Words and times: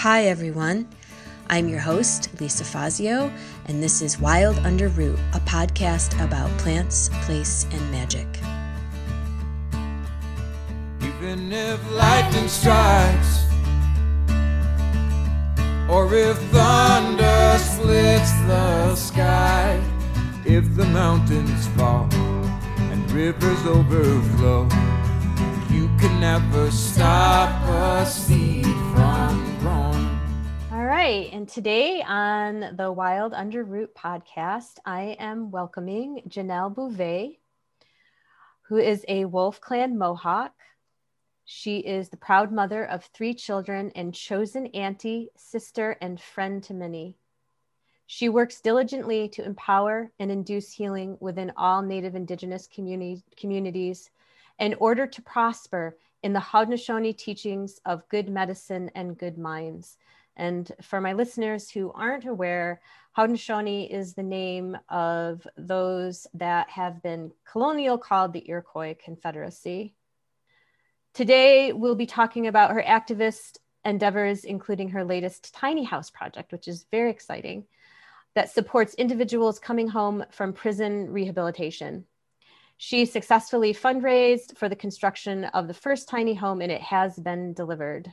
Hi, 0.00 0.28
everyone. 0.28 0.88
I'm 1.50 1.68
your 1.68 1.78
host, 1.78 2.30
Lisa 2.40 2.64
Fazio, 2.64 3.30
and 3.66 3.82
this 3.82 4.00
is 4.00 4.18
Wild 4.18 4.56
Under 4.60 4.88
Root, 4.88 5.18
a 5.34 5.40
podcast 5.40 6.14
about 6.24 6.48
plants, 6.56 7.10
place, 7.26 7.66
and 7.70 7.90
magic. 7.92 8.26
Even 11.02 11.52
if 11.52 11.78
lightning 11.92 12.48
strikes, 12.48 13.44
or 15.86 16.14
if 16.14 16.38
thunder 16.48 17.58
splits 17.58 18.32
the 18.48 18.94
sky, 18.94 19.78
if 20.46 20.64
the 20.76 20.86
mountains 20.86 21.66
fall 21.76 22.08
and 22.90 23.12
rivers 23.12 23.66
overflow, 23.66 24.62
you 25.68 25.90
can 25.98 26.20
never 26.20 26.70
stop 26.70 27.50
from 28.94 29.29
right. 31.00 31.32
And 31.32 31.48
today 31.48 32.02
on 32.02 32.76
the 32.76 32.92
Wild 32.92 33.32
Under 33.32 33.64
Root 33.64 33.94
podcast, 33.94 34.76
I 34.84 35.16
am 35.18 35.50
welcoming 35.50 36.20
Janelle 36.28 36.74
Bouvet, 36.74 37.38
who 38.68 38.76
is 38.76 39.02
a 39.08 39.24
Wolf 39.24 39.62
Clan 39.62 39.96
Mohawk. 39.96 40.52
She 41.46 41.78
is 41.78 42.10
the 42.10 42.18
proud 42.18 42.52
mother 42.52 42.84
of 42.84 43.02
three 43.14 43.32
children 43.32 43.90
and 43.94 44.14
chosen 44.14 44.66
auntie, 44.66 45.30
sister, 45.38 45.96
and 46.02 46.20
friend 46.20 46.62
to 46.64 46.74
many. 46.74 47.16
She 48.06 48.28
works 48.28 48.60
diligently 48.60 49.26
to 49.30 49.42
empower 49.42 50.12
and 50.18 50.30
induce 50.30 50.70
healing 50.70 51.16
within 51.18 51.50
all 51.56 51.80
Native 51.80 52.14
Indigenous 52.14 52.68
communi- 52.68 53.22
communities 53.38 54.10
in 54.58 54.74
order 54.74 55.06
to 55.06 55.22
prosper 55.22 55.96
in 56.22 56.34
the 56.34 56.40
Haudenosaunee 56.40 57.16
teachings 57.16 57.80
of 57.86 58.06
good 58.10 58.28
medicine 58.28 58.90
and 58.94 59.16
good 59.16 59.38
minds. 59.38 59.96
And 60.36 60.70
for 60.82 61.00
my 61.00 61.12
listeners 61.12 61.70
who 61.70 61.92
aren't 61.92 62.24
aware, 62.24 62.80
Haudenosaunee 63.16 63.90
is 63.90 64.14
the 64.14 64.22
name 64.22 64.76
of 64.88 65.46
those 65.56 66.26
that 66.34 66.70
have 66.70 67.02
been 67.02 67.32
colonial 67.50 67.98
called 67.98 68.32
the 68.32 68.48
Iroquois 68.48 68.96
Confederacy. 69.04 69.94
Today, 71.12 71.72
we'll 71.72 71.96
be 71.96 72.06
talking 72.06 72.46
about 72.46 72.70
her 72.70 72.82
activist 72.82 73.58
endeavors, 73.84 74.44
including 74.44 74.90
her 74.90 75.04
latest 75.04 75.52
tiny 75.52 75.84
house 75.84 76.08
project, 76.10 76.52
which 76.52 76.68
is 76.68 76.86
very 76.90 77.10
exciting, 77.10 77.64
that 78.34 78.50
supports 78.50 78.94
individuals 78.94 79.58
coming 79.58 79.88
home 79.88 80.24
from 80.30 80.52
prison 80.52 81.10
rehabilitation. 81.10 82.04
She 82.76 83.04
successfully 83.04 83.74
fundraised 83.74 84.56
for 84.56 84.68
the 84.68 84.76
construction 84.76 85.44
of 85.46 85.66
the 85.66 85.74
first 85.74 86.08
tiny 86.08 86.34
home, 86.34 86.62
and 86.62 86.70
it 86.70 86.80
has 86.80 87.18
been 87.18 87.52
delivered. 87.52 88.12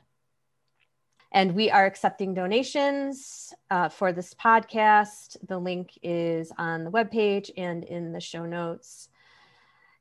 And 1.31 1.56
we 1.56 1.70
are 1.70 1.86
accepting 1.86 2.33
donations 2.33 3.53
uh, 3.70 3.89
for 3.89 4.14
this 4.14 4.33
podcast. 4.33 5.38
The 5.47 5.58
link 5.58 5.97
is 6.02 6.52
on 6.58 6.83
the 6.83 6.92
webpage 6.92 7.52
and 7.58 7.83
in 7.83 8.14
the 8.14 8.22
show 8.22 8.45
notes. 8.45 9.09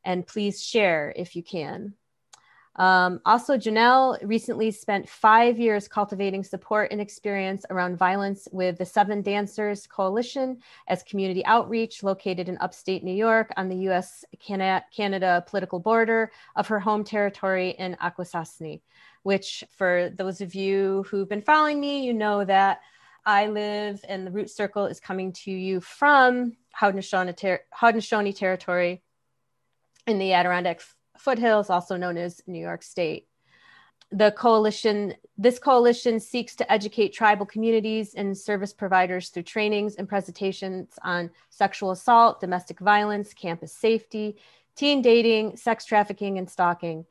And 0.04 0.27
please 0.27 0.64
share 0.64 1.12
if 1.16 1.34
you 1.34 1.42
can. 1.42 1.94
Um, 2.77 3.20
also, 3.24 3.56
Janelle 3.56 4.19
recently 4.22 4.70
spent 4.70 5.08
five 5.08 5.58
years 5.58 5.88
cultivating 5.88 6.44
support 6.44 6.92
and 6.92 7.00
experience 7.00 7.64
around 7.70 7.97
violence 7.97 8.48
with 8.52 8.77
the 8.77 8.84
Seven 8.84 9.22
Dancers 9.22 9.86
Coalition 9.86 10.58
as 10.86 11.02
community 11.02 11.44
outreach 11.47 12.02
located 12.02 12.48
in 12.48 12.58
upstate 12.58 13.02
New 13.02 13.14
York 13.14 13.50
on 13.56 13.69
the 13.69 13.88
US 13.88 14.24
Canada 14.38 15.44
political 15.47 15.80
border 15.80 16.30
of 16.54 16.66
her 16.69 16.78
home 16.78 17.02
territory 17.02 17.70
in 17.70 17.97
Akwesasne, 18.02 18.80
which, 19.27 19.64
for 19.77 20.08
those 20.14 20.41
of 20.41 20.55
you 20.55 21.05
who've 21.10 21.28
been 21.28 21.42
following 21.42 21.80
me, 21.80 22.05
you 22.05 22.14
know 22.14 22.44
that 22.44 22.78
I 23.24 23.48
live 23.48 24.00
and 24.08 24.24
the 24.24 24.30
Root 24.30 24.50
Circle 24.50 24.86
is 24.86 25.00
coming 25.00 25.32
to 25.32 25.50
you 25.50 25.80
from 25.80 26.56
Haudenosaunee, 26.80 27.36
ter- 27.36 28.32
territory 28.32 29.03
in 30.06 30.20
the 30.20 30.32
Adirondack 30.32 30.81
foothills, 31.19 31.70
also 31.70 31.97
known 31.97 32.16
as 32.16 32.41
New 32.47 32.60
York 32.60 32.84
State. 32.84 33.26
The 34.12 34.31
coalition, 34.31 35.15
this 35.36 35.59
coalition 35.59 36.20
seeks 36.20 36.54
to 36.54 36.72
educate 36.72 37.12
tribal 37.12 37.47
communities 37.47 38.15
and 38.15 38.38
service 38.38 38.72
providers 38.72 39.31
through 39.31 39.42
trainings 39.42 39.97
and 39.97 40.09
presentations 40.09 41.00
on 41.03 41.31
sexual 41.50 41.91
assault, 41.91 42.41
domestic 42.41 42.78
violence, 42.78 43.34
campus 43.34 43.72
safety, 43.72 44.36
teen 44.76 45.03
dating, 45.03 45.56
sex 45.56 45.84
trafficking, 45.84 46.38
and 46.38 46.48
stalking. 46.48 47.06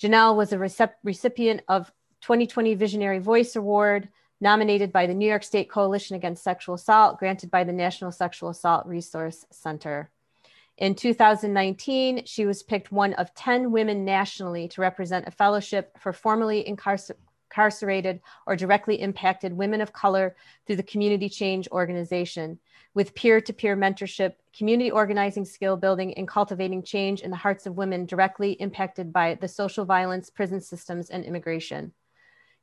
Janelle 0.00 0.34
was 0.34 0.52
a 0.52 0.56
recep- 0.56 0.94
recipient 1.04 1.62
of 1.68 1.92
2020 2.22 2.74
Visionary 2.74 3.18
Voice 3.18 3.54
Award, 3.54 4.08
nominated 4.40 4.92
by 4.92 5.06
the 5.06 5.14
New 5.14 5.28
York 5.28 5.44
State 5.44 5.70
Coalition 5.70 6.16
Against 6.16 6.42
Sexual 6.42 6.76
Assault, 6.76 7.18
granted 7.18 7.50
by 7.50 7.64
the 7.64 7.72
National 7.72 8.10
Sexual 8.10 8.50
Assault 8.50 8.86
Resource 8.86 9.44
Center. 9.50 10.10
In 10.78 10.94
2019, 10.94 12.24
she 12.24 12.46
was 12.46 12.62
picked 12.62 12.90
one 12.90 13.12
of 13.14 13.34
10 13.34 13.70
women 13.70 14.06
nationally 14.06 14.66
to 14.68 14.80
represent 14.80 15.28
a 15.28 15.30
fellowship 15.30 15.98
for 15.98 16.14
formerly 16.14 16.64
incarcer- 16.66 17.16
incarcerated 17.50 18.20
or 18.46 18.54
directly 18.56 19.00
impacted 19.00 19.52
women 19.52 19.80
of 19.80 19.92
color 19.92 20.36
through 20.66 20.76
the 20.76 20.82
Community 20.82 21.28
Change 21.28 21.68
Organization, 21.72 22.58
with 22.94 23.14
peer 23.14 23.40
to 23.40 23.52
peer 23.52 23.76
mentorship, 23.76 24.34
community 24.56 24.90
organizing 24.90 25.44
skill 25.44 25.76
building, 25.76 26.14
and 26.14 26.28
cultivating 26.28 26.82
change 26.82 27.20
in 27.20 27.30
the 27.30 27.36
hearts 27.36 27.66
of 27.66 27.76
women 27.76 28.06
directly 28.06 28.52
impacted 28.52 29.12
by 29.12 29.34
the 29.34 29.48
social 29.48 29.84
violence, 29.84 30.30
prison 30.30 30.60
systems, 30.60 31.10
and 31.10 31.24
immigration. 31.24 31.92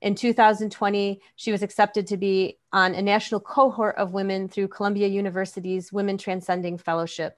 In 0.02 0.16
2020, 0.16 1.22
she 1.36 1.52
was 1.52 1.64
accepted 1.64 2.08
to 2.08 2.18
be 2.18 2.59
on 2.72 2.94
a 2.94 3.02
national 3.02 3.42
cohort 3.42 3.96
of 3.97 4.14
women 4.14 4.47
through 4.47 4.68
Columbia 4.68 5.08
University's 5.08 5.92
Women 5.92 6.18
Transcending 6.18 6.78
Fellowship. 6.78 7.38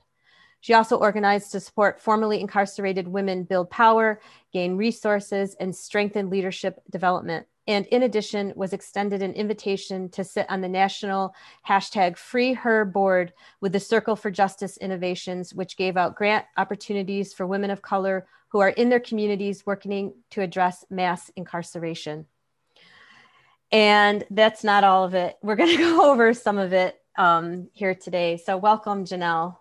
She 0.61 0.73
also 0.73 0.97
organized 0.97 1.51
to 1.51 1.59
support 1.59 2.01
formerly 2.01 2.41
incarcerated 2.41 3.07
women 3.07 3.43
build 3.43 3.69
power, 3.69 4.19
gain 4.51 4.75
resources, 4.75 5.55
and 5.59 5.75
strengthen 5.75 6.29
leadership 6.29 6.81
development. 6.91 7.47
And 7.69 7.85
in 7.87 8.01
addition, 8.03 8.51
was 8.55 8.73
extended 8.73 9.21
an 9.21 9.33
invitation 9.33 10.09
to 10.09 10.23
sit 10.23 10.47
on 10.49 10.61
the 10.61 10.67
national 10.67 11.35
hashtag 11.67 12.17
Free 12.17 12.53
Her 12.53 12.83
board 12.83 13.31
with 13.61 13.73
the 13.73 13.79
Circle 13.79 14.15
for 14.15 14.31
Justice 14.31 14.75
Innovations, 14.77 15.53
which 15.53 15.77
gave 15.77 15.95
out 15.95 16.15
grant 16.15 16.45
opportunities 16.57 17.31
for 17.31 17.45
women 17.45 17.69
of 17.69 17.83
color 17.83 18.25
who 18.47 18.59
are 18.59 18.69
in 18.69 18.89
their 18.89 18.99
communities 18.99 19.67
working 19.67 20.13
to 20.31 20.41
address 20.41 20.83
mass 20.89 21.29
incarceration. 21.35 22.25
And 23.71 24.23
that's 24.31 24.63
not 24.63 24.83
all 24.83 25.03
of 25.03 25.13
it. 25.13 25.37
We're 25.43 25.55
going 25.55 25.69
to 25.77 25.83
go 25.83 26.11
over 26.11 26.33
some 26.33 26.57
of 26.57 26.73
it 26.73 26.99
um, 27.19 27.69
here 27.73 27.93
today. 27.93 28.37
So, 28.37 28.57
welcome, 28.57 29.05
Janelle. 29.05 29.58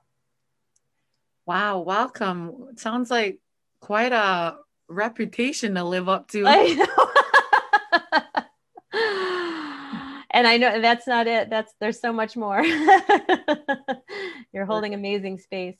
Wow, 1.49 1.79
welcome. 1.79 2.77
Sounds 2.77 3.11
like 3.11 3.39
quite 3.81 4.13
a 4.13 4.59
reputation 4.87 5.77
to 5.77 5.83
live 5.83 6.07
up 6.07 6.29
to. 6.33 6.45
I 6.47 6.75
know. 6.75 6.85
and 10.31 10.47
I 10.47 10.59
know 10.59 10.79
that's 10.83 11.07
not 11.07 11.27
it. 11.27 11.49
That's 11.49 11.73
there's 11.81 12.03
so 12.03 12.13
much 12.13 12.37
more. 12.37 12.63
You're 14.53 14.67
holding 14.67 14.93
amazing 14.93 15.39
space. 15.39 15.79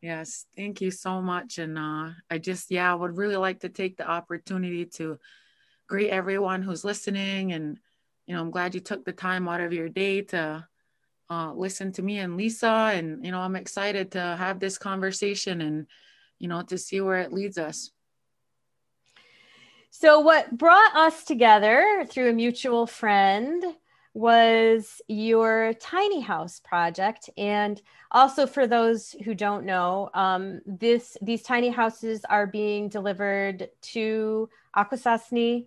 Yes, 0.00 0.46
thank 0.56 0.80
you 0.80 0.90
so 0.90 1.20
much. 1.20 1.58
And 1.58 1.76
uh, 1.76 2.12
I 2.30 2.38
just, 2.38 2.70
yeah, 2.70 2.90
I 2.90 2.94
would 2.94 3.18
really 3.18 3.36
like 3.36 3.60
to 3.60 3.68
take 3.68 3.98
the 3.98 4.08
opportunity 4.08 4.86
to 4.96 5.18
greet 5.86 6.08
everyone 6.08 6.62
who's 6.62 6.82
listening. 6.82 7.52
And, 7.52 7.78
you 8.24 8.34
know, 8.34 8.40
I'm 8.40 8.50
glad 8.50 8.74
you 8.74 8.80
took 8.80 9.04
the 9.04 9.12
time 9.12 9.48
out 9.48 9.60
of 9.60 9.74
your 9.74 9.90
day 9.90 10.22
to 10.22 10.66
uh, 11.30 11.52
listen 11.52 11.92
to 11.92 12.02
me 12.02 12.18
and 12.18 12.36
Lisa. 12.36 12.92
And, 12.94 13.24
you 13.24 13.30
know, 13.32 13.40
I'm 13.40 13.56
excited 13.56 14.12
to 14.12 14.20
have 14.20 14.60
this 14.60 14.78
conversation 14.78 15.60
and, 15.60 15.86
you 16.38 16.48
know, 16.48 16.62
to 16.62 16.78
see 16.78 17.00
where 17.00 17.18
it 17.18 17.32
leads 17.32 17.58
us. 17.58 17.90
So, 19.90 20.20
what 20.20 20.56
brought 20.56 20.94
us 20.96 21.24
together 21.24 22.04
through 22.08 22.30
a 22.30 22.32
mutual 22.32 22.86
friend 22.86 23.64
was 24.14 25.00
your 25.08 25.72
tiny 25.80 26.20
house 26.20 26.60
project 26.60 27.28
and 27.36 27.82
also 28.12 28.46
for 28.46 28.66
those 28.66 29.10
who 29.24 29.34
don't 29.34 29.64
know 29.64 30.08
um, 30.14 30.60
this 30.66 31.16
these 31.20 31.42
tiny 31.42 31.68
houses 31.68 32.24
are 32.30 32.46
being 32.46 32.88
delivered 32.88 33.68
to 33.82 34.48
akwesasne 34.76 35.66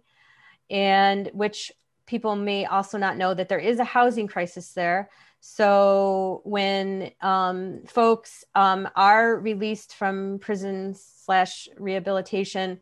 and 0.69 1.29
which 1.33 1.73
people 2.05 2.37
may 2.37 2.65
also 2.65 2.97
not 2.97 3.17
know 3.17 3.33
that 3.33 3.49
there 3.49 3.59
is 3.59 3.79
a 3.79 3.83
housing 3.83 4.27
crisis 4.27 4.71
there 4.71 5.09
so 5.49 6.41
when 6.43 7.11
um, 7.21 7.83
folks 7.87 8.43
um, 8.53 8.89
are 8.97 9.39
released 9.39 9.95
from 9.95 10.39
prison 10.39 10.93
slash 10.93 11.69
rehabilitation, 11.77 12.81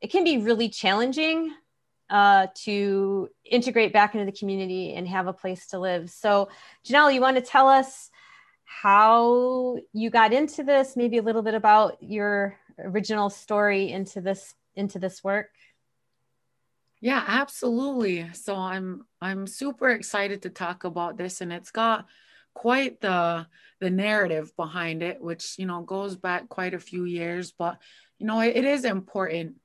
it 0.00 0.10
can 0.10 0.24
be 0.24 0.38
really 0.38 0.70
challenging 0.70 1.52
uh, 2.08 2.46
to 2.64 3.28
integrate 3.44 3.92
back 3.92 4.14
into 4.14 4.24
the 4.24 4.36
community 4.36 4.94
and 4.94 5.06
have 5.06 5.26
a 5.26 5.32
place 5.34 5.66
to 5.68 5.78
live. 5.78 6.08
So 6.08 6.48
Janelle, 6.88 7.12
you 7.12 7.20
want 7.20 7.36
to 7.36 7.42
tell 7.42 7.68
us 7.68 8.10
how 8.64 9.76
you 9.92 10.08
got 10.08 10.32
into 10.32 10.64
this? 10.64 10.96
Maybe 10.96 11.18
a 11.18 11.22
little 11.22 11.42
bit 11.42 11.54
about 11.54 12.02
your 12.02 12.56
original 12.78 13.28
story 13.28 13.92
into 13.92 14.22
this 14.22 14.54
into 14.74 14.98
this 14.98 15.22
work. 15.22 15.50
Yeah, 17.00 17.22
absolutely. 17.26 18.32
So 18.32 18.56
I'm 18.56 19.04
I'm 19.20 19.46
super 19.46 19.90
excited 19.90 20.42
to 20.42 20.50
talk 20.50 20.84
about 20.84 21.16
this 21.16 21.40
and 21.40 21.52
it's 21.52 21.70
got 21.70 22.06
quite 22.54 23.00
the 23.00 23.46
the 23.80 23.90
narrative 23.90 24.50
behind 24.56 25.02
it 25.02 25.20
which 25.20 25.58
you 25.58 25.66
know 25.66 25.82
goes 25.82 26.16
back 26.16 26.48
quite 26.48 26.72
a 26.72 26.78
few 26.78 27.04
years 27.04 27.52
but 27.52 27.76
you 28.18 28.26
know 28.26 28.40
it, 28.40 28.56
it 28.56 28.64
is 28.64 28.86
important 28.86 29.56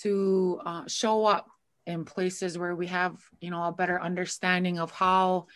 to 0.00 0.60
uh, 0.66 0.82
show 0.86 1.24
up 1.24 1.46
in 1.86 2.04
places 2.04 2.58
where 2.58 2.76
we 2.76 2.86
have 2.88 3.16
you 3.40 3.50
know 3.50 3.64
a 3.64 3.72
better 3.72 3.98
understanding 3.98 4.78
of 4.78 4.90
how 4.90 5.46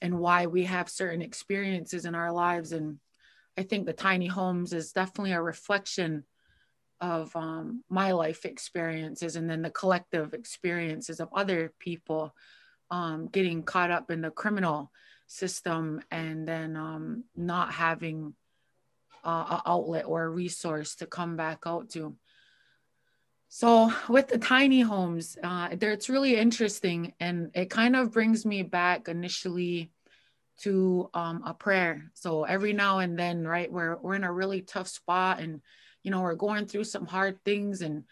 and 0.00 0.16
why 0.20 0.46
we 0.46 0.62
have 0.64 0.88
certain 0.88 1.20
experiences 1.20 2.04
in 2.04 2.14
our 2.14 2.30
lives 2.30 2.70
and 2.70 2.98
i 3.58 3.62
think 3.62 3.86
the 3.86 3.92
tiny 3.92 4.26
homes 4.26 4.72
is 4.72 4.92
definitely 4.92 5.32
a 5.32 5.42
reflection 5.42 6.24
of 7.00 7.34
um, 7.36 7.84
my 7.88 8.12
life 8.12 8.44
experiences 8.44 9.36
and 9.36 9.48
then 9.48 9.62
the 9.62 9.70
collective 9.70 10.34
experiences 10.34 11.20
of 11.20 11.28
other 11.34 11.72
people 11.78 12.34
um, 12.90 13.28
getting 13.28 13.62
caught 13.62 13.90
up 13.90 14.10
in 14.10 14.20
the 14.20 14.30
criminal 14.30 14.90
system 15.26 16.00
and 16.10 16.46
then 16.46 16.76
um, 16.76 17.24
not 17.36 17.72
having 17.72 18.34
uh, 19.24 19.46
an 19.50 19.60
outlet 19.66 20.04
or 20.06 20.22
a 20.22 20.28
resource 20.28 20.96
to 20.96 21.06
come 21.06 21.36
back 21.36 21.62
out 21.66 21.90
to. 21.90 22.16
So 23.48 23.92
with 24.08 24.28
the 24.28 24.38
tiny 24.38 24.80
homes, 24.80 25.36
uh, 25.42 25.68
it's 25.70 26.08
really 26.08 26.36
interesting, 26.36 27.14
and 27.20 27.50
it 27.54 27.70
kind 27.70 27.96
of 27.96 28.12
brings 28.12 28.44
me 28.44 28.62
back 28.62 29.08
initially 29.08 29.90
to 30.60 31.10
um, 31.14 31.42
a 31.46 31.54
prayer. 31.54 32.10
So 32.14 32.44
every 32.44 32.72
now 32.72 32.98
and 32.98 33.18
then, 33.18 33.46
right, 33.46 33.70
we're 33.70 33.96
we're 33.96 34.14
in 34.14 34.24
a 34.24 34.32
really 34.32 34.62
tough 34.62 34.88
spot, 34.88 35.40
and 35.40 35.60
you 36.06 36.12
know 36.12 36.20
we're 36.20 36.36
going 36.36 36.66
through 36.66 36.84
some 36.84 37.04
hard 37.04 37.42
things, 37.44 37.82
and 37.82 38.04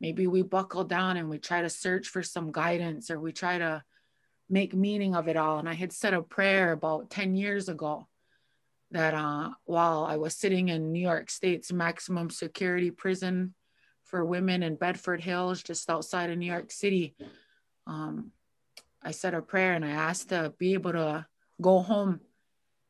maybe 0.00 0.26
we 0.26 0.40
buckle 0.40 0.84
down 0.84 1.18
and 1.18 1.28
we 1.28 1.38
try 1.38 1.60
to 1.60 1.68
search 1.68 2.08
for 2.08 2.22
some 2.22 2.50
guidance, 2.50 3.10
or 3.10 3.20
we 3.20 3.30
try 3.30 3.58
to 3.58 3.82
make 4.48 4.74
meaning 4.74 5.14
of 5.14 5.28
it 5.28 5.36
all. 5.36 5.58
And 5.58 5.68
I 5.68 5.74
had 5.74 5.92
said 5.92 6.14
a 6.14 6.22
prayer 6.22 6.72
about 6.72 7.10
10 7.10 7.34
years 7.34 7.68
ago 7.68 8.08
that 8.90 9.12
uh, 9.12 9.50
while 9.64 10.04
I 10.04 10.16
was 10.16 10.34
sitting 10.34 10.68
in 10.68 10.92
New 10.92 11.02
York 11.02 11.28
State's 11.28 11.70
maximum 11.70 12.30
security 12.30 12.90
prison 12.90 13.52
for 14.04 14.24
women 14.24 14.62
in 14.62 14.76
Bedford 14.76 15.20
Hills, 15.20 15.62
just 15.62 15.90
outside 15.90 16.30
of 16.30 16.38
New 16.38 16.50
York 16.50 16.70
City, 16.70 17.14
um, 17.86 18.32
I 19.02 19.10
said 19.10 19.34
a 19.34 19.42
prayer 19.42 19.74
and 19.74 19.84
I 19.84 19.90
asked 19.90 20.30
to 20.30 20.54
be 20.56 20.72
able 20.72 20.92
to 20.92 21.26
go 21.60 21.80
home 21.80 22.20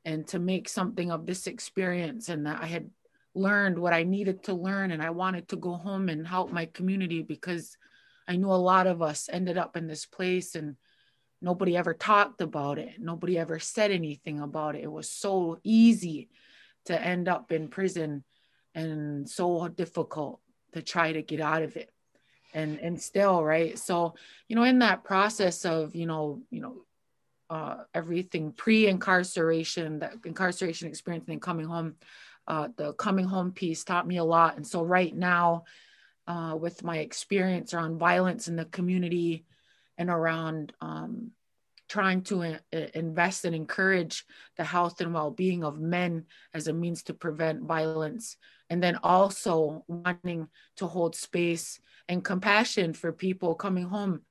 and 0.04 0.24
to 0.28 0.38
make 0.38 0.68
something 0.68 1.10
of 1.10 1.26
this 1.26 1.48
experience 1.48 2.28
and 2.28 2.46
that 2.46 2.62
I 2.62 2.66
had 2.66 2.90
learned 3.34 3.78
what 3.78 3.92
I 3.92 4.02
needed 4.02 4.44
to 4.44 4.54
learn 4.54 4.90
and 4.90 5.02
I 5.02 5.10
wanted 5.10 5.48
to 5.48 5.56
go 5.56 5.74
home 5.74 6.08
and 6.08 6.26
help 6.26 6.52
my 6.52 6.66
community 6.66 7.22
because 7.22 7.76
I 8.28 8.36
knew 8.36 8.50
a 8.50 8.54
lot 8.54 8.86
of 8.86 9.02
us 9.02 9.28
ended 9.32 9.58
up 9.58 9.76
in 9.76 9.86
this 9.86 10.06
place 10.06 10.54
and 10.54 10.76
Nobody 11.42 11.76
ever 11.76 11.92
talked 11.92 12.40
about 12.40 12.78
it. 12.78 13.00
Nobody 13.00 13.36
ever 13.36 13.58
said 13.58 13.90
anything 13.90 14.38
about 14.38 14.76
it. 14.76 14.84
It 14.84 14.92
was 14.92 15.10
so 15.10 15.58
easy 15.64 16.28
to 16.84 17.00
end 17.00 17.28
up 17.28 17.50
in 17.50 17.66
prison 17.66 18.22
and 18.76 19.28
so 19.28 19.66
difficult 19.66 20.40
to 20.72 20.82
try 20.82 21.12
to 21.12 21.20
get 21.20 21.40
out 21.40 21.62
of 21.62 21.76
it. 21.76 21.90
And 22.54 22.78
and 22.78 23.00
still, 23.00 23.42
right? 23.42 23.76
So, 23.76 24.14
you 24.46 24.54
know, 24.54 24.62
in 24.62 24.78
that 24.80 25.02
process 25.02 25.64
of, 25.64 25.96
you 25.96 26.06
know, 26.06 26.42
you 26.50 26.60
know, 26.60 26.84
uh, 27.50 27.84
everything 27.92 28.52
pre-incarceration, 28.52 29.98
that 29.98 30.14
incarceration 30.24 30.86
experience, 30.86 31.24
and 31.26 31.32
then 31.32 31.40
coming 31.40 31.66
home, 31.66 31.96
uh, 32.46 32.68
the 32.76 32.92
coming 32.94 33.26
home 33.26 33.52
piece 33.52 33.84
taught 33.84 34.06
me 34.06 34.16
a 34.16 34.24
lot. 34.24 34.56
And 34.56 34.66
so 34.66 34.82
right 34.82 35.14
now, 35.14 35.64
uh, 36.26 36.56
with 36.58 36.84
my 36.84 36.98
experience 36.98 37.74
around 37.74 37.98
violence 37.98 38.48
in 38.48 38.56
the 38.56 38.64
community, 38.64 39.44
and 39.98 40.10
around 40.10 40.72
um, 40.80 41.30
trying 41.88 42.22
to 42.22 42.42
uh, 42.42 42.56
invest 42.94 43.44
and 43.44 43.54
encourage 43.54 44.24
the 44.56 44.64
health 44.64 45.00
and 45.00 45.12
well-being 45.12 45.62
of 45.62 45.80
men 45.80 46.24
as 46.54 46.66
a 46.66 46.72
means 46.72 47.02
to 47.04 47.14
prevent 47.14 47.62
violence 47.62 48.36
and 48.70 48.82
then 48.82 48.96
also 49.02 49.84
wanting 49.86 50.48
to 50.76 50.86
hold 50.86 51.14
space 51.14 51.78
and 52.08 52.24
compassion 52.24 52.94
for 52.94 53.12
people 53.12 53.54
coming 53.54 53.84
home 53.84 54.22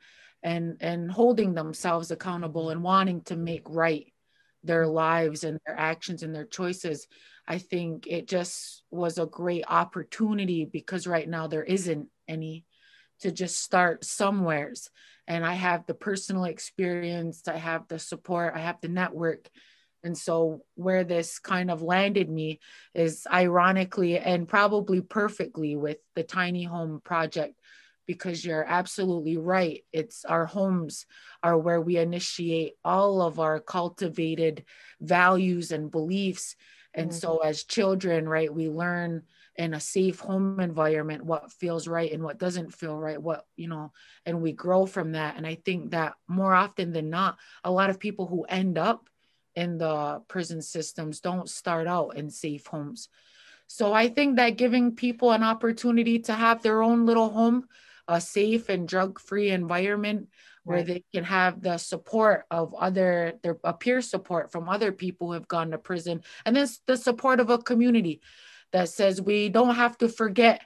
and 0.44 0.78
and 0.82 1.12
holding 1.12 1.54
themselves 1.54 2.10
accountable 2.10 2.72
and 2.72 2.82
wanting 2.82 3.22
to 3.22 3.36
make 3.36 3.70
right 3.70 4.12
their 4.64 4.88
lives 4.88 5.44
and 5.44 5.60
their 5.66 5.80
actions 5.80 6.24
and 6.24 6.34
their 6.34 6.46
choices 6.46 7.08
i 7.48 7.58
think 7.58 8.08
it 8.08 8.28
just 8.28 8.84
was 8.92 9.18
a 9.18 9.26
great 9.26 9.66
opportunity 9.68 10.66
because 10.66 11.08
right 11.08 11.28
now 11.28 11.48
there 11.48 11.64
isn't 11.64 12.08
any 12.28 12.66
to 13.20 13.32
just 13.32 13.60
start 13.60 14.04
somewheres 14.04 14.90
and 15.28 15.46
I 15.46 15.54
have 15.54 15.86
the 15.86 15.94
personal 15.94 16.46
experience, 16.46 17.48
I 17.48 17.58
have 17.58 17.88
the 17.88 18.00
support, 18.00 18.54
I 18.56 18.60
have 18.60 18.82
the 18.82 18.90
network. 18.90 19.50
And 20.04 20.18
so, 20.18 20.64
where 20.76 21.04
this 21.04 21.38
kind 21.38 21.70
of 21.70 21.84
landed 21.84 22.30
me 22.30 22.60
is 22.94 23.28
ironically 23.32 24.18
and 24.18 24.48
probably 24.48 25.00
perfectly 25.00 25.76
with 25.76 25.98
the 26.16 26.24
tiny 26.24 26.64
home 26.64 27.02
project, 27.04 27.54
because 28.08 28.44
you're 28.44 28.66
absolutely 28.66 29.38
right. 29.38 29.84
It's 29.94 30.26
our 30.26 30.48
homes 30.48 31.06
are 31.44 31.58
where 31.58 31.80
we 31.80 31.98
initiate 31.98 32.74
all 32.84 33.22
of 33.22 33.40
our 33.40 33.60
cultivated 33.60 34.66
values 35.00 35.72
and 35.72 35.92
beliefs. 35.92 36.56
And 36.94 37.10
mm-hmm. 37.10 37.18
so, 37.18 37.38
as 37.40 37.64
children, 37.64 38.28
right, 38.28 38.54
we 38.54 38.70
learn 38.70 39.24
in 39.56 39.74
a 39.74 39.80
safe 39.80 40.20
home 40.20 40.60
environment 40.60 41.26
what 41.26 41.52
feels 41.52 41.88
right 41.88 42.12
and 42.12 42.24
what 42.24 42.38
doesn't 42.38 42.74
feel 42.74 42.98
right 42.98 43.22
what 43.22 43.46
you 43.58 43.68
know 43.68 43.92
and 44.26 44.42
we 44.42 44.54
grow 44.54 44.86
from 44.86 45.12
that 45.12 45.36
and 45.36 45.46
i 45.46 45.56
think 45.56 45.92
that 45.92 46.14
more 46.28 46.54
often 46.54 46.94
than 46.94 47.10
not 47.10 47.38
a 47.64 47.72
lot 47.72 47.90
of 47.90 48.00
people 48.00 48.28
who 48.28 48.44
end 48.44 48.78
up 48.78 49.10
in 49.56 49.78
the 49.78 50.22
prison 50.28 50.62
systems 50.62 51.20
don't 51.20 51.50
start 51.50 51.86
out 51.86 52.16
in 52.16 52.30
safe 52.30 52.66
homes 52.68 53.10
so 53.68 53.92
i 53.92 54.08
think 54.08 54.38
that 54.38 54.58
giving 54.58 54.96
people 54.96 55.32
an 55.32 55.44
opportunity 55.44 56.20
to 56.20 56.34
have 56.34 56.62
their 56.62 56.82
own 56.82 57.06
little 57.06 57.30
home 57.30 57.66
a 58.08 58.22
safe 58.22 58.70
and 58.70 58.88
drug 58.88 59.20
free 59.20 59.52
environment 59.52 60.30
where 60.64 60.78
right. 60.78 60.88
they 60.88 61.04
can 61.14 61.24
have 61.24 61.62
the 61.62 61.78
support 61.78 62.46
of 62.52 62.74
other 62.76 63.34
their 63.44 63.56
peer 63.80 64.02
support 64.02 64.52
from 64.52 64.70
other 64.70 64.92
people 64.92 65.28
who 65.28 65.34
have 65.34 65.48
gone 65.48 65.72
to 65.72 65.78
prison 65.78 66.22
and 66.46 66.56
then 66.56 66.68
the 66.88 66.98
support 66.98 67.40
of 67.40 67.50
a 67.50 67.58
community 67.58 68.22
that 68.72 68.90
says 68.90 69.22
we 69.22 69.50
don't 69.50 69.76
have 69.76 69.98
to 69.98 70.08
forget 70.08 70.62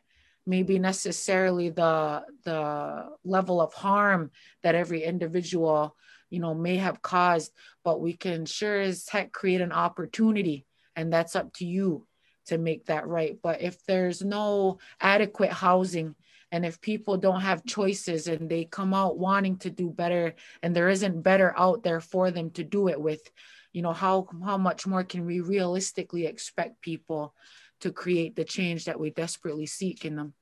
maybe 0.45 0.79
necessarily 0.79 1.69
the 1.69 2.23
the 2.43 3.09
level 3.23 3.61
of 3.61 3.73
harm 3.73 4.31
that 4.63 4.75
every 4.75 5.03
individual 5.03 5.95
you 6.29 6.39
know 6.39 6.53
may 6.53 6.77
have 6.77 7.01
caused 7.01 7.51
but 7.83 8.01
we 8.01 8.13
can 8.13 8.45
sure 8.45 8.79
as 8.79 9.07
heck 9.07 9.31
create 9.31 9.61
an 9.61 9.71
opportunity 9.71 10.65
and 10.95 11.11
that's 11.11 11.35
up 11.35 11.53
to 11.53 11.65
you 11.65 12.05
to 12.45 12.57
make 12.57 12.85
that 12.85 13.07
right 13.07 13.39
but 13.41 13.61
if 13.61 13.83
there's 13.85 14.21
no 14.21 14.77
adequate 14.99 15.51
housing 15.51 16.15
and 16.55 16.65
if 16.65 16.79
people 16.79 17.17
don't 17.17 17.41
have 17.41 17.65
choices 17.65 18.27
and 18.27 18.49
they 18.49 18.63
come 18.63 18.93
out 18.93 19.19
wanting 19.19 19.57
to 19.57 19.69
do 19.69 19.89
better 19.89 20.35
and 20.63 20.73
there 20.73 20.87
isn't 20.87 21.21
better 21.21 21.53
out 21.57 21.83
there 21.83 21.99
for 21.99 22.31
them 22.31 22.49
to 22.51 22.63
do 22.63 22.87
it 22.87 22.99
with 22.99 23.29
you 23.73 23.81
know 23.81 23.91
how 23.91 24.27
how 24.43 24.57
much 24.57 24.87
more 24.87 25.03
can 25.03 25.25
we 25.25 25.41
realistically 25.41 26.25
expect 26.25 26.81
people 26.81 27.35
to 27.81 27.91
create 27.91 28.35
the 28.35 28.43
change 28.43 28.85
that 28.85 28.99
we 28.99 29.09
desperately 29.09 29.65
seek 29.65 30.05
in 30.05 30.15
them. 30.15 30.33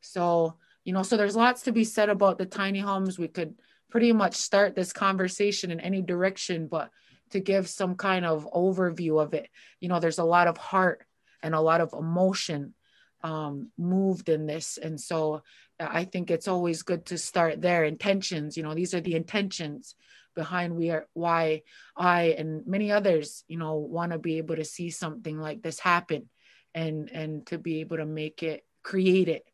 So, 0.00 0.54
you 0.84 0.92
know, 0.92 1.02
so 1.02 1.16
there's 1.16 1.36
lots 1.36 1.62
to 1.62 1.72
be 1.72 1.84
said 1.84 2.08
about 2.08 2.38
the 2.38 2.46
tiny 2.46 2.80
homes. 2.80 3.18
We 3.18 3.28
could 3.28 3.54
pretty 3.90 4.12
much 4.12 4.36
start 4.36 4.74
this 4.74 4.92
conversation 4.92 5.70
in 5.70 5.80
any 5.80 6.02
direction, 6.02 6.68
but 6.68 6.90
to 7.30 7.40
give 7.40 7.68
some 7.68 7.96
kind 7.96 8.24
of 8.24 8.48
overview 8.52 9.20
of 9.20 9.34
it, 9.34 9.48
you 9.80 9.88
know, 9.88 9.98
there's 9.98 10.18
a 10.18 10.24
lot 10.24 10.46
of 10.46 10.56
heart 10.56 11.04
and 11.42 11.54
a 11.54 11.60
lot 11.60 11.80
of 11.80 11.92
emotion 11.92 12.74
um, 13.22 13.70
moved 13.78 14.28
in 14.28 14.46
this. 14.46 14.78
And 14.78 15.00
so 15.00 15.42
I 15.78 16.04
think 16.04 16.30
it's 16.30 16.48
always 16.48 16.82
good 16.82 17.06
to 17.06 17.18
start 17.18 17.60
there. 17.60 17.84
Intentions, 17.84 18.56
you 18.56 18.62
know, 18.62 18.74
these 18.74 18.94
are 18.94 19.00
the 19.00 19.14
intentions 19.14 19.94
behind 20.34 20.76
we 20.76 20.90
are 20.90 21.06
why 21.14 21.62
I 21.96 22.34
and 22.38 22.66
many 22.66 22.92
others, 22.92 23.44
you 23.48 23.58
know, 23.58 23.76
want 23.76 24.12
to 24.12 24.18
be 24.18 24.38
able 24.38 24.56
to 24.56 24.64
see 24.64 24.90
something 24.90 25.38
like 25.38 25.62
this 25.62 25.78
happen 25.80 26.28
and 26.76 27.10
and 27.10 27.46
to 27.46 27.58
be 27.58 27.80
able 27.80 27.96
to 27.96 28.06
make 28.06 28.42
it 28.42 28.64
create 28.82 29.28
it 29.28 29.44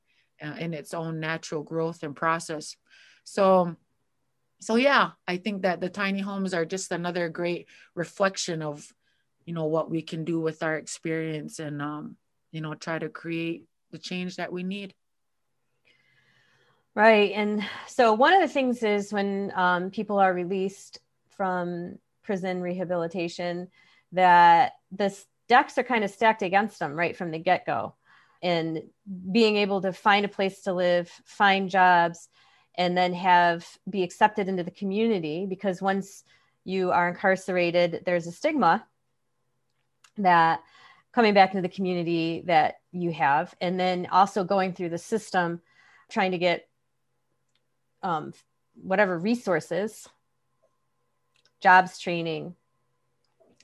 uh, 0.45 0.55
in 0.59 0.75
its 0.75 0.93
own 0.93 1.21
natural 1.21 1.63
growth 1.63 2.03
and 2.03 2.17
process 2.17 2.77
so 3.25 3.75
so 4.61 4.75
yeah 4.75 5.13
i 5.27 5.37
think 5.37 5.63
that 5.63 5.81
the 5.81 5.89
tiny 5.89 6.21
homes 6.21 6.53
are 6.53 6.67
just 6.67 6.91
another 6.93 7.29
great 7.29 7.67
reflection 7.95 8.61
of 8.61 8.93
you 9.47 9.55
know 9.55 9.67
what 9.67 9.91
we 9.91 10.03
can 10.03 10.25
do 10.25 10.41
with 10.41 10.63
our 10.63 10.77
experience 10.77 11.59
and 11.61 11.81
um 11.81 12.17
you 12.53 12.61
know 12.61 12.75
try 12.75 12.99
to 12.99 13.09
create 13.09 13.67
the 13.91 13.99
change 13.99 14.37
that 14.37 14.53
we 14.53 14.63
need 14.63 14.95
right 16.95 17.33
and 17.35 17.65
so 17.87 18.13
one 18.13 18.33
of 18.33 18.41
the 18.41 18.49
things 18.49 18.83
is 18.83 19.13
when 19.13 19.53
um, 19.55 19.91
people 19.91 20.19
are 20.19 20.33
released 20.33 21.01
from 21.31 21.99
prison 22.23 22.63
rehabilitation 22.63 23.69
that 24.13 24.75
the 24.93 25.15
decks 25.49 25.77
are 25.79 25.83
kind 25.83 26.05
of 26.05 26.11
stacked 26.11 26.43
against 26.43 26.79
them 26.79 26.95
right 26.95 27.17
from 27.17 27.31
the 27.31 27.39
get 27.39 27.67
go. 27.67 27.95
And 28.43 28.83
being 29.31 29.57
able 29.57 29.81
to 29.83 29.93
find 29.93 30.25
a 30.25 30.29
place 30.29 30.63
to 30.63 30.73
live, 30.73 31.09
find 31.25 31.71
jobs, 31.71 32.29
and 32.75 32.97
then 32.97 33.13
have 33.13 33.67
be 33.89 34.03
accepted 34.03 34.49
into 34.49 34.65
the 34.65 34.71
community 34.71 35.47
because 35.47 35.83
once 35.83 36.25
you 36.65 36.91
are 36.91 37.09
incarcerated 37.09 38.03
there's 38.07 38.27
a 38.27 38.33
stigma 38.33 38.87
that 40.17 40.63
coming 41.13 41.35
back 41.35 41.51
into 41.51 41.63
the 41.63 41.75
community 41.75 42.43
that 42.47 42.77
you 42.93 43.13
have 43.13 43.55
and 43.61 43.79
then 43.79 44.07
also 44.11 44.45
going 44.45 44.73
through 44.73 44.89
the 44.89 44.99
system 44.99 45.61
trying 46.11 46.33
to 46.33 46.39
get 46.39 46.69
um, 48.03 48.33
whatever 48.83 49.19
resources 49.19 50.09
jobs 51.61 51.99
training 51.99 52.55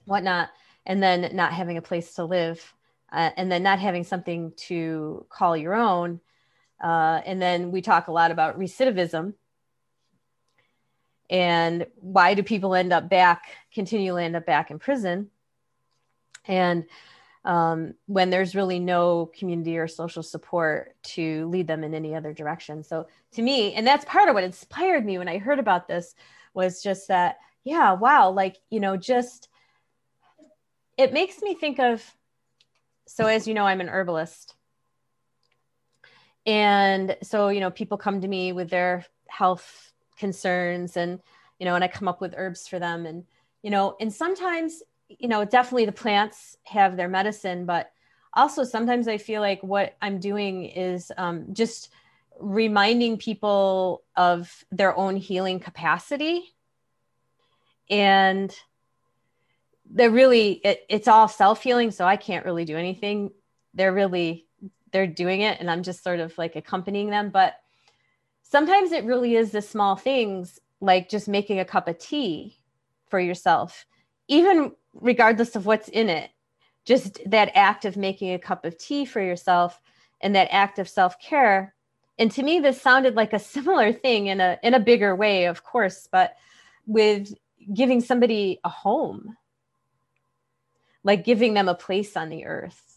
whatnot 0.05 0.51
and 0.87 1.03
then 1.03 1.35
not 1.35 1.53
having 1.53 1.77
a 1.77 1.83
place 1.83 2.15
to 2.15 2.25
live 2.25 2.75
uh, 3.13 3.31
and 3.37 3.51
then 3.51 3.63
not 3.63 3.79
having 3.79 4.05
something 4.05 4.53
to 4.57 5.27
call 5.31 5.57
your 5.57 5.75
own 5.75 6.21
uh, 6.81 7.21
and 7.27 7.43
then 7.43 7.71
we 7.73 7.83
talk 7.83 8.09
a 8.09 8.13
lot 8.13 8.31
about 8.31 8.59
recidivism. 8.59 9.35
And 11.31 11.87
why 11.97 12.35
do 12.35 12.43
people 12.43 12.75
end 12.75 12.93
up 12.93 13.09
back 13.09 13.45
continually 13.73 14.25
end 14.25 14.37
up 14.37 14.47
back 14.47 14.71
in 14.71 14.79
prison? 14.79 15.31
And 16.47 16.87
um, 17.45 17.95
when 18.07 18.31
there's 18.31 18.55
really 18.55 18.79
no 18.79 19.31
community 19.39 19.79
or 19.79 19.89
social 19.89 20.23
support 20.23 20.97
to 21.03 21.47
lead 21.49 21.67
them 21.67 21.85
in 21.85 21.95
any 21.95 22.15
other 22.15 22.33
direction. 22.33 22.83
So 22.83 23.07
to 23.33 23.43
me 23.43 23.75
and 23.75 23.87
that's 23.87 24.05
part 24.05 24.29
of 24.29 24.35
what 24.35 24.45
inspired 24.45 25.05
me 25.05 25.19
when 25.19 25.29
i 25.29 25.39
heard 25.39 25.59
about 25.59 25.87
this 25.89 26.15
was 26.55 26.83
just 26.83 27.09
that 27.09 27.37
yeah 27.65 27.93
wow 27.93 28.31
like 28.31 28.57
you 28.71 28.81
know 28.81 28.97
just 28.97 29.49
it 30.97 31.13
makes 31.13 31.41
me 31.43 31.55
think 31.55 31.79
of 31.79 32.03
so 33.07 33.27
as 33.27 33.47
you 33.47 33.55
know 33.55 33.65
i'm 33.65 33.81
an 33.81 33.89
herbalist. 33.89 34.55
And 36.47 37.17
so 37.23 37.49
you 37.51 37.61
know 37.61 37.71
people 37.71 37.99
come 37.99 38.21
to 38.23 38.29
me 38.29 38.53
with 38.53 38.71
their 38.71 39.05
health 39.29 39.93
concerns 40.17 40.97
and 40.97 41.21
you 41.59 41.67
know 41.67 41.75
and 41.75 41.85
i 41.85 41.89
come 41.89 42.09
up 42.09 42.21
with 42.21 42.35
herbs 42.37 42.67
for 42.67 42.79
them. 42.79 43.07
And 43.07 43.25
you 43.63 43.71
know 43.71 43.97
and 44.01 44.13
sometimes 44.13 44.83
you 45.09 45.29
know 45.29 45.45
definitely 45.45 45.87
the 45.87 45.93
plants 45.93 46.57
have 46.65 46.97
their 46.97 47.09
medicine 47.09 47.65
but 47.67 47.91
also 48.35 48.65
sometimes 48.65 49.09
i 49.09 49.17
feel 49.17 49.41
like 49.41 49.63
what 49.63 49.97
i'm 50.03 50.21
doing 50.21 50.65
is 50.65 51.11
um, 51.17 51.47
just 51.53 51.91
reminding 52.39 53.19
people 53.19 54.03
of 54.17 54.65
their 54.71 54.97
own 54.97 55.17
healing 55.17 55.61
capacity. 55.61 56.55
And 57.91 58.55
they're 59.91 60.11
really 60.11 60.53
it, 60.53 60.85
it's 60.91 61.09
all 61.09 61.29
self-healing 61.29 61.91
so 61.91 62.05
i 62.05 62.17
can't 62.17 62.45
really 62.45 62.65
do 62.65 62.77
anything. 62.77 63.31
They're 63.75 63.95
really 63.95 64.47
they're 64.93 65.07
doing 65.07 65.41
it 65.43 65.61
and 65.61 65.71
I'm 65.71 65.83
just 65.83 66.03
sort 66.03 66.21
of 66.21 66.37
like 66.39 66.57
accompanying 66.57 67.11
them. 67.11 67.31
But 67.31 67.55
sometimes 68.43 68.93
it 68.93 69.05
really 69.05 69.35
is 69.35 69.51
the 69.51 69.63
small 69.63 69.97
things 69.97 70.59
like 70.81 71.09
just 71.09 71.29
making 71.29 71.59
a 71.59 71.65
cup 71.65 71.89
of 71.89 71.99
tea 71.99 72.59
for 73.09 73.19
yourself, 73.19 73.87
even 74.29 74.73
regardless 74.95 75.57
of 75.57 75.67
what's 75.67 75.89
in 75.89 76.09
it. 76.09 76.31
Just 76.85 77.21
that 77.27 77.51
act 77.55 77.85
of 77.85 77.97
making 77.97 78.33
a 78.33 78.39
cup 78.39 78.65
of 78.65 78.79
tea 78.79 79.05
for 79.05 79.21
yourself 79.21 79.81
and 80.21 80.35
that 80.35 80.49
act 80.51 80.79
of 80.79 80.89
self 80.89 81.19
care. 81.21 81.75
And 82.19 82.31
to 82.33 82.43
me, 82.43 82.61
this 82.61 82.81
sounded 82.81 83.15
like 83.15 83.33
a 83.33 83.39
similar 83.55 83.93
thing 83.93 84.29
in 84.29 84.41
a 84.41 84.59
in 84.63 84.75
a 84.75 84.81
bigger 84.81 85.15
way, 85.15 85.47
of 85.47 85.65
course, 85.65 86.09
but 86.11 86.37
with 86.87 87.35
giving 87.75 88.01
somebody 88.01 88.61
a 88.65 88.69
home, 88.69 89.37
like 91.05 91.25
giving 91.25 91.55
them 91.55 91.69
a 91.69 91.75
place 91.75 92.17
on 92.17 92.31
the 92.31 92.47
earth 92.47 92.88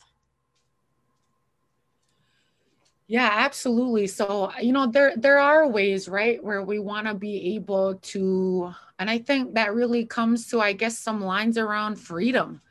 Yeah, 3.11 3.29
absolutely. 3.29 4.07
So, 4.07 4.45
uh, 4.55 4.59
you 4.61 4.71
know, 4.71 4.87
there 4.87 5.13
there 5.17 5.37
are 5.37 5.67
ways, 5.67 6.07
right, 6.07 6.41
where 6.41 6.63
we 6.63 6.79
want 6.79 7.07
to 7.07 7.13
be 7.13 7.55
able 7.55 7.95
to 7.95 8.73
and 8.99 9.09
I 9.09 9.17
think 9.17 9.55
that 9.55 9.73
really 9.73 10.05
comes 10.05 10.47
to 10.49 10.61
I 10.61 10.71
guess 10.71 10.97
some 10.97 11.19
lines 11.21 11.57
around 11.57 11.97
freedom, 11.97 12.61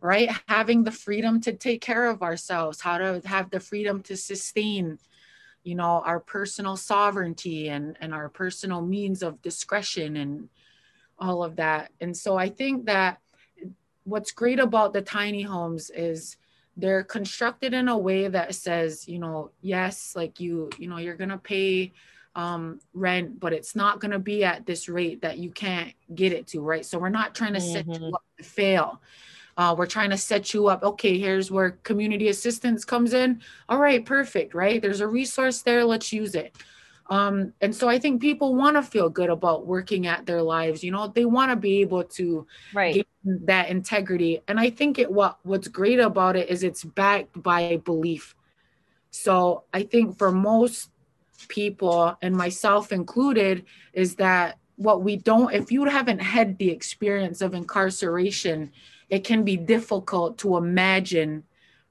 right? 0.00 0.30
Having 0.48 0.84
the 0.84 0.92
freedom 0.92 1.40
to 1.42 1.52
take 1.54 1.82
care 1.82 2.06
of 2.10 2.22
ourselves, 2.22 2.80
how 2.82 2.98
to 2.98 3.22
have 3.26 3.50
the 3.50 3.60
freedom 3.60 4.02
to 4.04 4.16
sustain 4.16 4.98
you 5.64 5.74
know 5.76 6.02
our 6.06 6.20
personal 6.20 6.76
sovereignty 6.76 7.68
and 7.70 7.96
and 8.00 8.14
our 8.14 8.28
personal 8.30 8.82
means 8.82 9.22
of 9.22 9.42
discretion 9.42 10.16
and 10.18 10.48
all 11.18 11.44
of 11.44 11.56
that. 11.56 11.92
And 12.00 12.16
so 12.16 12.36
I 12.36 12.48
think 12.48 12.86
that 12.86 13.18
uh, 13.64 13.68
what's 14.04 14.32
great 14.32 14.58
about 14.60 14.92
the 14.92 15.02
tiny 15.02 15.42
homes 15.42 15.90
is 15.90 16.36
they're 16.76 17.04
constructed 17.04 17.74
in 17.74 17.88
a 17.88 17.98
way 17.98 18.28
that 18.28 18.54
says 18.54 19.08
you 19.08 19.18
know 19.18 19.50
yes 19.60 20.14
like 20.16 20.40
you 20.40 20.70
you 20.78 20.88
know 20.88 20.98
you're 20.98 21.16
gonna 21.16 21.38
pay 21.38 21.92
um 22.36 22.80
rent 22.94 23.40
but 23.40 23.52
it's 23.52 23.74
not 23.74 24.00
gonna 24.00 24.18
be 24.18 24.44
at 24.44 24.64
this 24.66 24.88
rate 24.88 25.22
that 25.22 25.38
you 25.38 25.50
can't 25.50 25.92
get 26.14 26.32
it 26.32 26.46
to 26.46 26.60
right 26.60 26.86
so 26.86 26.98
we're 26.98 27.08
not 27.08 27.34
trying 27.34 27.52
to 27.52 27.58
mm-hmm. 27.58 27.72
set 27.72 27.86
you 27.86 27.92
mm-hmm. 27.94 28.14
up 28.14 28.24
to 28.38 28.44
fail 28.44 29.00
uh, 29.56 29.74
we're 29.76 29.84
trying 29.84 30.10
to 30.10 30.16
set 30.16 30.54
you 30.54 30.68
up 30.68 30.82
okay 30.82 31.18
here's 31.18 31.50
where 31.50 31.72
community 31.82 32.28
assistance 32.28 32.84
comes 32.84 33.12
in 33.12 33.40
all 33.68 33.78
right 33.78 34.06
perfect 34.06 34.54
right 34.54 34.80
there's 34.80 35.00
a 35.00 35.06
resource 35.06 35.62
there 35.62 35.84
let's 35.84 36.12
use 36.12 36.34
it 36.34 36.54
um, 37.10 37.52
and 37.60 37.74
so 37.74 37.88
I 37.88 37.98
think 37.98 38.20
people 38.20 38.54
want 38.54 38.76
to 38.76 38.82
feel 38.82 39.10
good 39.10 39.30
about 39.30 39.66
working 39.66 40.06
at 40.06 40.26
their 40.26 40.42
lives. 40.42 40.84
You 40.84 40.92
know, 40.92 41.08
they 41.08 41.24
want 41.24 41.50
to 41.50 41.56
be 41.56 41.80
able 41.80 42.04
to 42.04 42.46
right. 42.72 42.94
get 42.94 43.06
that 43.24 43.68
integrity. 43.68 44.40
And 44.46 44.60
I 44.60 44.70
think 44.70 44.98
it 45.00 45.10
what 45.10 45.38
what's 45.42 45.66
great 45.66 45.98
about 45.98 46.36
it 46.36 46.48
is 46.48 46.62
it's 46.62 46.84
backed 46.84 47.42
by 47.42 47.78
belief. 47.84 48.36
So 49.10 49.64
I 49.74 49.82
think 49.82 50.18
for 50.18 50.30
most 50.30 50.90
people 51.48 52.16
and 52.22 52.36
myself 52.36 52.92
included 52.92 53.64
is 53.92 54.14
that 54.16 54.58
what 54.76 55.02
we 55.02 55.16
don't 55.16 55.52
if 55.52 55.72
you 55.72 55.84
haven't 55.86 56.20
had 56.20 56.56
the 56.58 56.70
experience 56.70 57.40
of 57.40 57.54
incarceration 57.54 58.70
it 59.08 59.24
can 59.24 59.42
be 59.42 59.56
difficult 59.56 60.36
to 60.36 60.58
imagine 60.58 61.42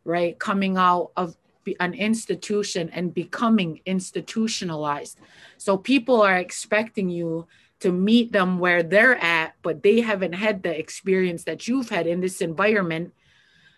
right 0.06 0.38
coming 0.38 0.78
out 0.78 1.12
of 1.18 1.36
an 1.80 1.94
institution 1.94 2.90
and 2.90 3.14
becoming 3.14 3.82
institutionalized. 3.86 5.20
So 5.58 5.78
people 5.78 6.22
are 6.22 6.38
expecting 6.38 7.10
you 7.10 7.48
to 7.80 7.92
meet 7.92 8.32
them 8.32 8.60
where 8.60 8.84
they're 8.84 9.18
at, 9.18 9.56
but 9.62 9.84
they 9.84 10.02
haven't 10.02 10.34
had 10.34 10.64
the 10.64 10.78
experience 10.78 11.46
that 11.46 11.68
you've 11.68 11.90
had 11.90 12.08
in 12.08 12.20
this 12.20 12.42
environment. 12.42 13.14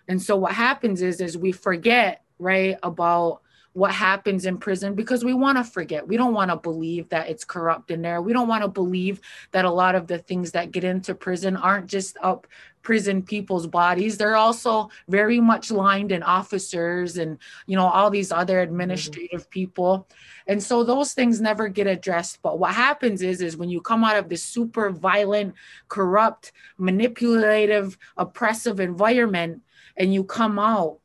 And 0.08 0.22
so 0.22 0.36
what 0.36 0.54
happens 0.54 1.02
is 1.02 1.22
is 1.22 1.38
we 1.38 1.52
forget, 1.52 2.24
right, 2.40 2.78
about 2.82 3.42
what 3.74 3.92
happens 3.92 4.46
in 4.46 4.58
prison 4.58 4.96
because 4.96 5.24
we 5.24 5.34
want 5.34 5.58
to 5.58 5.64
forget. 5.64 6.06
We 6.06 6.18
don't 6.18 6.34
want 6.34 6.52
to 6.52 6.58
believe 6.58 7.08
that 7.10 7.30
it's 7.30 7.46
corrupt 7.46 7.90
in 7.90 8.02
there. 8.02 8.22
We 8.22 8.34
don't 8.34 8.50
want 8.50 8.64
to 8.64 8.68
believe 8.68 9.22
that 9.52 9.64
a 9.64 9.72
lot 9.72 9.96
of 9.96 10.08
the 10.08 10.18
things 10.18 10.52
that 10.52 10.72
get 10.72 10.84
into 10.84 11.16
prison 11.16 11.56
aren't 11.56 11.88
just 11.88 12.18
up 12.22 12.48
prison 12.82 13.22
people's 13.22 13.68
bodies. 13.68 14.18
They're 14.18 14.36
also 14.36 14.90
very 15.08 15.40
much 15.40 15.72
lined 15.72 16.12
in 16.12 16.24
officers 16.24 17.18
and, 17.18 17.38
you 17.68 17.76
know, 17.76 17.88
all 17.88 18.10
these 18.10 18.32
other 18.32 18.56
mm-hmm. 18.56 18.72
administrative 18.72 19.42
mm-hmm. 19.42 19.50
people. 19.50 20.08
And 20.48 20.62
so 20.62 20.84
those 20.84 21.14
things 21.14 21.42
never 21.42 21.68
get 21.68 21.88
addressed. 21.88 22.42
But 22.42 22.60
what 22.60 22.74
happens 22.74 23.22
is, 23.22 23.42
is 23.42 23.58
when 23.58 23.70
you 23.70 23.82
come 23.82 24.04
out 24.04 24.18
of 24.18 24.30
this 24.30 24.44
super 24.44 24.90
violent, 24.90 25.56
corrupt, 25.88 26.52
manipulative, 26.78 27.98
oppressive 28.18 28.80
environment 28.80 29.62
and 29.98 30.14
you 30.14 30.24
come 30.24 30.60
out 30.60 30.98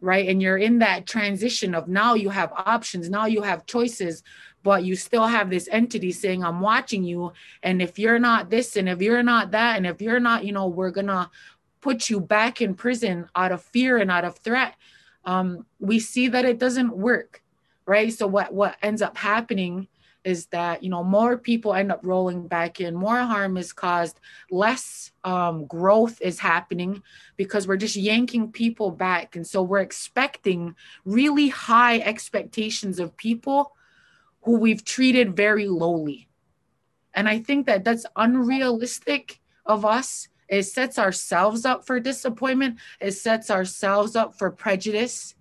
right? 0.00 0.28
And 0.28 0.42
you're 0.42 0.58
in 0.58 0.80
that 0.80 1.06
transition 1.06 1.74
of 1.74 1.88
now 1.88 2.12
you 2.12 2.28
have 2.28 2.52
options, 2.52 3.08
now 3.08 3.24
you 3.24 3.40
have 3.40 3.64
choices, 3.64 4.22
but 4.64 4.82
you 4.82 4.96
still 4.96 5.26
have 5.26 5.50
this 5.50 5.68
entity 5.70 6.10
saying, 6.10 6.42
I'm 6.42 6.60
watching 6.60 7.04
you. 7.04 7.32
And 7.62 7.80
if 7.80 7.98
you're 7.98 8.18
not 8.18 8.50
this, 8.50 8.76
and 8.76 8.88
if 8.88 9.00
you're 9.00 9.22
not 9.22 9.52
that, 9.52 9.76
and 9.76 9.86
if 9.86 10.00
you're 10.00 10.18
not, 10.18 10.44
you 10.44 10.52
know, 10.52 10.66
we're 10.66 10.90
gonna 10.90 11.30
put 11.82 12.08
you 12.08 12.18
back 12.18 12.62
in 12.62 12.74
prison 12.74 13.28
out 13.36 13.52
of 13.52 13.62
fear 13.62 13.98
and 13.98 14.10
out 14.10 14.24
of 14.24 14.38
threat. 14.38 14.74
Um, 15.26 15.66
we 15.78 16.00
see 16.00 16.28
that 16.28 16.46
it 16.46 16.58
doesn't 16.58 16.96
work, 16.96 17.42
right? 17.86 18.12
So 18.12 18.26
what 18.26 18.52
what 18.54 18.76
ends 18.82 19.02
up 19.02 19.18
happening 19.18 19.86
is 20.24 20.46
that 20.46 20.82
you 20.82 20.88
know 20.88 21.04
more 21.04 21.36
people 21.36 21.74
end 21.74 21.92
up 21.92 22.00
rolling 22.02 22.48
back 22.48 22.80
in 22.80 22.94
more 22.94 23.18
harm 23.18 23.58
is 23.58 23.74
caused 23.74 24.18
less 24.50 25.12
um, 25.24 25.66
growth 25.66 26.20
is 26.22 26.38
happening 26.38 27.02
because 27.36 27.68
we're 27.68 27.76
just 27.76 27.96
yanking 27.96 28.50
people 28.50 28.90
back 28.90 29.36
and 29.36 29.46
so 29.46 29.62
we're 29.62 29.80
expecting 29.80 30.74
really 31.04 31.48
high 31.48 31.98
expectations 31.98 32.98
of 32.98 33.14
people 33.18 33.74
who 34.44 34.58
we've 34.58 34.84
treated 34.84 35.36
very 35.36 35.66
lowly. 35.66 36.28
And 37.14 37.28
i 37.28 37.38
think 37.38 37.66
that 37.66 37.84
that's 37.84 38.06
unrealistic 38.16 39.40
of 39.66 39.84
us. 39.84 40.28
It 40.48 40.64
sets 40.64 40.98
ourselves 40.98 41.64
up 41.64 41.86
for 41.86 41.98
disappointment. 41.98 42.78
It 43.00 43.12
sets 43.12 43.50
ourselves 43.50 44.14
up 44.14 44.38
for 44.38 44.50
prejudice 44.50 45.34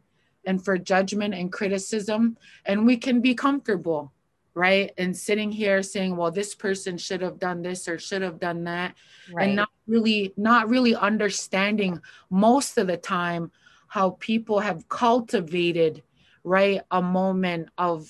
and 0.45 0.63
for 0.63 0.77
judgment 0.77 1.33
and 1.33 1.51
criticism. 1.51 2.37
And 2.65 2.85
we 2.85 2.97
can 2.97 3.21
be 3.21 3.35
comfortable 3.35 4.13
right 4.55 4.91
and 4.97 5.17
sitting 5.17 5.51
here 5.51 5.81
saying 5.81 6.15
well 6.15 6.29
this 6.29 6.53
person 6.53 6.97
should 6.97 7.21
have 7.21 7.39
done 7.39 7.61
this 7.61 7.87
or 7.87 7.97
should 7.97 8.21
have 8.21 8.39
done 8.39 8.63
that 8.63 8.93
right. 9.31 9.47
and 9.47 9.55
not 9.55 9.69
really 9.87 10.31
not 10.37 10.69
really 10.69 10.95
understanding 10.95 11.99
most 12.29 12.77
of 12.77 12.87
the 12.87 12.97
time 12.97 13.51
how 13.87 14.11
people 14.19 14.59
have 14.59 14.87
cultivated 14.89 16.03
right 16.43 16.81
a 16.91 17.01
moment 17.01 17.67
of 17.77 18.07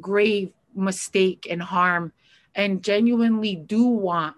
grave 0.00 0.52
mistake 0.74 1.46
and 1.48 1.62
harm 1.62 2.12
and 2.54 2.82
genuinely 2.82 3.54
do 3.54 3.84
want 3.84 4.36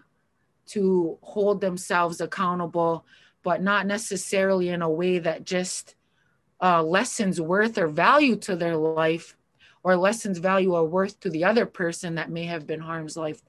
to 0.67 1.19
hold 1.23 1.61
themselves 1.61 2.21
accountable, 2.21 3.05
but 3.43 3.63
not 3.63 3.87
necessarily 3.87 4.69
in 4.69 4.83
a 4.83 4.91
way 4.91 5.19
that 5.19 5.45
just 5.45 5.95
uh, 6.61 6.85
worth 6.85 7.79
or 7.79 7.87
value 7.87 8.37
to 8.37 8.57
their 8.57 8.77
life 8.77 9.37
or 9.83 9.97
lessons 9.97 10.39
value 10.39 10.75
or 10.75 10.85
worth 10.85 11.19
to 11.21 11.31
the 11.31 11.45
other 11.45 11.65
person 11.65 12.17
that 12.17 12.31
may 12.31 12.45
have 12.45 12.67
been 12.67 12.81
harm's 12.81 13.17
life 13.17 13.41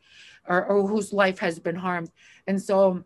or, 0.48 0.66
or 0.66 0.88
whose 0.88 1.12
life 1.12 1.39
has 1.39 1.60
been 1.60 1.75
harmed. 1.75 2.12
And 2.48 2.62
so 2.62 3.04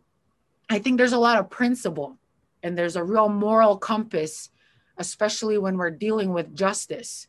I 0.70 0.80
think 0.80 0.98
there's 0.98 1.14
a 1.14 1.18
lot 1.18 1.40
of 1.40 1.50
principle 1.50 2.18
and 2.62 2.78
there's 2.78 2.96
a 2.96 3.04
real 3.04 3.30
moral 3.30 3.78
compass, 3.78 4.50
especially 4.98 5.58
when 5.58 5.78
we're 5.78 5.90
dealing 5.92 6.34
with 6.34 6.56
justice 6.56 7.28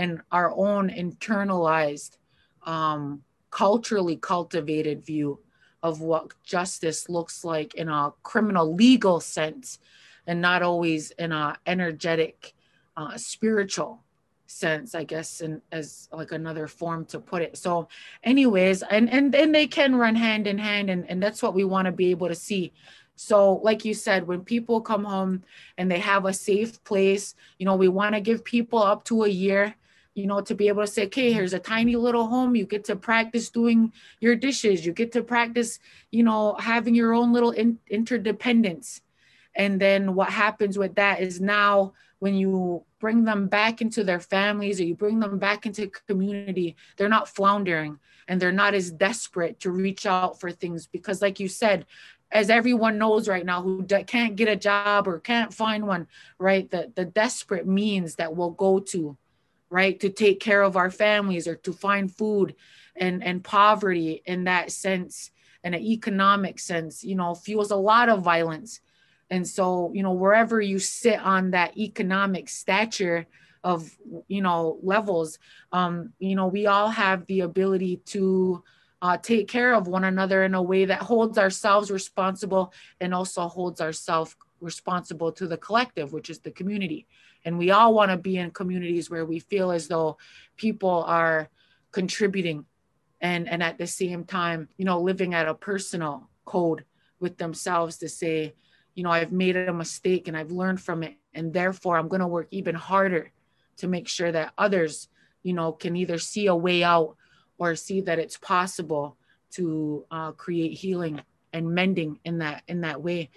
and 0.00 0.22
our 0.32 0.50
own 0.56 0.88
internalized, 0.88 2.16
um, 2.64 3.22
culturally 3.50 4.16
cultivated 4.16 5.04
view 5.04 5.38
of 5.82 6.00
what 6.00 6.32
justice 6.42 7.10
looks 7.10 7.44
like 7.44 7.74
in 7.74 7.88
a 7.88 8.12
criminal 8.22 8.74
legal 8.74 9.20
sense 9.20 9.78
and 10.26 10.40
not 10.40 10.62
always 10.62 11.10
in 11.12 11.32
a 11.32 11.54
energetic 11.66 12.54
uh, 12.96 13.16
spiritual 13.16 14.02
sense 14.46 14.94
i 14.94 15.04
guess 15.04 15.42
and 15.42 15.62
as 15.70 16.08
like 16.12 16.32
another 16.32 16.66
form 16.66 17.04
to 17.04 17.20
put 17.20 17.40
it. 17.40 17.56
So 17.56 17.88
anyways 18.24 18.82
and 18.82 19.08
and 19.10 19.34
and 19.34 19.54
they 19.54 19.66
can 19.66 19.94
run 19.94 20.16
hand 20.16 20.46
in 20.46 20.58
hand 20.58 20.90
and, 20.90 21.08
and 21.08 21.22
that's 21.22 21.42
what 21.42 21.54
we 21.54 21.64
want 21.64 21.86
to 21.86 21.92
be 21.92 22.10
able 22.10 22.28
to 22.28 22.34
see. 22.34 22.72
So 23.16 23.60
like 23.62 23.84
you 23.84 23.94
said 23.94 24.26
when 24.26 24.40
people 24.44 24.80
come 24.80 25.04
home 25.04 25.44
and 25.78 25.90
they 25.90 26.00
have 26.00 26.24
a 26.24 26.32
safe 26.32 26.82
place 26.84 27.34
you 27.58 27.66
know 27.66 27.76
we 27.76 27.88
want 27.88 28.14
to 28.14 28.20
give 28.20 28.44
people 28.44 28.82
up 28.82 29.04
to 29.04 29.24
a 29.24 29.28
year 29.28 29.76
you 30.14 30.26
know, 30.26 30.40
to 30.40 30.54
be 30.54 30.68
able 30.68 30.82
to 30.82 30.86
say, 30.86 31.06
okay, 31.06 31.32
here's 31.32 31.52
a 31.52 31.58
tiny 31.58 31.96
little 31.96 32.26
home. 32.26 32.56
You 32.56 32.66
get 32.66 32.84
to 32.84 32.96
practice 32.96 33.48
doing 33.48 33.92
your 34.20 34.34
dishes. 34.34 34.84
You 34.84 34.92
get 34.92 35.12
to 35.12 35.22
practice, 35.22 35.78
you 36.10 36.22
know, 36.22 36.56
having 36.58 36.94
your 36.94 37.14
own 37.14 37.32
little 37.32 37.52
in- 37.52 37.78
interdependence. 37.88 39.02
And 39.54 39.80
then 39.80 40.14
what 40.14 40.30
happens 40.30 40.78
with 40.78 40.96
that 40.96 41.20
is 41.20 41.40
now 41.40 41.92
when 42.18 42.34
you 42.34 42.84
bring 42.98 43.24
them 43.24 43.48
back 43.48 43.80
into 43.80 44.04
their 44.04 44.20
families 44.20 44.80
or 44.80 44.84
you 44.84 44.94
bring 44.94 45.20
them 45.20 45.38
back 45.38 45.64
into 45.66 45.88
community, 46.06 46.76
they're 46.96 47.08
not 47.08 47.28
floundering 47.28 47.98
and 48.28 48.40
they're 48.40 48.52
not 48.52 48.74
as 48.74 48.90
desperate 48.90 49.58
to 49.60 49.70
reach 49.70 50.06
out 50.06 50.38
for 50.38 50.52
things 50.52 50.86
because, 50.86 51.22
like 51.22 51.40
you 51.40 51.48
said, 51.48 51.86
as 52.30 52.48
everyone 52.48 52.98
knows 52.98 53.26
right 53.26 53.44
now 53.44 53.60
who 53.62 53.84
can't 53.84 54.36
get 54.36 54.48
a 54.48 54.54
job 54.54 55.08
or 55.08 55.18
can't 55.18 55.52
find 55.52 55.86
one, 55.86 56.06
right? 56.38 56.70
The, 56.70 56.92
the 56.94 57.04
desperate 57.04 57.66
means 57.66 58.16
that 58.16 58.36
we'll 58.36 58.50
go 58.50 58.78
to 58.78 59.16
right 59.70 59.98
to 60.00 60.10
take 60.10 60.40
care 60.40 60.62
of 60.62 60.76
our 60.76 60.90
families 60.90 61.46
or 61.46 61.54
to 61.54 61.72
find 61.72 62.14
food 62.14 62.54
and 62.96 63.22
and 63.24 63.42
poverty 63.44 64.22
in 64.26 64.44
that 64.44 64.70
sense 64.72 65.30
in 65.64 65.74
an 65.74 65.80
economic 65.80 66.58
sense 66.58 67.04
you 67.04 67.14
know 67.14 67.34
fuels 67.34 67.70
a 67.70 67.76
lot 67.76 68.08
of 68.08 68.22
violence. 68.22 68.80
And 69.30 69.46
so 69.46 69.92
you 69.94 70.02
know 70.02 70.12
wherever 70.12 70.60
you 70.60 70.78
sit 70.78 71.20
on 71.20 71.52
that 71.52 71.78
economic 71.78 72.48
stature 72.48 73.26
of 73.62 73.96
you 74.28 74.42
know 74.42 74.78
levels 74.82 75.38
um 75.72 76.12
you 76.18 76.34
know 76.34 76.46
we 76.46 76.66
all 76.66 76.88
have 76.88 77.26
the 77.26 77.40
ability 77.40 77.96
to 78.06 78.62
uh, 79.02 79.16
take 79.16 79.48
care 79.48 79.74
of 79.74 79.86
one 79.86 80.04
another 80.04 80.44
in 80.44 80.54
a 80.54 80.62
way 80.62 80.84
that 80.84 81.00
holds 81.00 81.38
ourselves 81.38 81.90
responsible 81.90 82.72
and 83.00 83.14
also 83.14 83.48
holds 83.48 83.80
ourselves 83.80 84.36
responsible 84.60 85.32
to 85.32 85.46
the 85.46 85.56
collective 85.56 86.12
which 86.12 86.30
is 86.30 86.38
the 86.40 86.50
community 86.50 87.06
and 87.44 87.58
we 87.58 87.70
all 87.70 87.94
want 87.94 88.10
to 88.10 88.16
be 88.16 88.36
in 88.36 88.50
communities 88.50 89.10
where 89.10 89.24
we 89.24 89.38
feel 89.38 89.70
as 89.70 89.88
though 89.88 90.18
people 90.56 91.04
are 91.06 91.48
contributing 91.92 92.64
and 93.20 93.48
and 93.48 93.62
at 93.62 93.78
the 93.78 93.86
same 93.86 94.24
time 94.24 94.68
you 94.76 94.84
know 94.84 95.00
living 95.00 95.34
at 95.34 95.48
a 95.48 95.54
personal 95.54 96.28
code 96.44 96.84
with 97.18 97.36
themselves 97.38 97.98
to 97.98 98.08
say 98.08 98.54
you 98.94 99.02
know 99.02 99.10
i've 99.10 99.32
made 99.32 99.56
a 99.56 99.72
mistake 99.72 100.28
and 100.28 100.36
i've 100.36 100.52
learned 100.52 100.80
from 100.80 101.02
it 101.02 101.16
and 101.34 101.52
therefore 101.52 101.96
i'm 101.96 102.08
going 102.08 102.20
to 102.20 102.26
work 102.26 102.48
even 102.50 102.74
harder 102.74 103.30
to 103.76 103.88
make 103.88 104.08
sure 104.08 104.30
that 104.30 104.52
others 104.56 105.08
you 105.42 105.52
know 105.52 105.72
can 105.72 105.96
either 105.96 106.18
see 106.18 106.46
a 106.46 106.54
way 106.54 106.84
out 106.84 107.16
or 107.58 107.76
see 107.76 108.00
that 108.00 108.18
it's 108.18 108.38
possible 108.38 109.16
to 109.50 110.04
uh, 110.10 110.32
create 110.32 110.72
healing 110.72 111.20
and 111.52 111.68
mending 111.68 112.18
in 112.24 112.38
that 112.38 112.62
in 112.68 112.80
that 112.82 113.02
way. 113.02 113.30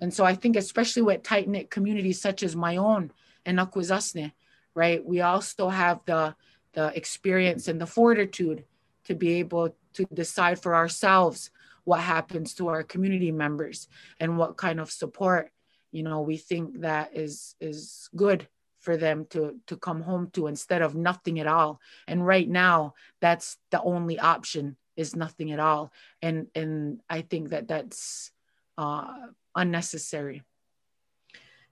And 0.00 0.12
so 0.12 0.24
i 0.24 0.34
think 0.34 0.56
especially 0.56 1.02
with 1.02 1.22
tight 1.22 1.48
knit 1.48 1.70
communities 1.70 2.20
such 2.20 2.42
as 2.42 2.56
my 2.56 2.76
own 2.76 3.12
and 3.46 3.58
Akwesasne, 3.58 4.32
right? 4.74 5.04
We 5.04 5.20
also 5.20 5.68
have 5.68 6.00
the 6.06 6.34
the 6.72 6.96
experience 6.96 7.66
and 7.68 7.80
the 7.80 7.86
fortitude 7.86 8.64
to 9.04 9.14
be 9.14 9.34
able 9.34 9.74
to 9.94 10.04
decide 10.14 10.62
for 10.62 10.74
ourselves 10.74 11.50
what 11.84 12.00
happens 12.00 12.54
to 12.54 12.68
our 12.68 12.84
community 12.84 13.32
members 13.32 13.88
and 14.20 14.38
what 14.38 14.56
kind 14.56 14.78
of 14.78 14.90
support 14.90 15.50
you 15.90 16.02
know 16.02 16.20
we 16.20 16.36
think 16.36 16.80
that 16.80 17.10
is 17.16 17.56
is 17.60 18.08
good 18.14 18.46
for 18.78 18.96
them 18.96 19.26
to 19.30 19.56
to 19.66 19.76
come 19.76 20.00
home 20.02 20.30
to 20.32 20.46
instead 20.46 20.82
of 20.82 20.94
nothing 20.94 21.38
at 21.38 21.46
all. 21.46 21.80
And 22.08 22.26
right 22.26 22.48
now 22.48 22.94
that's 23.20 23.58
the 23.70 23.82
only 23.82 24.18
option 24.18 24.76
is 24.96 25.14
nothing 25.14 25.52
at 25.52 25.60
all. 25.60 25.92
And 26.22 26.48
and 26.54 27.00
i 27.08 27.20
think 27.20 27.50
that 27.50 27.68
that's 27.68 28.32
uh 28.78 29.12
unnecessary 29.54 30.42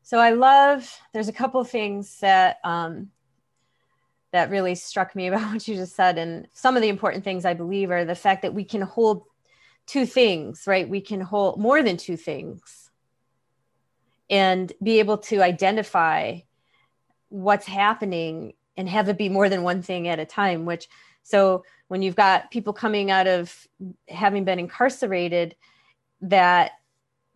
so 0.09 0.17
I 0.17 0.31
love, 0.31 0.91
there's 1.13 1.29
a 1.29 1.35
couple 1.35 1.61
of 1.61 1.69
things 1.69 2.21
that, 2.21 2.61
um, 2.65 3.11
that 4.33 4.49
really 4.49 4.75
struck 4.75 5.15
me 5.15 5.27
about 5.29 5.53
what 5.53 5.69
you 5.69 5.75
just 5.75 5.95
said. 5.95 6.17
And 6.17 6.49
some 6.55 6.77
of 6.77 6.83
the 6.83 6.89
important 6.89 7.25
things 7.25 7.45
I 7.45 7.53
believe 7.53 7.91
are 7.91 8.07
the 8.07 8.15
fact 8.15 8.41
that 8.41 8.55
we 8.55 8.65
can 8.65 8.81
hold 8.81 9.25
two 9.85 10.07
things, 10.07 10.63
right? 10.67 10.89
We 10.89 11.03
can 11.03 11.21
hold 11.21 11.61
more 11.61 11.83
than 11.83 11.99
two 11.99 12.17
things 12.17 12.91
and 14.31 14.73
be 14.83 14.99
able 14.99 15.19
to 15.19 15.43
identify 15.43 16.39
what's 17.29 17.67
happening 17.67 18.55
and 18.79 18.89
have 18.89 19.11
it 19.11 19.19
be 19.19 19.29
more 19.29 19.51
than 19.51 19.63
one 19.63 19.83
thing 19.83 20.09
at 20.09 20.19
a 20.19 20.25
time, 20.25 20.65
which 20.65 20.89
so 21.23 21.65
when 21.89 22.01
you've 22.01 22.17
got 22.17 22.51
people 22.51 22.73
coming 22.73 23.11
out 23.11 23.27
of 23.27 23.55
having 24.09 24.45
been 24.45 24.59
incarcerated, 24.59 25.55
that 26.23 26.71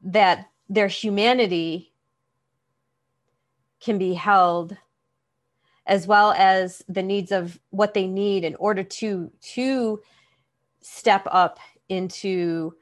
that 0.04 0.46
their 0.70 0.88
humanity 0.88 1.91
can 3.82 3.98
be 3.98 4.14
held 4.14 4.76
as 5.86 6.06
well 6.06 6.32
as 6.32 6.82
the 6.88 7.02
needs 7.02 7.32
of 7.32 7.58
what 7.70 7.92
they 7.94 8.06
need 8.06 8.44
in 8.44 8.54
order 8.56 8.84
to 8.84 9.30
to 9.40 10.00
step 10.80 11.26
up 11.30 11.58
into 11.88 12.74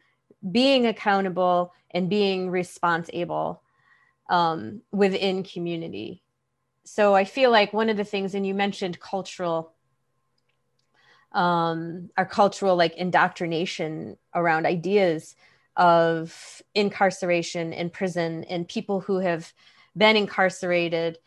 being 0.51 0.87
accountable 0.87 1.73
and 1.91 2.09
being 2.09 2.51
responsible 2.51 3.63
um, 4.29 4.81
within 4.93 5.43
community. 5.43 6.23
So 6.85 7.15
i 7.15 7.25
feel 7.25 7.51
like 7.51 7.73
one 7.73 7.89
of 7.89 7.97
the 7.97 8.05
things 8.05 8.35
and 8.35 8.47
you 8.47 8.55
mentioned 8.55 9.01
cultural 9.01 9.75
um, 11.33 12.11
our 12.17 12.27
cultural 12.27 12.75
like 12.75 12.97
indoctrination 12.97 14.17
around 14.35 14.67
ideas 14.67 15.37
of 15.77 16.63
incarceration 16.75 17.73
in 17.73 17.91
prison 17.91 18.45
and 18.45 18.67
people 18.67 19.01
who 19.01 19.19
have 19.19 19.53
been 19.97 20.17
incarcerated 20.17 21.19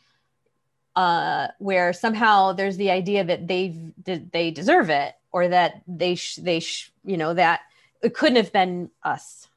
uh, 0.95 1.47
where 1.60 1.91
somehow 1.93 2.54
there's 2.54 2.78
the 2.78 2.91
idea 2.91 3.23
that 3.23 3.47
they 3.47 3.91
they 4.06 4.52
deserve 4.52 4.89
it 4.89 5.15
or 5.32 5.47
that 5.47 5.82
they 5.88 6.15
sh- 6.15 6.36
they 6.36 6.60
sh- 6.60 6.91
you 7.04 7.17
know 7.17 7.34
that 7.34 7.62
it 8.02 8.13
couldn't 8.13 8.36
have 8.36 8.52
been 8.54 8.89
us 9.04 9.47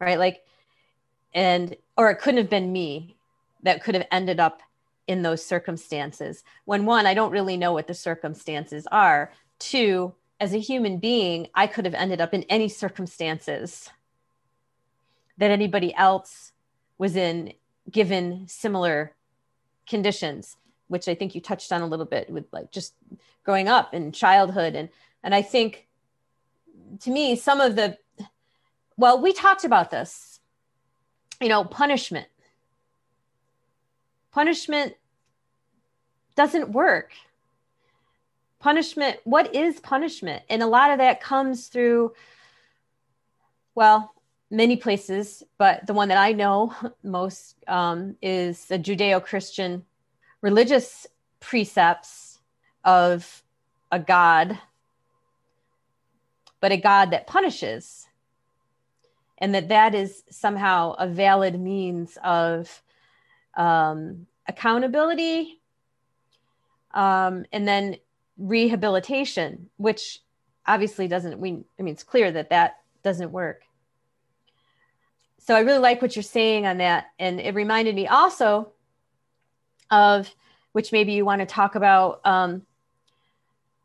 right? 0.00 0.18
Like 0.18 0.42
and 1.34 1.76
or 1.96 2.10
it 2.10 2.16
couldn't 2.20 2.38
have 2.38 2.50
been 2.50 2.72
me 2.72 3.16
that 3.62 3.82
could 3.82 3.94
have 3.94 4.06
ended 4.10 4.40
up 4.40 4.62
in 5.06 5.22
those 5.22 5.44
circumstances. 5.44 6.44
When 6.64 6.86
one 6.86 7.06
i 7.06 7.14
don't 7.14 7.32
really 7.32 7.56
know 7.56 7.72
what 7.72 7.86
the 7.86 7.94
circumstances 7.94 8.86
are. 8.90 9.32
Two 9.58 10.14
as 10.40 10.54
a 10.54 10.58
human 10.58 10.98
being 10.98 11.48
i 11.54 11.66
could 11.66 11.84
have 11.84 11.94
ended 11.94 12.20
up 12.20 12.32
in 12.32 12.44
any 12.44 12.68
circumstances 12.68 13.90
that 15.36 15.50
anybody 15.50 15.94
else 15.94 16.52
was 16.96 17.16
in 17.16 17.52
given 17.90 18.46
similar 18.46 19.14
conditions 19.88 20.56
which 20.88 21.08
i 21.08 21.14
think 21.14 21.34
you 21.34 21.40
touched 21.40 21.72
on 21.72 21.82
a 21.82 21.86
little 21.86 22.06
bit 22.06 22.28
with 22.30 22.44
like 22.52 22.70
just 22.70 22.94
growing 23.44 23.68
up 23.68 23.94
in 23.94 24.12
childhood. 24.12 24.74
And 24.74 24.88
and 25.22 25.34
i 25.34 25.42
think 25.42 25.86
to 27.00 27.10
me 27.10 27.36
some 27.36 27.60
of 27.60 27.76
the 27.76 27.96
well 28.96 29.20
we 29.20 29.32
talked 29.32 29.64
about 29.64 29.90
this 29.90 30.38
you 31.40 31.48
know 31.48 31.64
punishment. 31.64 32.26
Punishment 34.32 34.94
doesn't 36.36 36.70
work. 36.70 37.12
Punishment 38.60 39.18
what 39.24 39.54
is 39.54 39.80
punishment? 39.80 40.42
And 40.50 40.62
a 40.62 40.66
lot 40.66 40.90
of 40.90 40.98
that 40.98 41.20
comes 41.20 41.68
through 41.68 42.12
well 43.74 44.12
many 44.50 44.76
places, 44.76 45.42
but 45.58 45.86
the 45.86 45.94
one 45.94 46.08
that 46.08 46.18
I 46.18 46.32
know 46.32 46.74
most 47.02 47.56
um, 47.66 48.16
is 48.22 48.64
the 48.66 48.78
Judeo 48.78 49.22
Christian 49.22 49.84
religious 50.40 51.06
precepts 51.40 52.38
of 52.84 53.42
a 53.90 53.98
God, 53.98 54.58
but 56.60 56.72
a 56.72 56.76
God 56.76 57.10
that 57.10 57.26
punishes. 57.26 58.06
And 59.38 59.54
that 59.54 59.68
that 59.68 59.94
is 59.94 60.24
somehow 60.30 60.94
a 60.98 61.06
valid 61.06 61.60
means 61.60 62.18
of 62.24 62.82
um, 63.56 64.26
accountability 64.48 65.60
um, 66.92 67.44
and 67.52 67.66
then 67.68 67.96
rehabilitation, 68.36 69.68
which 69.76 70.20
obviously 70.66 71.06
doesn't, 71.06 71.38
we, 71.38 71.64
I 71.78 71.82
mean, 71.82 71.92
it's 71.92 72.02
clear 72.02 72.32
that 72.32 72.50
that 72.50 72.78
doesn't 73.04 73.30
work. 73.30 73.62
So 75.38 75.54
I 75.54 75.60
really 75.60 75.78
like 75.78 76.02
what 76.02 76.16
you're 76.16 76.22
saying 76.22 76.66
on 76.66 76.78
that. 76.78 77.06
And 77.18 77.40
it 77.40 77.54
reminded 77.54 77.94
me 77.94 78.06
also 78.06 78.72
of, 79.90 80.32
which 80.72 80.92
maybe 80.92 81.12
you 81.12 81.24
want 81.24 81.40
to 81.40 81.46
talk 81.46 81.74
about 81.74 82.20
um, 82.24 82.62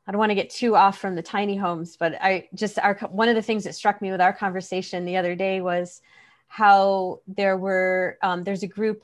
I 0.05 0.11
don't 0.11 0.19
want 0.19 0.31
to 0.31 0.35
get 0.35 0.49
too 0.49 0.75
off 0.75 0.99
from 0.99 1.15
the 1.15 1.21
tiny 1.21 1.55
homes, 1.55 1.95
but 1.95 2.15
I 2.21 2.49
just 2.53 2.77
our 2.77 2.95
one 3.09 3.29
of 3.29 3.35
the 3.35 3.41
things 3.41 3.63
that 3.63 3.75
struck 3.75 4.01
me 4.01 4.11
with 4.11 4.19
our 4.19 4.33
conversation 4.33 5.05
the 5.05 5.17
other 5.17 5.35
day 5.35 5.61
was 5.61 6.01
how 6.47 7.21
there 7.27 7.57
were 7.57 8.17
um, 8.21 8.43
there's 8.43 8.63
a 8.63 8.67
group 8.67 9.03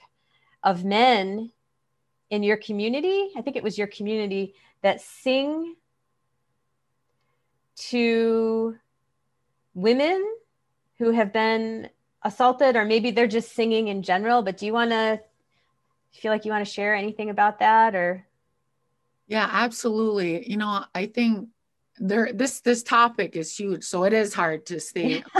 of 0.64 0.84
men 0.84 1.52
in 2.30 2.44
your 2.44 2.58
community. 2.58 3.32
I 3.38 3.42
think 3.42 3.56
it 3.56 3.64
was 3.64 3.78
your 3.78 3.88
community 3.88 4.56
that 4.82 5.02
sing 5.02 5.76
to 7.76 8.76
women 9.74 10.36
who 10.98 11.12
have 11.12 11.32
been 11.32 11.90
assaulted, 12.24 12.76
or 12.76 12.86
maybe 12.86 13.12
they're 13.12 13.28
just 13.28 13.54
singing 13.54 13.88
in 13.88 14.04
general. 14.04 14.42
But 14.42 14.58
do 14.58 14.66
you 14.66 14.74
want 14.74 14.92
to 14.92 15.20
feel 16.14 16.32
like 16.32 16.46
you 16.46 16.52
want 16.52 16.66
to 16.66 16.72
share 16.72 16.96
anything 16.96 17.30
about 17.30 17.60
that, 17.60 17.96
or? 17.96 18.26
Yeah, 19.28 19.48
absolutely. 19.52 20.50
You 20.50 20.58
know, 20.58 20.84
I 20.94 21.06
think 21.06 21.50
there 22.00 22.32
this 22.34 22.62
this 22.62 22.84
topic 22.84 23.36
is 23.36 23.56
huge, 23.56 23.84
so 23.84 24.04
it 24.04 24.14
is 24.14 24.34
hard 24.34 24.66
to 24.68 24.80
stay. 24.80 25.24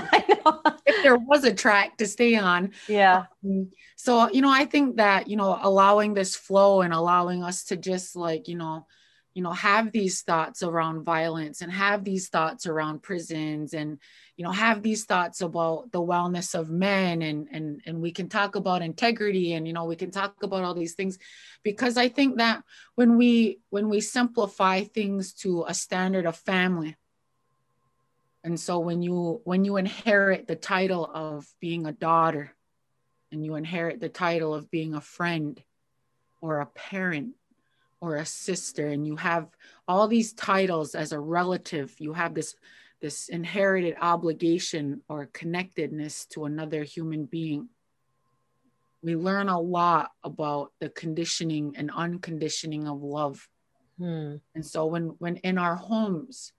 if 0.86 1.04
there 1.04 1.18
was 1.18 1.44
a 1.44 1.54
track 1.54 1.98
to 1.98 2.08
stay 2.08 2.36
on, 2.36 2.72
yeah. 2.88 3.26
Um, 3.44 3.72
so 3.96 4.30
you 4.30 4.42
know, 4.42 4.52
I 4.52 4.66
think 4.66 4.98
that 4.98 5.28
you 5.28 5.38
know, 5.38 5.58
allowing 5.62 6.14
this 6.14 6.36
flow 6.36 6.82
and 6.82 6.94
allowing 6.94 7.44
us 7.44 7.64
to 7.66 7.78
just 7.78 8.16
like 8.16 8.48
you 8.48 8.56
know, 8.56 8.86
you 9.34 9.44
know, 9.44 9.52
have 9.52 9.92
these 9.92 10.22
thoughts 10.22 10.64
around 10.64 11.04
violence 11.04 11.62
and 11.62 11.72
have 11.72 12.04
these 12.04 12.30
thoughts 12.30 12.66
around 12.66 13.04
prisons 13.04 13.74
and 13.74 14.00
you 14.36 14.44
know 14.46 14.52
have 14.52 14.82
these 14.82 15.06
thoughts 15.06 15.42
about 15.42 15.92
the 15.92 16.02
wellness 16.02 16.58
of 16.58 16.70
men 16.70 17.22
and 17.22 17.48
and 17.52 17.82
and 17.86 18.02
we 18.02 18.12
can 18.12 18.30
talk 18.30 18.56
about 18.56 18.82
integrity 18.82 19.54
and 19.54 19.68
you 19.68 19.74
know 19.74 19.86
we 19.86 19.96
can 19.96 20.12
talk 20.12 20.42
about 20.44 20.64
all 20.64 20.74
these 20.74 20.96
things. 20.96 21.18
Because 21.64 21.98
i 21.98 22.08
think 22.08 22.38
that 22.38 22.64
when 22.96 23.18
we 23.18 23.60
when 23.70 23.90
we 23.90 24.02
simplify 24.02 24.84
things 24.84 25.34
to 25.34 25.66
a 25.68 25.74
standard 25.74 26.26
of 26.26 26.36
family 26.36 26.96
and 28.44 28.60
so 28.60 28.80
when 28.80 29.02
you 29.02 29.42
when 29.44 29.66
you 29.66 29.78
inherit 29.78 30.48
the 30.48 30.56
title 30.56 31.10
of 31.14 31.46
being 31.60 31.86
a 31.86 31.92
daughter 31.92 32.56
and 33.32 33.46
you 33.46 33.56
inherit 33.56 34.00
the 34.00 34.10
title 34.10 34.54
of 34.54 34.72
being 34.72 34.94
a 34.94 35.02
friend 35.02 35.62
or 36.42 36.62
a 36.62 36.66
parent 36.66 37.36
or 38.02 38.16
a 38.16 38.26
sister 38.26 38.88
and 38.88 39.06
you 39.06 39.16
have 39.16 39.48
all 39.88 40.08
these 40.08 40.34
titles 40.34 40.96
as 40.96 41.12
a 41.12 41.20
relative 41.20 41.94
you 42.00 42.14
have 42.14 42.34
this 42.34 42.56
this 43.02 43.30
inherited 43.30 43.96
obligation 44.02 45.02
or 45.08 45.30
connectedness 45.34 46.26
to 46.26 46.46
another 46.46 46.84
human 46.84 47.26
being. 47.26 47.70
We 49.02 49.16
learn 49.16 49.48
a 49.48 49.60
lot 49.60 50.12
about 50.24 50.74
the 50.80 50.90
conditioning 50.90 51.76
and 51.78 51.90
unconditioning 51.90 52.88
of 52.88 53.02
love. 53.02 53.48
Hmm. 53.98 54.36
And 54.54 54.66
so 54.66 54.86
when 54.86 55.16
when 55.20 55.38
in 55.38 55.58
our 55.58 55.76
homes, 55.76 56.52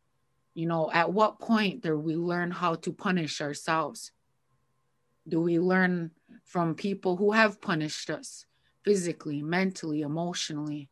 you 0.55 0.66
know, 0.66 0.90
at 0.92 1.12
what 1.12 1.38
point 1.38 1.83
do 1.83 1.98
we 1.98 2.16
learn 2.16 2.50
how 2.50 2.76
to 2.76 2.92
punish 2.92 3.40
ourselves? 3.40 4.12
Do 5.29 5.40
we 5.40 5.59
learn 5.59 6.12
from 6.44 6.74
people 6.74 7.16
who 7.16 7.33
have 7.33 7.61
punished 7.61 8.09
us 8.09 8.46
physically, 8.85 9.42
mentally, 9.42 10.00
emotionally? 10.00 10.88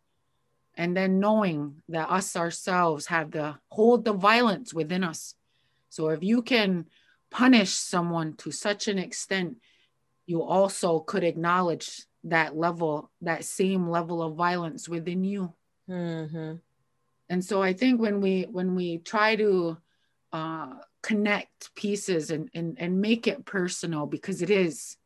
And 0.78 0.96
then 0.96 1.20
knowing 1.20 1.82
that 1.90 2.08
us 2.08 2.36
ourselves 2.36 3.06
have 3.06 3.32
the 3.32 3.56
hold 3.68 4.04
the 4.04 4.14
violence 4.14 4.72
within 4.72 5.04
us 5.04 5.34
so 5.88 6.08
if 6.08 6.22
you 6.22 6.42
can 6.42 6.86
punish 7.30 7.70
someone 7.70 8.34
to 8.36 8.50
such 8.50 8.88
an 8.88 8.98
extent, 8.98 9.56
you 10.26 10.42
also 10.42 11.00
could 11.00 11.24
acknowledge 11.24 12.02
that 12.24 12.56
level, 12.56 13.10
that 13.22 13.44
same 13.44 13.88
level 13.88 14.22
of 14.22 14.34
violence 14.34 14.88
within 14.88 15.24
you. 15.24 15.54
Mm-hmm. 15.88 16.54
And 17.30 17.44
so 17.44 17.62
I 17.62 17.72
think 17.72 18.00
when 18.00 18.20
we 18.20 18.42
when 18.42 18.74
we 18.74 18.98
try 18.98 19.36
to 19.36 19.78
uh, 20.32 20.74
connect 21.02 21.74
pieces 21.74 22.30
and, 22.30 22.50
and 22.54 22.76
and 22.78 23.00
make 23.00 23.26
it 23.26 23.44
personal 23.44 24.06
because 24.06 24.42
it 24.42 24.50
is 24.50 24.96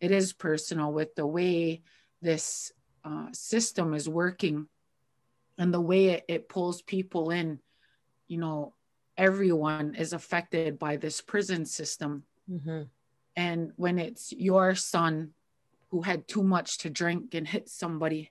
it 0.00 0.10
is 0.10 0.32
personal 0.32 0.92
with 0.92 1.14
the 1.14 1.26
way 1.26 1.82
this 2.22 2.72
uh, 3.04 3.26
system 3.32 3.94
is 3.94 4.08
working 4.08 4.66
and 5.60 5.72
the 5.72 5.80
way 5.80 6.06
it, 6.06 6.24
it 6.26 6.48
pulls 6.48 6.82
people 6.82 7.30
in 7.30 7.60
you 8.26 8.38
know 8.38 8.72
everyone 9.16 9.94
is 9.94 10.14
affected 10.14 10.78
by 10.78 10.96
this 10.96 11.20
prison 11.20 11.66
system. 11.66 12.24
Mm-hmm. 12.50 12.82
And 13.36 13.72
when 13.76 13.98
it's 13.98 14.32
your 14.32 14.74
son 14.74 15.32
who 15.90 16.00
had 16.00 16.26
too 16.26 16.42
much 16.42 16.78
to 16.78 16.90
drink 16.90 17.34
and 17.34 17.46
hit 17.46 17.68
somebody, 17.68 18.30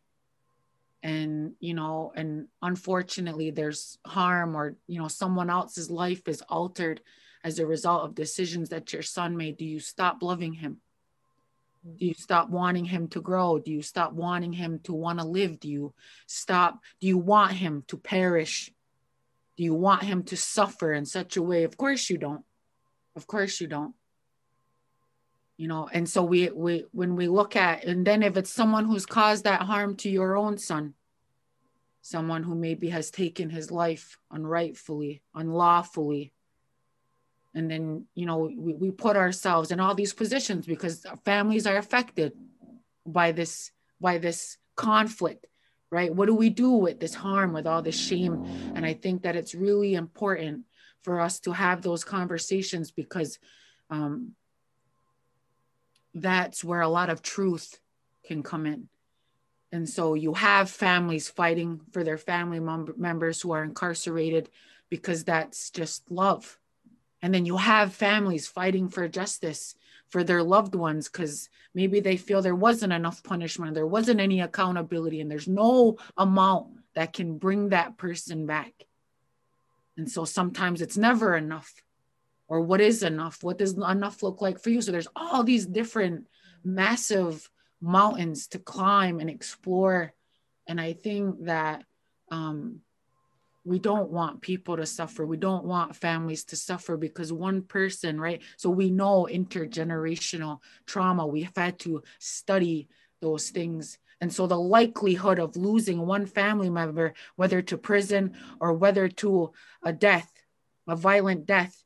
and 1.03 1.53
you 1.59 1.75
know, 1.75 2.11
and 2.15 2.47
unfortunately, 2.61 3.51
there's 3.51 3.99
harm 4.05 4.57
or 4.57 4.75
you 4.87 4.99
know, 4.99 5.07
someone 5.07 5.49
else's 5.49 5.91
life 5.91 6.27
is 6.27 6.41
altered 6.49 7.01
as 7.43 7.59
a 7.59 7.65
result 7.65 8.03
of 8.03 8.15
decisions 8.15 8.69
that 8.69 8.91
your 8.91 9.01
son 9.01 9.37
made, 9.37 9.57
do 9.57 9.65
you 9.65 9.79
stop 9.79 10.21
loving 10.21 10.53
him? 10.53 10.77
Do 11.83 12.05
you 12.05 12.13
stop 12.13 12.49
wanting 12.49 12.85
him 12.85 13.07
to 13.09 13.21
grow? 13.21 13.59
Do 13.59 13.71
you 13.71 13.81
stop 13.81 14.11
wanting 14.11 14.53
him 14.53 14.79
to 14.83 14.93
want 14.93 15.19
to 15.19 15.25
live? 15.25 15.59
Do 15.59 15.69
you 15.69 15.93
stop? 16.27 16.79
Do 16.99 17.07
you 17.07 17.17
want 17.17 17.53
him 17.53 17.83
to 17.87 17.97
perish? 17.97 18.71
Do 19.55 19.63
you 19.63 19.73
want 19.73 20.03
him 20.03 20.23
to 20.23 20.37
suffer 20.37 20.93
in 20.93 21.05
such 21.05 21.37
a 21.37 21.41
way? 21.41 21.63
Of 21.63 21.77
course 21.77 22.09
you 22.09 22.17
don't. 22.17 22.43
Of 23.15 23.27
course 23.27 23.61
you 23.61 23.67
don't. 23.67 23.95
You 25.57 25.67
know, 25.67 25.89
and 25.91 26.07
so 26.07 26.23
we 26.23 26.49
we 26.49 26.85
when 26.91 27.15
we 27.15 27.27
look 27.27 27.55
at 27.55 27.83
and 27.83 28.05
then 28.05 28.23
if 28.23 28.37
it's 28.37 28.51
someone 28.51 28.85
who's 28.85 29.05
caused 29.05 29.43
that 29.43 29.61
harm 29.61 29.95
to 29.97 30.09
your 30.09 30.37
own 30.37 30.57
son, 30.57 30.93
someone 32.01 32.43
who 32.43 32.55
maybe 32.55 32.89
has 32.89 33.11
taken 33.11 33.49
his 33.49 33.71
life 33.71 34.17
unrightfully, 34.31 35.21
unlawfully, 35.35 36.33
and 37.59 37.69
then 37.69 38.05
you 38.15 38.25
know 38.25 38.51
we, 38.55 38.73
we 38.73 38.91
put 38.91 39.15
ourselves 39.15 39.71
in 39.71 39.79
all 39.79 39.93
these 39.93 40.13
positions 40.13 40.65
because 40.65 41.05
families 41.23 41.67
are 41.67 41.77
affected 41.77 42.33
by 43.05 43.31
this 43.31 43.71
by 44.01 44.17
this 44.17 44.57
conflict 44.75 45.45
right? 45.91 46.13
What 46.13 46.27
do 46.27 46.35
we 46.35 46.49
do 46.49 46.71
with 46.71 46.99
this 46.99 47.15
harm, 47.15 47.53
with 47.53 47.65
all 47.65 47.81
this 47.81 47.99
shame? 47.99 48.45
And 48.75 48.85
I 48.85 48.93
think 48.93 49.23
that 49.23 49.35
it's 49.35 49.55
really 49.55 49.95
important 49.95 50.65
for 51.03 51.19
us 51.19 51.39
to 51.41 51.51
have 51.51 51.81
those 51.81 52.03
conversations 52.03 52.91
because 52.91 53.39
um, 53.89 54.33
that's 56.13 56.63
where 56.63 56.81
a 56.81 56.87
lot 56.87 57.09
of 57.09 57.21
truth 57.21 57.79
can 58.23 58.43
come 58.43 58.65
in. 58.65 58.87
And 59.71 59.87
so 59.87 60.13
you 60.13 60.33
have 60.33 60.69
families 60.69 61.29
fighting 61.29 61.81
for 61.91 62.03
their 62.03 62.17
family 62.17 62.59
mem- 62.59 62.93
members 62.97 63.41
who 63.41 63.51
are 63.51 63.63
incarcerated 63.63 64.49
because 64.89 65.23
that's 65.23 65.69
just 65.69 66.09
love. 66.11 66.58
And 67.21 67.33
then 67.33 67.45
you 67.45 67.57
have 67.57 67.93
families 67.93 68.47
fighting 68.47 68.89
for 68.89 69.07
justice 69.07 69.75
for 70.07 70.23
their 70.23 70.41
loved 70.41 70.73
ones 70.73 71.09
because 71.09 71.49
maybe 71.73 71.99
they 71.99 72.17
feel 72.17 72.41
there 72.41 72.55
wasn't 72.55 72.93
enough 72.93 73.23
punishment, 73.23 73.73
there 73.73 73.85
wasn't 73.85 74.19
any 74.19 74.41
accountability, 74.41 75.21
and 75.21 75.29
there's 75.29 75.47
no 75.47 75.97
amount 76.17 76.67
that 76.95 77.13
can 77.13 77.37
bring 77.37 77.69
that 77.69 77.97
person 77.97 78.45
back. 78.45 78.73
And 79.97 80.09
so 80.09 80.25
sometimes 80.25 80.81
it's 80.81 80.97
never 80.97 81.35
enough. 81.35 81.83
Or 82.47 82.61
what 82.61 82.81
is 82.81 83.03
enough? 83.03 83.43
What 83.43 83.59
does 83.59 83.73
enough 83.73 84.23
look 84.23 84.41
like 84.41 84.59
for 84.59 84.71
you? 84.71 84.81
So 84.81 84.91
there's 84.91 85.07
all 85.15 85.43
these 85.43 85.65
different 85.65 86.27
massive 86.63 87.49
mountains 87.81 88.47
to 88.47 88.59
climb 88.59 89.19
and 89.19 89.29
explore. 89.29 90.13
And 90.67 90.81
I 90.81 90.93
think 90.93 91.45
that 91.45 91.83
um, 92.31 92.81
we 93.63 93.79
don't 93.79 94.09
want 94.09 94.41
people 94.41 94.77
to 94.77 94.85
suffer. 94.85 95.25
We 95.25 95.37
don't 95.37 95.65
want 95.65 95.95
families 95.95 96.43
to 96.45 96.55
suffer 96.55 96.97
because 96.97 97.31
one 97.31 97.61
person 97.61 98.19
right? 98.19 98.41
So 98.57 98.69
we 98.69 98.89
know 98.89 99.27
intergenerational 99.31 100.59
trauma. 100.85 101.27
We've 101.27 101.51
had 101.55 101.79
to 101.79 102.03
study 102.19 102.87
those 103.21 103.49
things. 103.49 103.97
And 104.21 104.33
so 104.33 104.47
the 104.47 104.59
likelihood 104.59 105.39
of 105.39 105.55
losing 105.55 106.05
one 106.05 106.25
family 106.25 106.69
member 106.69 107.13
whether 107.35 107.61
to 107.63 107.77
prison 107.77 108.35
or 108.59 108.73
whether 108.73 109.07
to 109.07 109.51
a 109.83 109.93
death 109.93 110.31
a 110.87 110.95
violent 110.95 111.45
death 111.45 111.83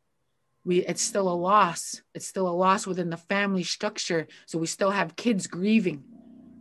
we 0.66 0.80
it's 0.86 1.02
still 1.02 1.28
a 1.28 1.36
loss. 1.36 2.02
It's 2.14 2.28
still 2.28 2.48
a 2.48 2.56
loss 2.56 2.88
within 2.88 3.10
the 3.10 3.18
family 3.18 3.64
structure. 3.64 4.28
So 4.46 4.58
we 4.58 4.68
still 4.68 4.92
have 4.92 5.18
kids 5.18 5.48
grieving 5.48 6.04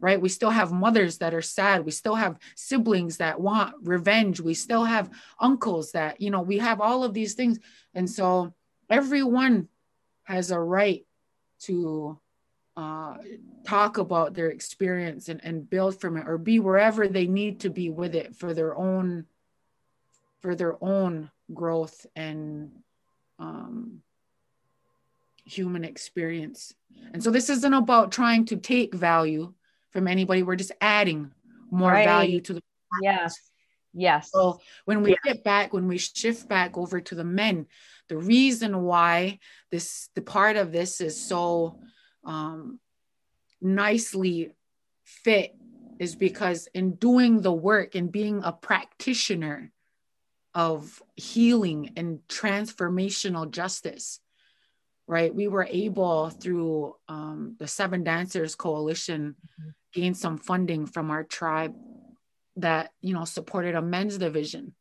right? 0.03 0.21
We 0.21 0.29
still 0.29 0.51
have 0.51 0.73
mothers 0.73 1.19
that 1.19 1.33
are 1.33 1.41
sad. 1.41 1.87
We 1.87 1.93
still 1.93 2.17
have 2.17 2.37
siblings 2.57 3.19
that 3.19 3.41
want 3.41 3.77
revenge. 3.83 4.41
We 4.41 4.53
still 4.53 4.85
have 4.85 5.09
uncles 5.39 5.93
that, 5.93 6.21
you 6.21 6.31
know, 6.31 6.43
we 6.43 6.59
have 6.59 6.81
all 6.81 7.05
of 7.05 7.15
these 7.15 7.35
things. 7.35 7.61
And 7.95 8.11
so 8.11 8.53
everyone 8.91 9.69
has 10.25 10.51
a 10.51 10.59
right 10.59 11.07
to 11.61 12.19
uh, 12.77 13.17
talk 13.65 13.99
about 13.99 14.35
their 14.35 14.49
experience 14.49 15.29
and, 15.29 15.41
and 15.45 15.71
build 15.71 16.01
from 16.01 16.17
it 16.17 16.29
or 16.29 16.37
be 16.37 16.59
wherever 16.59 17.07
they 17.07 17.29
need 17.29 17.61
to 17.61 17.71
be 17.71 17.89
with 17.89 18.17
it 18.17 18.35
for 18.35 18.53
their 18.53 18.77
own 18.77 19.25
for 20.41 20.57
their 20.57 20.83
own 20.83 21.31
growth 21.55 22.05
and 22.17 22.73
um, 23.39 24.03
human 25.45 25.85
experience 25.85 26.75
and 27.13 27.23
so 27.23 27.31
this 27.31 27.51
isn't 27.51 27.75
about 27.75 28.11
trying 28.11 28.47
to 28.47 28.57
take 28.57 28.95
value 28.95 29.53
from 29.93 30.09
anybody. 30.09 30.43
We're 30.43 30.57
just 30.57 30.73
adding 30.81 31.33
more 31.71 31.91
right. 31.91 32.05
value 32.05 32.41
to 32.41 32.55
the 32.55 32.63
yes 33.01 33.35
yes 33.95 34.31
so 34.31 34.61
when 34.85 35.03
we 35.03 35.11
yes. 35.11 35.19
get 35.25 35.45
back 35.45 35.73
when 35.73 35.89
we 35.89 35.97
shift 35.97 36.49
back 36.49 36.77
over 36.77 37.01
to 37.01 37.15
the 37.15 37.25
men 37.25 37.67
the 38.09 38.17
reason 38.17 38.83
why 38.83 39.39
this 39.71 40.11
the 40.15 40.21
part 40.21 40.57
of 40.57 40.71
this 40.71 41.01
is 41.01 41.21
so 41.21 41.79
um, 42.25 42.79
nicely 43.61 44.53
fit 45.05 45.55
is 45.99 46.15
because 46.15 46.69
in 46.75 46.95
doing 46.95 47.41
the 47.41 47.53
work 47.53 47.95
and 47.95 48.13
being 48.13 48.43
a 48.45 48.53
practitioner 48.53 49.73
of 50.55 51.03
healing 51.17 51.93
and 51.97 52.21
transformational 52.29 53.51
justice 53.51 54.21
right? 55.13 55.35
We 55.35 55.47
were 55.47 55.69
able 55.71 56.31
through 56.31 56.97
um, 57.07 57.55
the 57.59 57.69
seven 57.69 58.03
dancers 58.03 58.55
coalition 58.55 59.37
mm-hmm. 59.61 59.69
gained 59.93 60.17
some 60.17 60.39
funding 60.39 60.87
from 60.87 61.11
our 61.11 61.23
tribe 61.23 61.75
that 62.57 62.93
you 63.03 63.13
know 63.13 63.27
supported 63.27 63.75
a 63.75 63.83
men's 63.83 64.17
division 64.17 64.75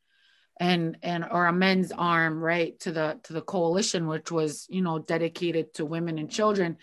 and 0.58 0.98
and 1.04 1.26
or 1.30 1.48
a 1.48 1.54
men's 1.54 1.92
arm 1.92 2.40
right 2.40 2.80
to 2.80 2.94
the 2.94 3.20
to 3.24 3.34
the 3.34 3.42
coalition 3.42 4.08
which 4.08 4.32
was 4.32 4.68
you 4.70 4.82
know 4.82 5.00
dedicated 5.00 5.74
to 5.74 5.86
women 5.86 6.18
and 6.18 6.32
children. 6.32 6.78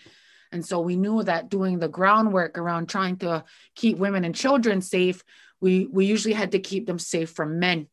And 0.51 0.63
so 0.63 0.79
we 0.79 0.95
knew 0.95 1.23
that 1.23 1.49
doing 1.49 1.79
the 1.79 1.87
groundwork 1.87 2.57
around 2.57 2.87
trying 2.87 3.17
to 3.17 3.43
keep 3.75 3.97
women 3.97 4.25
and 4.25 4.35
children 4.35 4.81
safe 4.81 5.23
we 5.59 5.87
we 5.87 6.05
usually 6.05 6.35
had 6.35 6.51
to 6.51 6.59
keep 6.59 6.85
them 6.85 6.99
safe 6.99 7.31
from 7.31 7.57
men 7.57 7.87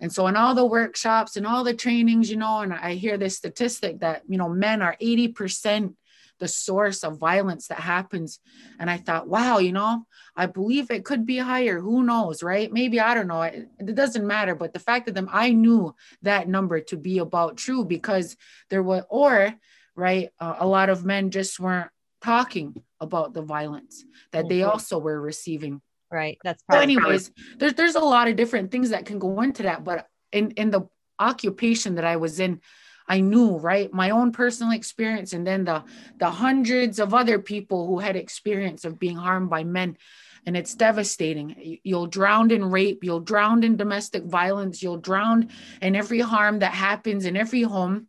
and 0.00 0.12
so 0.12 0.26
in 0.26 0.36
all 0.36 0.54
the 0.54 0.66
workshops 0.66 1.36
and 1.36 1.46
all 1.46 1.64
the 1.64 1.74
trainings 1.74 2.30
you 2.30 2.36
know 2.36 2.60
and 2.60 2.72
i 2.72 2.94
hear 2.94 3.16
this 3.16 3.36
statistic 3.36 4.00
that 4.00 4.22
you 4.28 4.38
know 4.38 4.48
men 4.48 4.82
are 4.82 4.96
80% 5.00 5.94
the 6.40 6.48
source 6.48 7.04
of 7.04 7.18
violence 7.18 7.68
that 7.68 7.78
happens. 7.78 8.40
And 8.80 8.90
I 8.90 8.96
thought, 8.96 9.28
wow, 9.28 9.58
you 9.58 9.72
know, 9.72 10.06
I 10.34 10.46
believe 10.46 10.90
it 10.90 11.04
could 11.04 11.24
be 11.24 11.36
higher. 11.36 11.78
Who 11.78 12.02
knows, 12.02 12.42
right? 12.42 12.72
Maybe 12.72 12.98
I 12.98 13.14
don't 13.14 13.28
know. 13.28 13.42
It, 13.42 13.68
it 13.78 13.94
doesn't 13.94 14.26
matter. 14.26 14.54
But 14.54 14.72
the 14.72 14.80
fact 14.80 15.06
that 15.06 15.14
them, 15.14 15.28
I 15.30 15.52
knew 15.52 15.94
that 16.22 16.48
number 16.48 16.80
to 16.80 16.96
be 16.96 17.18
about 17.18 17.56
true 17.56 17.84
because 17.84 18.36
there 18.70 18.82
were, 18.82 19.04
or 19.08 19.54
right, 19.94 20.30
uh, 20.40 20.56
a 20.58 20.66
lot 20.66 20.88
of 20.88 21.04
men 21.04 21.30
just 21.30 21.60
weren't 21.60 21.90
talking 22.22 22.82
about 23.00 23.32
the 23.32 23.42
violence 23.42 24.04
that 24.32 24.48
they 24.48 24.62
also 24.62 24.98
were 24.98 25.20
receiving. 25.20 25.80
Right. 26.10 26.38
That's 26.42 26.62
probably 26.64 26.96
so 26.96 27.00
anyways, 27.00 27.30
there's 27.58 27.74
there's 27.74 27.94
a 27.94 28.00
lot 28.00 28.28
of 28.28 28.36
different 28.36 28.70
things 28.70 28.90
that 28.90 29.06
can 29.06 29.18
go 29.18 29.40
into 29.42 29.62
that. 29.64 29.84
But 29.84 30.08
in 30.32 30.50
in 30.52 30.70
the 30.70 30.88
occupation 31.18 31.96
that 31.96 32.04
I 32.04 32.16
was 32.16 32.40
in, 32.40 32.60
I 33.06 33.20
knew, 33.20 33.56
right? 33.58 33.92
My 33.92 34.10
own 34.10 34.32
personal 34.32 34.72
experience 34.72 35.32
and 35.32 35.46
then 35.46 35.64
the 35.64 35.84
the 36.18 36.30
hundreds 36.30 36.98
of 36.98 37.14
other 37.14 37.38
people 37.38 37.86
who 37.86 37.98
had 37.98 38.16
experience 38.16 38.84
of 38.84 38.98
being 38.98 39.16
harmed 39.16 39.50
by 39.50 39.64
men. 39.64 39.96
And 40.46 40.56
it's 40.56 40.74
devastating. 40.74 41.78
You'll 41.84 42.06
drown 42.06 42.50
in 42.50 42.64
rape, 42.64 43.04
you'll 43.04 43.20
drown 43.20 43.62
in 43.62 43.76
domestic 43.76 44.24
violence, 44.24 44.82
you'll 44.82 44.96
drown 44.96 45.50
in 45.82 45.94
every 45.94 46.20
harm 46.20 46.60
that 46.60 46.72
happens 46.72 47.26
in 47.26 47.36
every 47.36 47.62
home. 47.62 48.06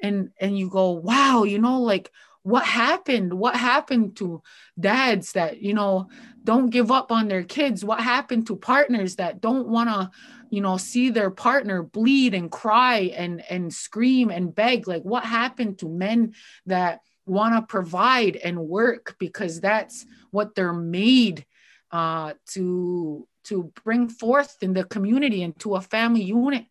And 0.00 0.30
and 0.40 0.56
you 0.56 0.70
go, 0.70 0.92
wow, 0.92 1.42
you 1.42 1.58
know, 1.58 1.80
like 1.80 2.10
what 2.44 2.66
happened? 2.66 3.32
What 3.32 3.56
happened 3.56 4.16
to 4.16 4.42
dads 4.78 5.32
that, 5.32 5.62
you 5.62 5.72
know, 5.72 6.10
don't 6.44 6.68
give 6.68 6.90
up 6.90 7.10
on 7.10 7.26
their 7.26 7.42
kids? 7.42 7.82
What 7.82 8.00
happened 8.00 8.46
to 8.48 8.56
partners 8.56 9.16
that 9.16 9.40
don't 9.40 9.66
want 9.66 9.88
to 9.88 10.10
you 10.50 10.60
know 10.60 10.76
see 10.76 11.10
their 11.10 11.30
partner 11.30 11.82
bleed 11.82 12.32
and 12.32 12.48
cry 12.50 13.12
and 13.16 13.42
and 13.50 13.74
scream 13.74 14.30
and 14.30 14.54
beg 14.54 14.86
like 14.86 15.02
what 15.02 15.24
happened 15.24 15.78
to 15.78 15.88
men 15.88 16.32
that 16.66 17.00
want 17.26 17.54
to 17.54 17.62
provide 17.62 18.36
and 18.36 18.58
work 18.60 19.16
because 19.18 19.60
that's 19.60 20.06
what 20.30 20.54
they're 20.54 20.72
made 20.72 21.44
uh, 21.90 22.34
to 22.46 23.26
to 23.44 23.72
bring 23.82 24.08
forth 24.08 24.56
in 24.60 24.74
the 24.74 24.84
community 24.84 25.42
and 25.42 25.58
to 25.58 25.74
a 25.74 25.80
family 25.80 26.22
unit 26.22 26.66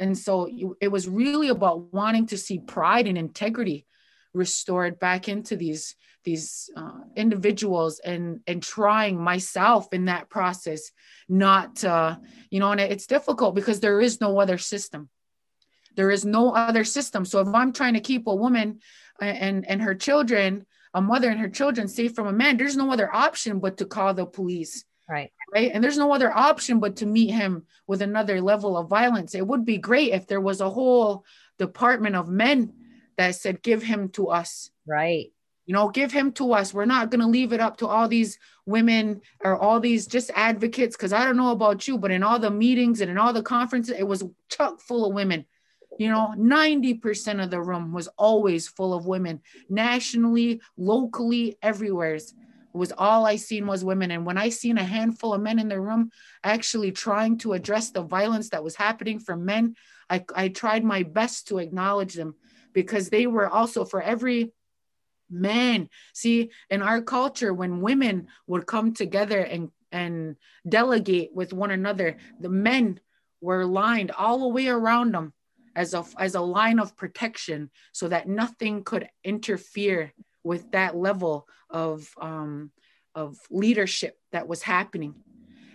and 0.00 0.18
so 0.18 0.48
it 0.80 0.88
was 0.88 1.08
really 1.08 1.48
about 1.48 1.92
wanting 1.92 2.26
to 2.26 2.36
see 2.36 2.58
pride 2.58 3.06
and 3.06 3.18
integrity 3.18 3.86
restored 4.34 4.98
back 4.98 5.28
into 5.28 5.56
these 5.56 5.94
these 6.24 6.68
uh, 6.76 7.00
individuals 7.16 8.00
and 8.00 8.40
and 8.46 8.62
trying 8.62 9.18
myself 9.18 9.92
in 9.92 10.06
that 10.06 10.28
process 10.28 10.90
not 11.28 11.82
uh, 11.84 12.16
you 12.50 12.60
know 12.60 12.70
and 12.72 12.80
it's 12.80 13.06
difficult 13.06 13.54
because 13.54 13.80
there 13.80 14.00
is 14.00 14.20
no 14.20 14.38
other 14.40 14.58
system. 14.58 15.08
There 15.96 16.10
is 16.10 16.24
no 16.24 16.54
other 16.54 16.84
system. 16.84 17.24
So 17.24 17.40
if 17.40 17.48
i'm 17.48 17.72
trying 17.72 17.94
to 17.94 18.00
keep 18.00 18.26
a 18.26 18.34
woman 18.34 18.80
and 19.20 19.66
and 19.68 19.82
her 19.82 19.94
children 19.94 20.66
a 20.94 21.00
mother 21.00 21.28
and 21.30 21.40
her 21.40 21.48
children 21.48 21.86
safe 21.88 22.14
from 22.14 22.26
a 22.26 22.32
man 22.32 22.56
there's 22.56 22.76
no 22.76 22.90
other 22.90 23.14
option 23.14 23.58
but 23.58 23.76
to 23.78 23.84
call 23.84 24.14
the 24.14 24.26
police. 24.26 24.84
Right. 25.08 25.32
Right? 25.54 25.70
And 25.72 25.82
there's 25.82 25.96
no 25.96 26.12
other 26.12 26.30
option 26.30 26.80
but 26.80 26.96
to 26.96 27.06
meet 27.06 27.30
him 27.30 27.64
with 27.86 28.02
another 28.02 28.42
level 28.42 28.76
of 28.76 28.90
violence. 28.90 29.34
It 29.34 29.46
would 29.46 29.64
be 29.64 29.78
great 29.78 30.12
if 30.12 30.26
there 30.26 30.40
was 30.40 30.60
a 30.60 30.68
whole 30.68 31.24
department 31.58 32.14
of 32.14 32.28
men 32.28 32.74
that 33.18 33.34
said 33.34 33.62
give 33.62 33.82
him 33.82 34.08
to 34.10 34.28
us. 34.28 34.70
Right. 34.86 35.32
You 35.66 35.74
know 35.74 35.90
give 35.90 36.10
him 36.10 36.32
to 36.32 36.54
us. 36.54 36.72
We're 36.72 36.86
not 36.86 37.10
going 37.10 37.20
to 37.20 37.26
leave 37.26 37.52
it 37.52 37.60
up 37.60 37.76
to 37.78 37.86
all 37.86 38.08
these 38.08 38.38
women 38.64 39.20
or 39.44 39.58
all 39.58 39.80
these 39.80 40.06
just 40.06 40.30
advocates 40.34 40.96
because 40.96 41.12
i 41.12 41.24
don't 41.24 41.36
know 41.36 41.52
about 41.52 41.88
you 41.88 41.98
but 41.98 42.10
in 42.10 42.22
all 42.22 42.38
the 42.38 42.50
meetings 42.50 43.00
and 43.00 43.10
in 43.10 43.18
all 43.18 43.32
the 43.32 43.42
conferences 43.42 43.94
it 43.98 44.06
was 44.06 44.24
chock 44.48 44.80
full 44.80 45.04
of 45.04 45.12
women. 45.12 45.44
You 45.98 46.08
know 46.08 46.32
90% 46.38 47.42
of 47.42 47.50
the 47.50 47.60
room 47.60 47.92
was 47.92 48.08
always 48.16 48.68
full 48.68 48.94
of 48.94 49.06
women 49.06 49.42
nationally 49.68 50.62
locally 50.78 51.58
everywhere. 51.60 52.14
It 52.14 52.32
was 52.72 52.92
all 52.96 53.26
i 53.26 53.36
seen 53.36 53.66
was 53.66 53.84
women. 53.84 54.10
And 54.10 54.24
when 54.24 54.38
i 54.38 54.48
seen 54.48 54.78
a 54.78 54.84
handful 54.84 55.34
of 55.34 55.42
men 55.42 55.58
in 55.58 55.68
the 55.68 55.80
room 55.80 56.10
actually 56.44 56.92
trying 56.92 57.36
to 57.38 57.52
address 57.52 57.90
the 57.90 58.02
violence 58.02 58.50
that 58.50 58.64
was 58.64 58.76
happening 58.76 59.18
from 59.18 59.44
men 59.44 59.74
i, 60.08 60.24
I 60.34 60.48
tried 60.48 60.84
my 60.84 61.02
best 61.02 61.48
to 61.48 61.58
acknowledge 61.58 62.14
them 62.14 62.36
because 62.72 63.08
they 63.08 63.26
were 63.26 63.48
also 63.48 63.84
for 63.84 64.02
every 64.02 64.52
man. 65.30 65.88
see 66.14 66.50
in 66.70 66.82
our 66.82 67.02
culture 67.02 67.52
when 67.52 67.82
women 67.82 68.28
would 68.46 68.66
come 68.66 68.94
together 68.94 69.40
and 69.40 69.70
and 69.92 70.36
delegate 70.68 71.30
with 71.34 71.52
one 71.52 71.70
another 71.70 72.16
the 72.40 72.48
men 72.48 73.00
were 73.40 73.64
lined 73.64 74.10
all 74.10 74.40
the 74.40 74.48
way 74.48 74.68
around 74.68 75.12
them 75.12 75.32
as 75.76 75.94
a 75.94 76.04
as 76.18 76.34
a 76.34 76.40
line 76.40 76.78
of 76.78 76.96
protection 76.96 77.70
so 77.92 78.08
that 78.08 78.28
nothing 78.28 78.82
could 78.82 79.08
interfere 79.22 80.12
with 80.42 80.70
that 80.72 80.96
level 80.96 81.46
of 81.70 82.08
um 82.20 82.70
of 83.14 83.36
leadership 83.50 84.16
that 84.32 84.46
was 84.46 84.62
happening. 84.62 85.14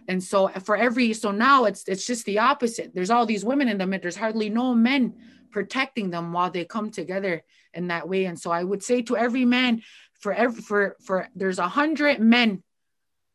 And 0.07 0.23
so 0.23 0.47
for 0.47 0.75
every 0.75 1.13
so 1.13 1.31
now 1.31 1.65
it's 1.65 1.83
it's 1.87 2.05
just 2.05 2.25
the 2.25 2.39
opposite. 2.39 2.93
There's 2.93 3.09
all 3.09 3.25
these 3.25 3.45
women 3.45 3.69
in 3.69 3.77
the 3.77 3.87
mid 3.87 4.01
there's 4.01 4.15
hardly 4.15 4.49
no 4.49 4.73
men 4.73 5.13
protecting 5.53 6.09
them 6.09 6.33
while 6.33 6.51
they 6.51 6.65
come 6.65 6.89
together 6.89 7.43
in 7.73 7.87
that 7.87 8.09
way. 8.09 8.25
And 8.25 8.37
so 8.37 8.51
I 8.51 8.63
would 8.63 8.83
say 8.83 9.01
to 9.03 9.15
every 9.15 9.45
man, 9.45 9.81
for 10.19 10.33
every 10.33 10.61
for 10.61 10.97
for 11.05 11.29
there's 11.35 11.59
a 11.59 11.67
hundred 11.67 12.19
men 12.19 12.63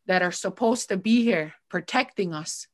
that 0.06 0.22
are 0.22 0.32
supposed 0.32 0.88
to 0.88 0.96
be 0.96 1.22
here 1.22 1.54
protecting 1.68 2.34
us 2.34 2.66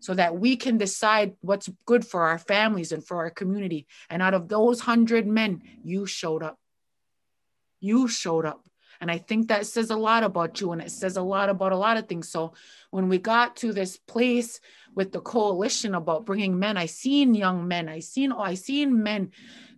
so 0.00 0.14
that 0.14 0.38
we 0.38 0.56
can 0.56 0.78
decide 0.78 1.34
what's 1.40 1.68
good 1.86 2.06
for 2.06 2.24
our 2.24 2.38
families 2.38 2.92
and 2.92 3.04
for 3.04 3.16
our 3.16 3.30
community. 3.30 3.86
And 4.08 4.22
out 4.22 4.34
of 4.34 4.48
those 4.48 4.80
hundred 4.80 5.26
men, 5.26 5.62
you 5.82 6.06
showed 6.06 6.42
up. 6.42 6.58
You 7.80 8.08
showed 8.08 8.44
up. 8.46 8.66
And 9.00 9.10
I 9.10 9.18
think 9.18 9.48
that 9.48 9.66
says 9.66 9.90
a 9.90 9.96
lot 9.96 10.22
about 10.22 10.60
you 10.60 10.72
and 10.72 10.82
it 10.82 10.90
says 10.90 11.16
a 11.16 11.22
lot 11.22 11.48
about 11.48 11.72
a 11.72 11.76
lot 11.76 11.96
of 11.96 12.08
things. 12.08 12.28
So 12.28 12.54
when 12.90 13.08
we 13.08 13.18
got 13.18 13.56
to 13.56 13.72
this 13.72 13.96
place 13.96 14.60
with 14.94 15.12
the 15.12 15.20
coalition 15.20 15.94
about 15.94 16.26
bringing 16.26 16.58
men, 16.58 16.76
I 16.76 16.86
seen 16.86 17.34
young 17.34 17.68
men, 17.68 17.88
I 17.88 18.00
seen, 18.00 18.32
oh, 18.32 18.40
I 18.40 18.54
seen 18.54 19.02
men 19.02 19.32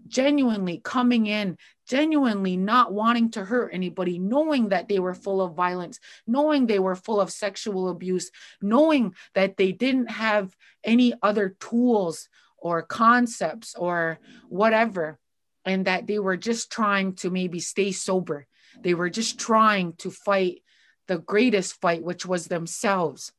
genuinely 0.06 0.80
coming 0.82 1.26
in, 1.26 1.58
genuinely 1.86 2.56
not 2.56 2.92
wanting 2.92 3.30
to 3.32 3.44
hurt 3.44 3.70
anybody, 3.72 4.18
knowing 4.18 4.70
that 4.70 4.88
they 4.88 4.98
were 4.98 5.14
full 5.14 5.40
of 5.40 5.54
violence, 5.54 6.00
knowing 6.26 6.66
they 6.66 6.78
were 6.78 6.96
full 6.96 7.20
of 7.20 7.30
sexual 7.30 7.88
abuse, 7.88 8.30
knowing 8.60 9.14
that 9.34 9.56
they 9.56 9.72
didn't 9.72 10.10
have 10.10 10.54
any 10.84 11.14
other 11.22 11.56
tools 11.60 12.28
or 12.56 12.82
concepts 12.82 13.74
or 13.74 14.18
whatever, 14.48 15.18
and 15.64 15.84
that 15.84 16.06
they 16.06 16.18
were 16.18 16.36
just 16.36 16.72
trying 16.72 17.14
to 17.14 17.30
maybe 17.30 17.60
stay 17.60 17.92
sober. 17.92 18.46
They 18.82 18.94
were 18.94 19.10
just 19.10 19.38
trying 19.38 19.94
to 19.94 20.10
fight 20.10 20.62
the 21.06 21.18
greatest 21.18 21.80
fight, 21.80 22.02
which 22.02 22.26
was 22.26 22.46
themselves. 22.46 23.32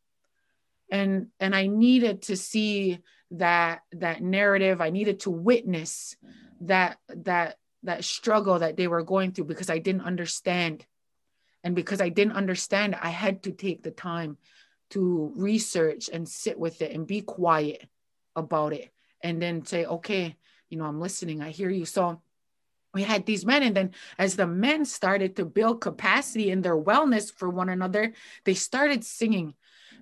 And 0.92 1.28
and 1.40 1.56
I 1.56 1.68
needed 1.68 2.24
to 2.24 2.36
see 2.36 3.00
that 3.32 3.82
that 3.92 4.22
narrative. 4.22 4.82
I 4.82 4.90
needed 4.90 5.22
to 5.22 5.30
witness 5.30 6.16
that 6.62 6.98
that 7.10 7.58
that 7.84 8.04
struggle 8.04 8.60
that 8.60 8.76
they 8.76 8.88
were 8.88 9.04
going 9.04 9.32
through 9.32 9.46
because 9.46 9.70
I 9.70 9.78
didn't 9.78 10.02
understand. 10.02 10.86
And 11.64 11.76
because 11.76 12.02
I 12.02 12.10
didn't 12.10 12.34
understand, 12.34 12.96
I 12.96 13.10
had 13.10 13.44
to 13.44 13.52
take 13.52 13.84
the 13.84 13.92
time 13.92 14.38
to 14.92 15.32
research 15.36 16.10
and 16.12 16.28
sit 16.28 16.58
with 16.58 16.82
it 16.82 16.94
and 16.94 17.06
be 17.06 17.22
quiet 17.22 17.86
about 18.36 18.74
it 18.74 18.92
and 19.22 19.42
then 19.42 19.66
say, 19.66 19.86
okay, 19.86 20.36
you 20.70 20.78
know, 20.78 20.86
I'm 20.86 21.00
listening, 21.00 21.42
I 21.42 21.52
hear 21.52 21.70
you. 21.70 21.86
So 21.86 22.22
we 22.94 23.04
had 23.04 23.26
these 23.26 23.46
men 23.46 23.64
and 23.64 23.76
then 23.76 23.92
as 24.18 24.36
the 24.36 24.48
men 24.48 24.86
started 24.86 25.36
to 25.36 25.46
build 25.46 25.82
capacity 25.82 26.50
in 26.50 26.62
their 26.62 26.78
wellness 26.78 27.32
for 27.34 27.50
one 27.50 27.70
another 27.70 28.14
they 28.46 28.54
started 28.54 29.04
singing. 29.04 29.54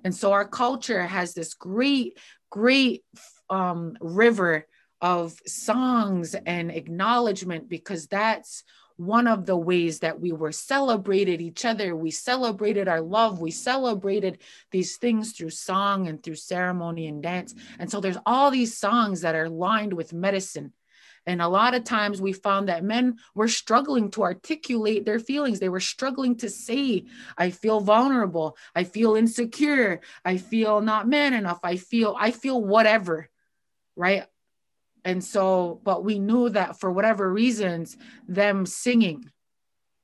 And 0.03 0.15
so 0.15 0.31
our 0.31 0.47
culture 0.47 1.05
has 1.05 1.33
this 1.33 1.53
great 1.53 2.17
great 2.49 3.03
um, 3.49 3.97
river 3.99 4.67
of 5.01 5.39
songs 5.45 6.35
and 6.45 6.71
acknowledgement 6.71 7.69
because 7.69 8.07
that's 8.07 8.63
one 8.97 9.27
of 9.27 9.45
the 9.45 9.55
ways 9.55 9.99
that 9.99 10.19
we 10.19 10.31
were 10.31 10.51
celebrated 10.51 11.39
each 11.39 11.65
other. 11.65 11.95
We 11.95 12.09
celebrated 12.09 12.87
our 12.87 13.01
love. 13.01 13.39
We 13.39 13.51
celebrated 13.51 14.39
these 14.71 14.97
things 14.97 15.33
through 15.33 15.51
song 15.51 16.07
and 16.07 16.21
through 16.21 16.35
ceremony 16.35 17.07
and 17.07 17.21
dance. 17.21 17.53
And 17.77 17.91
so 17.91 18.01
there's 18.01 18.17
all 18.25 18.49
these 18.49 18.75
songs 18.75 19.21
that 19.21 19.35
are 19.35 19.49
lined 19.49 19.93
with 19.93 20.13
medicine 20.13 20.73
and 21.27 21.41
a 21.41 21.47
lot 21.49 21.75
of 21.75 21.83
times 21.83 22.21
we 22.21 22.31
found 22.31 22.69
that 22.69 22.85
men 22.85 23.17
were 23.35 23.49
struggling 23.49 24.09
to 24.11 24.23
articulate 24.23 25.05
their 25.05 25.19
feelings. 25.19 25.59
They 25.59 25.67
were 25.67 25.81
struggling 25.81 26.37
to 26.37 26.49
say, 26.49 27.03
I 27.37 27.49
feel 27.49 27.81
vulnerable. 27.81 28.55
I 28.73 28.85
feel 28.85 29.15
insecure. 29.15 29.99
I 30.23 30.37
feel 30.37 30.79
not 30.79 31.07
man 31.07 31.33
enough. 31.33 31.59
I 31.63 31.75
feel, 31.75 32.15
I 32.17 32.31
feel 32.31 32.63
whatever. 32.63 33.29
Right. 33.97 34.23
And 35.03 35.21
so, 35.21 35.81
but 35.83 36.05
we 36.05 36.17
knew 36.17 36.47
that 36.49 36.79
for 36.79 36.89
whatever 36.89 37.31
reasons, 37.31 37.97
them 38.29 38.65
singing 38.65 39.29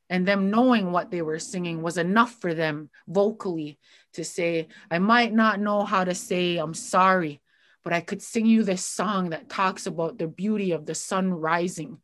and 0.09 0.27
them 0.27 0.51
knowing 0.51 0.91
what 0.91 1.09
they 1.09 1.21
were 1.21 1.39
singing 1.39 1.81
was 1.81 1.97
enough 1.97 2.33
for 2.41 2.53
them 2.53 2.89
vocally 3.07 3.79
to 4.13 4.25
say, 4.25 4.67
I 4.91 4.99
might 4.99 5.33
not 5.33 5.61
know 5.61 5.83
how 5.83 6.03
to 6.03 6.13
say, 6.13 6.57
I'm 6.57 6.73
sorry 6.73 7.39
but 7.83 7.93
I 7.93 8.01
could 8.01 8.21
sing 8.21 8.45
you 8.45 8.63
this 8.63 8.85
song 8.85 9.29
that 9.29 9.49
talks 9.49 9.85
about 9.85 10.17
the 10.17 10.27
beauty 10.27 10.71
of 10.71 10.85
the 10.85 10.95
sun 10.95 11.33
rising 11.33 11.99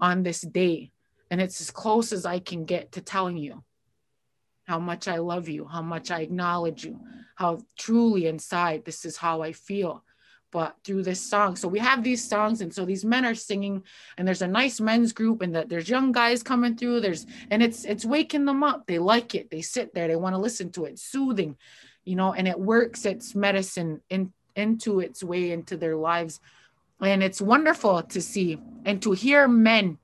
on 0.00 0.22
this 0.22 0.40
day. 0.40 0.90
And 1.30 1.40
it's 1.40 1.60
as 1.60 1.70
close 1.70 2.12
as 2.12 2.26
I 2.26 2.40
can 2.40 2.64
get 2.64 2.92
to 2.92 3.00
telling 3.00 3.36
you 3.36 3.62
how 4.64 4.78
much 4.78 5.08
I 5.08 5.18
love 5.18 5.48
you, 5.48 5.66
how 5.66 5.82
much 5.82 6.10
I 6.10 6.20
acknowledge 6.20 6.84
you, 6.84 7.00
how 7.36 7.60
truly 7.78 8.26
inside 8.26 8.84
this 8.84 9.04
is 9.04 9.16
how 9.16 9.42
I 9.42 9.52
feel. 9.52 10.04
But 10.52 10.76
through 10.82 11.04
this 11.04 11.20
song, 11.20 11.54
so 11.54 11.68
we 11.68 11.78
have 11.78 12.02
these 12.02 12.28
songs, 12.28 12.60
and 12.60 12.74
so 12.74 12.84
these 12.84 13.04
men 13.04 13.24
are 13.24 13.36
singing, 13.36 13.84
and 14.18 14.26
there's 14.26 14.42
a 14.42 14.48
nice 14.48 14.80
men's 14.80 15.12
group, 15.12 15.42
and 15.42 15.54
that 15.54 15.68
there's 15.68 15.88
young 15.88 16.10
guys 16.10 16.42
coming 16.42 16.76
through. 16.76 17.00
There's 17.00 17.24
and 17.52 17.62
it's 17.62 17.84
it's 17.84 18.04
waking 18.04 18.46
them 18.46 18.64
up. 18.64 18.84
They 18.88 18.98
like 18.98 19.36
it. 19.36 19.48
They 19.48 19.62
sit 19.62 19.94
there. 19.94 20.08
They 20.08 20.16
want 20.16 20.34
to 20.34 20.40
listen 20.40 20.72
to 20.72 20.86
it. 20.86 20.98
soothing, 20.98 21.56
you 22.04 22.16
know, 22.16 22.32
and 22.32 22.48
it 22.48 22.58
works 22.58 23.06
its 23.06 23.36
medicine 23.36 24.00
in 24.10 24.32
into 24.60 25.00
its 25.00 25.24
way 25.24 25.50
into 25.50 25.76
their 25.76 25.96
lives. 25.96 26.40
And 27.00 27.22
it's 27.22 27.40
wonderful 27.40 28.02
to 28.02 28.20
see 28.20 28.60
and 28.84 29.02
to 29.02 29.12
hear 29.12 29.48
men 29.48 29.98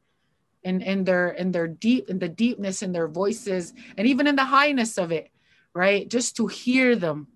in, 0.65 0.81
in 0.83 1.05
their 1.05 1.29
in 1.29 1.53
their 1.53 1.69
deep 1.69 2.11
in 2.11 2.19
the 2.19 2.29
deepness 2.29 2.83
in 2.83 2.91
their 2.91 3.07
voices 3.07 3.73
and 3.97 4.09
even 4.09 4.27
in 4.27 4.35
the 4.35 4.45
highness 4.45 4.99
of 4.99 5.13
it 5.13 5.31
right? 5.77 6.09
Just 6.09 6.37
to 6.39 6.47
hear 6.47 6.97
them 6.97 7.29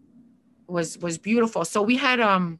was 0.66 0.96
was 0.98 1.18
beautiful. 1.18 1.64
So 1.64 1.83
we 1.83 1.98
had 1.98 2.20
um 2.20 2.59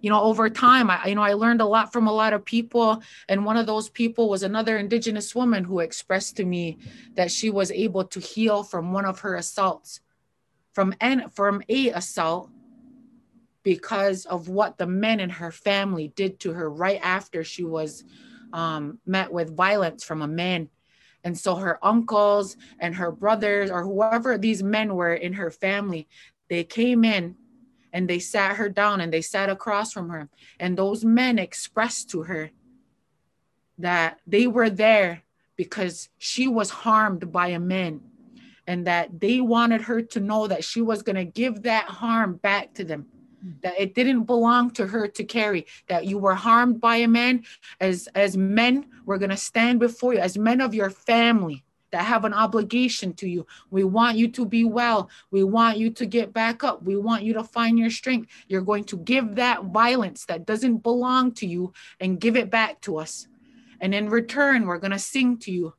you 0.00 0.10
know 0.10 0.22
over 0.22 0.50
time 0.50 0.90
i 0.90 1.06
you 1.06 1.14
know 1.14 1.22
i 1.22 1.32
learned 1.32 1.60
a 1.60 1.66
lot 1.66 1.92
from 1.92 2.06
a 2.08 2.12
lot 2.12 2.32
of 2.32 2.44
people. 2.44 3.02
And 3.28 3.44
one 3.44 3.58
of 3.58 3.66
those 3.66 3.90
people 3.90 4.28
was 4.30 4.42
another 4.42 4.78
indigenous 4.78 5.34
woman 5.34 5.64
who 5.64 5.80
expressed 5.80 6.36
to 6.38 6.44
me 6.44 6.78
that 7.14 7.30
she 7.30 7.50
was 7.50 7.70
able 7.70 8.04
to 8.04 8.20
heal 8.20 8.62
from 8.62 8.92
one 8.92 9.04
of 9.04 9.20
her 9.20 9.34
assaults 9.36 10.00
from 10.72 10.94
an 11.00 11.28
from 11.28 11.62
a 11.68 11.90
assault 11.90 12.50
because 13.64 14.26
of 14.26 14.48
what 14.48 14.78
the 14.78 14.86
men 14.86 15.18
in 15.18 15.30
her 15.30 15.50
family 15.50 16.08
did 16.08 16.38
to 16.38 16.52
her 16.52 16.70
right 16.70 17.00
after 17.02 17.42
she 17.42 17.64
was 17.64 18.04
um, 18.52 19.00
met 19.06 19.32
with 19.32 19.56
violence 19.56 20.04
from 20.04 20.22
a 20.22 20.28
man. 20.28 20.68
And 21.24 21.36
so 21.36 21.56
her 21.56 21.84
uncles 21.84 22.56
and 22.78 22.94
her 22.94 23.10
brothers, 23.10 23.70
or 23.70 23.82
whoever 23.82 24.38
these 24.38 24.62
men 24.62 24.94
were 24.94 25.14
in 25.14 25.32
her 25.32 25.50
family, 25.50 26.06
they 26.48 26.62
came 26.62 27.04
in 27.04 27.36
and 27.92 28.08
they 28.08 28.18
sat 28.18 28.56
her 28.56 28.68
down 28.68 29.00
and 29.00 29.12
they 29.12 29.22
sat 29.22 29.48
across 29.48 29.92
from 29.92 30.10
her. 30.10 30.28
And 30.60 30.76
those 30.76 31.04
men 31.04 31.38
expressed 31.38 32.10
to 32.10 32.24
her 32.24 32.50
that 33.78 34.20
they 34.26 34.46
were 34.46 34.68
there 34.68 35.22
because 35.56 36.10
she 36.18 36.46
was 36.46 36.68
harmed 36.68 37.32
by 37.32 37.48
a 37.48 37.58
man 37.58 38.02
and 38.66 38.86
that 38.86 39.20
they 39.20 39.40
wanted 39.40 39.82
her 39.82 40.02
to 40.02 40.20
know 40.20 40.46
that 40.46 40.64
she 40.64 40.82
was 40.82 41.02
going 41.02 41.16
to 41.16 41.24
give 41.24 41.62
that 41.62 41.86
harm 41.86 42.36
back 42.36 42.74
to 42.74 42.84
them 42.84 43.06
that 43.62 43.78
it 43.78 43.94
didn't 43.94 44.24
belong 44.24 44.70
to 44.70 44.86
her 44.86 45.06
to 45.06 45.24
carry 45.24 45.66
that 45.88 46.06
you 46.06 46.18
were 46.18 46.34
harmed 46.34 46.80
by 46.80 46.96
a 46.96 47.08
man. 47.08 47.44
As 47.80 48.08
as 48.14 48.36
men 48.36 48.86
we're 49.04 49.18
going 49.18 49.30
to 49.30 49.36
stand 49.36 49.80
before 49.80 50.14
you. 50.14 50.20
As 50.20 50.38
men 50.38 50.60
of 50.60 50.74
your 50.74 50.90
family 50.90 51.64
that 51.90 52.04
have 52.04 52.24
an 52.24 52.34
obligation 52.34 53.12
to 53.12 53.28
you 53.28 53.46
we 53.70 53.84
want 53.84 54.16
you 54.16 54.28
to 54.28 54.46
be 54.46 54.64
well. 54.64 55.10
We 55.30 55.44
want 55.44 55.78
you 55.78 55.90
to 55.90 56.06
get 56.06 56.32
back 56.32 56.64
up. 56.64 56.82
We 56.82 56.96
want 56.96 57.22
you 57.22 57.34
to 57.34 57.44
find 57.44 57.78
your 57.78 57.90
strength. 57.90 58.30
You're 58.48 58.62
going 58.62 58.84
to 58.84 58.96
give 58.96 59.36
that 59.36 59.64
violence 59.66 60.24
that 60.26 60.46
doesn't 60.46 60.78
belong 60.78 61.32
to 61.32 61.46
you 61.46 61.72
and 62.00 62.20
give 62.20 62.36
it 62.36 62.50
back 62.50 62.80
to 62.82 62.98
us. 62.98 63.28
And 63.80 63.94
in 63.94 64.08
return 64.08 64.66
we're 64.66 64.78
going 64.78 64.92
to 64.92 64.98
sing 64.98 65.38
to 65.38 65.52
you. 65.52 65.74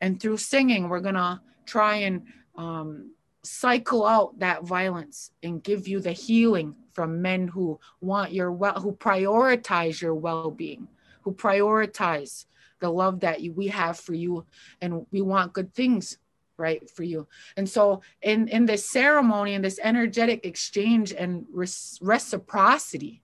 And 0.00 0.20
through 0.20 0.38
singing 0.38 0.88
we're 0.88 1.00
going 1.00 1.16
to 1.16 1.40
try 1.66 1.96
and 1.96 2.22
um, 2.56 3.12
cycle 3.44 4.06
out 4.06 4.38
that 4.38 4.64
violence 4.64 5.32
and 5.42 5.62
give 5.62 5.88
you 5.88 6.00
the 6.00 6.12
healing 6.12 6.74
from 6.92 7.22
men 7.22 7.48
who 7.48 7.78
want 8.00 8.32
your 8.32 8.52
well 8.52 8.80
who 8.80 8.92
prioritize 8.92 10.00
your 10.00 10.14
well-being 10.14 10.86
who 11.22 11.32
prioritize 11.32 12.46
the 12.80 12.90
love 12.90 13.20
that 13.20 13.40
you, 13.40 13.52
we 13.52 13.68
have 13.68 13.98
for 13.98 14.14
you 14.14 14.44
and 14.80 15.06
we 15.10 15.22
want 15.22 15.52
good 15.52 15.72
things 15.74 16.18
right 16.58 16.88
for 16.90 17.02
you. 17.02 17.26
And 17.56 17.68
so 17.68 18.02
in 18.20 18.48
in 18.48 18.66
this 18.66 18.88
ceremony 18.88 19.54
and 19.54 19.64
this 19.64 19.80
energetic 19.82 20.44
exchange 20.44 21.12
and 21.12 21.46
reciprocity 21.52 23.21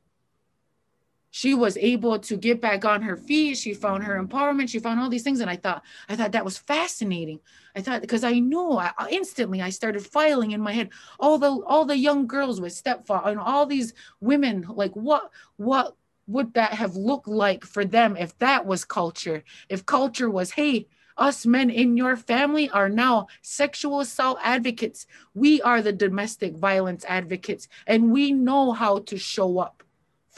she 1.31 1.55
was 1.55 1.77
able 1.77 2.19
to 2.19 2.37
get 2.37 2.61
back 2.61 2.85
on 2.85 3.03
her 3.03 3.17
feet. 3.17 3.57
She 3.57 3.75
found 3.75 4.05
her 4.05 4.23
empowerment. 4.23 4.69
She 4.69 4.79
found 4.79 5.01
all 5.01 5.11
these 5.11 5.23
things. 5.23 5.41
And 5.41 5.51
i 5.51 5.57
thought 5.57 5.83
i 6.09 6.17
thought 6.17 6.33
that 6.33 6.45
was 6.45 6.59
fascinating. 6.59 7.41
I 7.77 7.81
thought 7.81 8.01
because 8.01 8.25
i 8.25 8.39
knew 8.39 8.73
I, 8.73 8.93
instantly 9.11 9.61
i 9.63 9.71
started 9.71 10.05
filing 10.05 10.53
in 10.53 10.61
my 10.61 10.73
head 10.73 10.91
all 11.21 11.39
the 11.39 11.51
all 11.67 11.85
the 11.85 11.97
young 11.97 12.27
girls 12.27 12.61
with 12.61 12.73
stepfather 12.73 13.31
and 13.31 13.41
all 13.41 13.67
these 13.67 13.95
women 14.21 14.67
like 14.69 14.95
what 14.95 15.31
what 15.57 15.95
would 16.27 16.55
that 16.55 16.75
have 16.75 16.95
looked 16.97 17.29
like 17.29 17.65
for 17.65 17.85
them 17.85 18.17
if 18.17 18.37
that 18.39 18.67
was 18.67 18.85
culture? 18.85 19.43
If 19.69 19.87
culture 19.87 20.31
was 20.31 20.53
hey 20.53 20.87
us 21.17 21.45
men 21.45 21.69
in 21.69 21.97
your 21.97 22.17
family 22.17 22.71
are 22.71 22.89
now 22.89 23.27
sexual 23.43 24.01
assault 24.01 24.39
advocates. 24.43 25.05
We 25.35 25.61
are 25.63 25.83
the 25.83 25.93
domestic 25.93 26.57
violence 26.57 27.05
advocates 27.09 27.67
and 27.87 28.13
we 28.13 28.33
know 28.33 28.73
how 28.73 29.01
to 29.01 29.19
show 29.19 29.59
up 29.59 29.83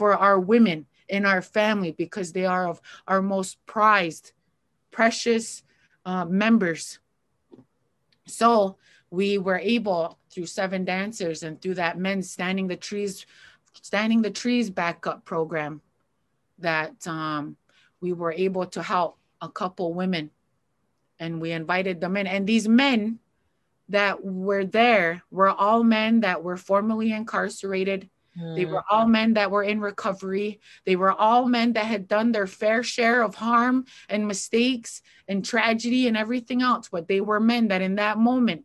for 0.01 0.17
our 0.17 0.41
women 0.41 0.87
in 1.11 1.27
our 1.27 1.43
family 1.43 1.91
because 1.93 2.33
they 2.33 2.47
are 2.47 2.67
of 2.67 2.81
our 3.07 3.21
most 3.21 3.59
prized, 3.67 4.33
precious 4.91 5.63
uh, 6.07 6.25
members. 6.25 7.01
So 8.25 8.77
we 9.11 9.37
were 9.37 9.59
able 9.59 10.17
through 10.31 10.47
seven 10.47 10.87
dancers 10.87 11.43
and 11.43 11.61
through 11.61 11.75
that 11.75 11.99
men 11.99 12.23
standing 12.23 12.67
the 12.67 12.77
trees, 12.77 13.27
standing 13.83 14.23
the 14.23 14.31
trees 14.31 14.71
backup 14.71 15.27
program 15.27 15.83
that 16.61 17.07
um, 17.07 17.59
we 18.01 18.15
were 18.15 18.33
able 18.33 18.65
to 18.69 18.83
help 18.83 19.19
a 19.43 19.51
couple 19.51 19.93
women 19.93 20.31
and 21.19 21.43
we 21.43 21.53
invited 21.53 22.01
them 22.01 22.17
in. 22.17 22.27
And 22.27 22.47
these 22.47 22.67
men 22.67 23.19
that 23.91 24.25
were 24.25 24.65
there 24.65 25.23
were 25.31 25.51
all 25.51 25.85
men 25.85 26.21
that 26.21 26.43
were 26.43 26.57
formerly 26.57 27.13
incarcerated 27.13 28.09
they 28.37 28.65
were 28.65 28.85
all 28.89 29.07
men 29.07 29.35
that 29.35 29.51
were 29.51 29.63
in 29.63 29.81
recovery. 29.81 30.61
They 30.85 30.97
were 30.97 31.13
all 31.13 31.47
men 31.47 31.73
that 31.73 31.85
had 31.85 32.07
done 32.07 32.33
their 32.33 32.47
fair 32.47 32.83
share 32.83 33.23
of 33.23 33.35
harm 33.35 33.87
and 34.09 34.29
mistakes 34.29 35.03
and 35.27 35.45
tragedy 35.45 36.07
and 36.07 36.17
everything 36.17 36.63
else. 36.63 36.89
But 36.89 37.09
they 37.09 37.21
were 37.21 37.41
men 37.41 37.69
that 37.69 37.83
in 37.83 37.97
that 37.97 38.19
moment 38.19 38.65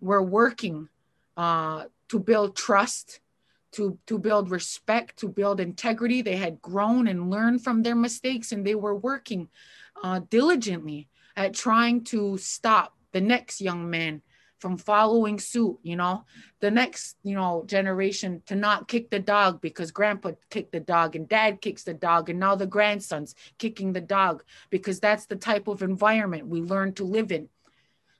were 0.00 0.22
working 0.22 0.88
uh, 1.36 1.84
to 2.08 2.18
build 2.18 2.54
trust, 2.54 3.20
to, 3.72 3.98
to 4.06 4.18
build 4.18 4.50
respect, 4.50 5.18
to 5.20 5.28
build 5.28 5.60
integrity. 5.60 6.20
They 6.20 6.36
had 6.36 6.60
grown 6.60 7.08
and 7.08 7.30
learned 7.30 7.64
from 7.64 7.82
their 7.82 7.96
mistakes, 7.96 8.52
and 8.52 8.66
they 8.66 8.74
were 8.74 8.96
working 8.96 9.48
uh, 10.02 10.20
diligently 10.28 11.08
at 11.34 11.54
trying 11.54 12.04
to 12.04 12.36
stop 12.36 12.94
the 13.12 13.20
next 13.20 13.60
young 13.60 13.88
man 13.88 14.20
from 14.62 14.78
following 14.78 15.40
suit, 15.40 15.76
you 15.82 15.96
know, 15.96 16.24
the 16.60 16.70
next, 16.70 17.16
you 17.24 17.34
know, 17.34 17.64
generation 17.66 18.40
to 18.46 18.54
not 18.54 18.86
kick 18.86 19.10
the 19.10 19.18
dog 19.18 19.60
because 19.60 19.90
grandpa 19.90 20.30
kicked 20.50 20.70
the 20.70 20.78
dog 20.78 21.16
and 21.16 21.28
dad 21.28 21.60
kicks 21.60 21.82
the 21.82 21.92
dog 21.92 22.30
and 22.30 22.38
now 22.38 22.54
the 22.54 22.64
grandson's 22.64 23.34
kicking 23.58 23.92
the 23.92 24.00
dog 24.00 24.44
because 24.70 25.00
that's 25.00 25.26
the 25.26 25.34
type 25.34 25.66
of 25.66 25.82
environment 25.82 26.46
we 26.46 26.60
learn 26.60 26.92
to 26.92 27.02
live 27.02 27.32
in. 27.32 27.48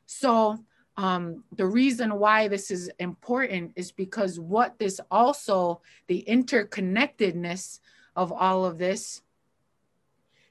So, 0.06 0.58
um, 0.96 1.44
the 1.56 1.64
reason 1.64 2.18
why 2.18 2.48
this 2.48 2.72
is 2.72 2.90
important 2.98 3.74
is 3.76 3.92
because 3.92 4.40
what 4.40 4.80
this 4.80 5.00
also, 5.12 5.80
the 6.08 6.24
interconnectedness 6.28 7.78
of 8.16 8.32
all 8.32 8.64
of 8.64 8.78
this 8.78 9.22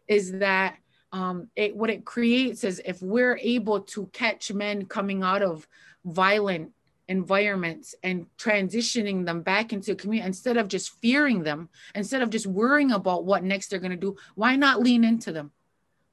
is 0.07 0.31
that 0.39 0.77
um, 1.11 1.49
it 1.55 1.75
what 1.75 1.89
it 1.89 2.05
creates 2.05 2.63
is 2.63 2.81
if 2.85 3.01
we're 3.01 3.37
able 3.37 3.81
to 3.81 4.07
catch 4.07 4.51
men 4.51 4.85
coming 4.85 5.23
out 5.23 5.41
of 5.41 5.67
violent 6.05 6.71
environments 7.07 7.93
and 8.03 8.25
transitioning 8.37 9.25
them 9.25 9.41
back 9.41 9.73
into 9.73 9.95
community 9.95 10.25
instead 10.25 10.55
of 10.55 10.69
just 10.69 10.97
fearing 11.01 11.43
them 11.43 11.67
instead 11.93 12.21
of 12.21 12.29
just 12.29 12.47
worrying 12.47 12.91
about 12.91 13.25
what 13.25 13.43
next 13.43 13.67
they're 13.67 13.79
going 13.79 13.91
to 13.91 13.97
do 13.97 14.15
why 14.35 14.55
not 14.55 14.81
lean 14.81 15.03
into 15.03 15.31
them? 15.31 15.51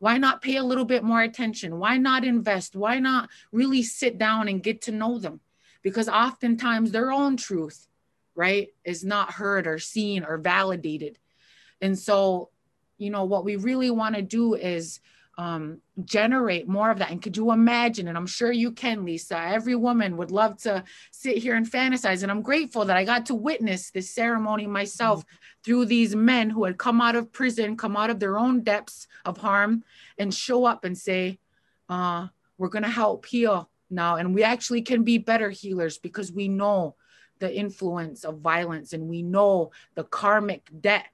Why 0.00 0.16
not 0.16 0.42
pay 0.42 0.56
a 0.56 0.62
little 0.62 0.84
bit 0.84 1.02
more 1.02 1.22
attention? 1.22 1.78
Why 1.78 1.98
not 1.98 2.24
invest? 2.24 2.76
Why 2.76 3.00
not 3.00 3.30
really 3.50 3.82
sit 3.82 4.16
down 4.16 4.48
and 4.48 4.62
get 4.62 4.82
to 4.82 4.92
know 4.92 5.18
them? 5.18 5.40
Because 5.82 6.08
oftentimes 6.08 6.92
their 6.92 7.10
own 7.10 7.36
truth 7.36 7.88
right 8.34 8.68
is 8.84 9.04
not 9.04 9.32
heard 9.32 9.66
or 9.66 9.78
seen 9.78 10.24
or 10.24 10.38
validated. 10.38 11.18
And 11.80 11.98
so 11.98 12.50
you 12.98 13.10
know 13.10 13.24
what 13.24 13.44
we 13.44 13.56
really 13.56 13.90
want 13.90 14.14
to 14.16 14.22
do 14.22 14.54
is 14.54 15.00
um, 15.38 15.80
generate 16.04 16.66
more 16.66 16.90
of 16.90 16.98
that. 16.98 17.12
And 17.12 17.22
could 17.22 17.36
you 17.36 17.52
imagine? 17.52 18.08
And 18.08 18.18
I'm 18.18 18.26
sure 18.26 18.50
you 18.50 18.72
can, 18.72 19.04
Lisa. 19.04 19.38
Every 19.38 19.76
woman 19.76 20.16
would 20.16 20.32
love 20.32 20.56
to 20.62 20.82
sit 21.12 21.38
here 21.38 21.54
and 21.54 21.70
fantasize. 21.70 22.24
And 22.24 22.32
I'm 22.32 22.42
grateful 22.42 22.84
that 22.84 22.96
I 22.96 23.04
got 23.04 23.26
to 23.26 23.36
witness 23.36 23.92
this 23.92 24.10
ceremony 24.10 24.66
myself 24.66 25.20
mm-hmm. 25.20 25.36
through 25.62 25.84
these 25.86 26.16
men 26.16 26.50
who 26.50 26.64
had 26.64 26.76
come 26.76 27.00
out 27.00 27.14
of 27.14 27.32
prison, 27.32 27.76
come 27.76 27.96
out 27.96 28.10
of 28.10 28.18
their 28.18 28.36
own 28.36 28.62
depths 28.62 29.06
of 29.24 29.38
harm, 29.38 29.84
and 30.18 30.34
show 30.34 30.64
up 30.64 30.84
and 30.84 30.98
say, 30.98 31.38
uh, 31.88 32.26
We're 32.58 32.68
going 32.68 32.82
to 32.82 32.90
help 32.90 33.24
heal 33.24 33.70
now. 33.90 34.16
And 34.16 34.34
we 34.34 34.42
actually 34.42 34.82
can 34.82 35.04
be 35.04 35.18
better 35.18 35.50
healers 35.50 35.98
because 35.98 36.32
we 36.32 36.48
know 36.48 36.96
the 37.38 37.54
influence 37.54 38.24
of 38.24 38.40
violence 38.40 38.92
and 38.92 39.08
we 39.08 39.22
know 39.22 39.70
the 39.94 40.02
karmic 40.02 40.68
debt 40.80 41.06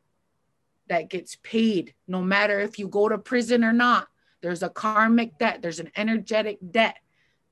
that 0.88 1.08
gets 1.08 1.36
paid 1.42 1.94
no 2.06 2.22
matter 2.22 2.60
if 2.60 2.78
you 2.78 2.88
go 2.88 3.08
to 3.08 3.18
prison 3.18 3.64
or 3.64 3.72
not. 3.72 4.08
There's 4.42 4.62
a 4.62 4.68
karmic 4.68 5.38
debt 5.38 5.62
there's 5.62 5.80
an 5.80 5.90
energetic 5.96 6.58
debt 6.70 6.96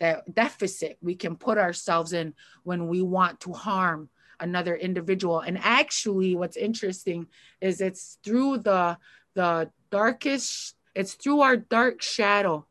that 0.01 0.35
deficit 0.35 0.99
we 1.01 1.15
can 1.15 1.37
put 1.37 1.59
ourselves 1.59 2.13
in 2.13 2.35
when 2.65 2.89
we 2.89 3.03
want 3.03 3.41
to 3.41 3.53
harm 3.53 4.11
another 4.41 4.75
individual. 4.75 5.41
And 5.41 5.59
actually 5.59 6.35
what's 6.35 6.57
interesting 6.57 7.29
is 7.61 7.81
it's 7.81 8.19
through 8.23 8.59
the 8.59 8.99
the 9.35 9.71
darkest 9.91 10.77
it's 10.95 11.15
through 11.15 11.41
our 11.41 11.57
dark 11.57 12.03
shadow 12.03 12.67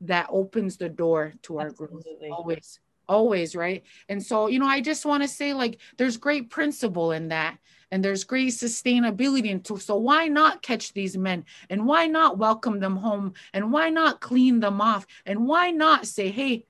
that 0.00 0.28
opens 0.30 0.76
the 0.76 0.88
door 0.88 1.34
to 1.42 1.58
our 1.58 1.66
Absolutely. 1.66 1.98
growth 1.98 2.32
always 2.32 2.80
always 3.08 3.56
right? 3.56 3.84
And 4.08 4.22
so 4.22 4.48
you 4.48 4.58
know 4.58 4.66
i 4.66 4.80
just 4.80 5.06
want 5.06 5.22
to 5.22 5.28
say 5.28 5.54
like 5.54 5.78
there's 5.96 6.16
great 6.16 6.50
principle 6.50 7.12
in 7.12 7.28
that 7.28 7.58
and 7.90 8.04
there's 8.04 8.24
great 8.24 8.52
sustainability 8.52 9.46
into 9.46 9.78
so 9.78 9.96
why 9.96 10.28
not 10.28 10.62
catch 10.62 10.92
these 10.92 11.16
men? 11.16 11.44
And 11.70 11.86
why 11.86 12.06
not 12.06 12.38
welcome 12.38 12.80
them 12.80 12.96
home? 12.96 13.34
And 13.52 13.72
why 13.72 13.88
not 13.90 14.20
clean 14.20 14.60
them 14.60 14.80
off? 14.80 15.06
And 15.24 15.46
why 15.46 15.70
not 15.70 16.06
say 16.06 16.30
hey 16.30 16.66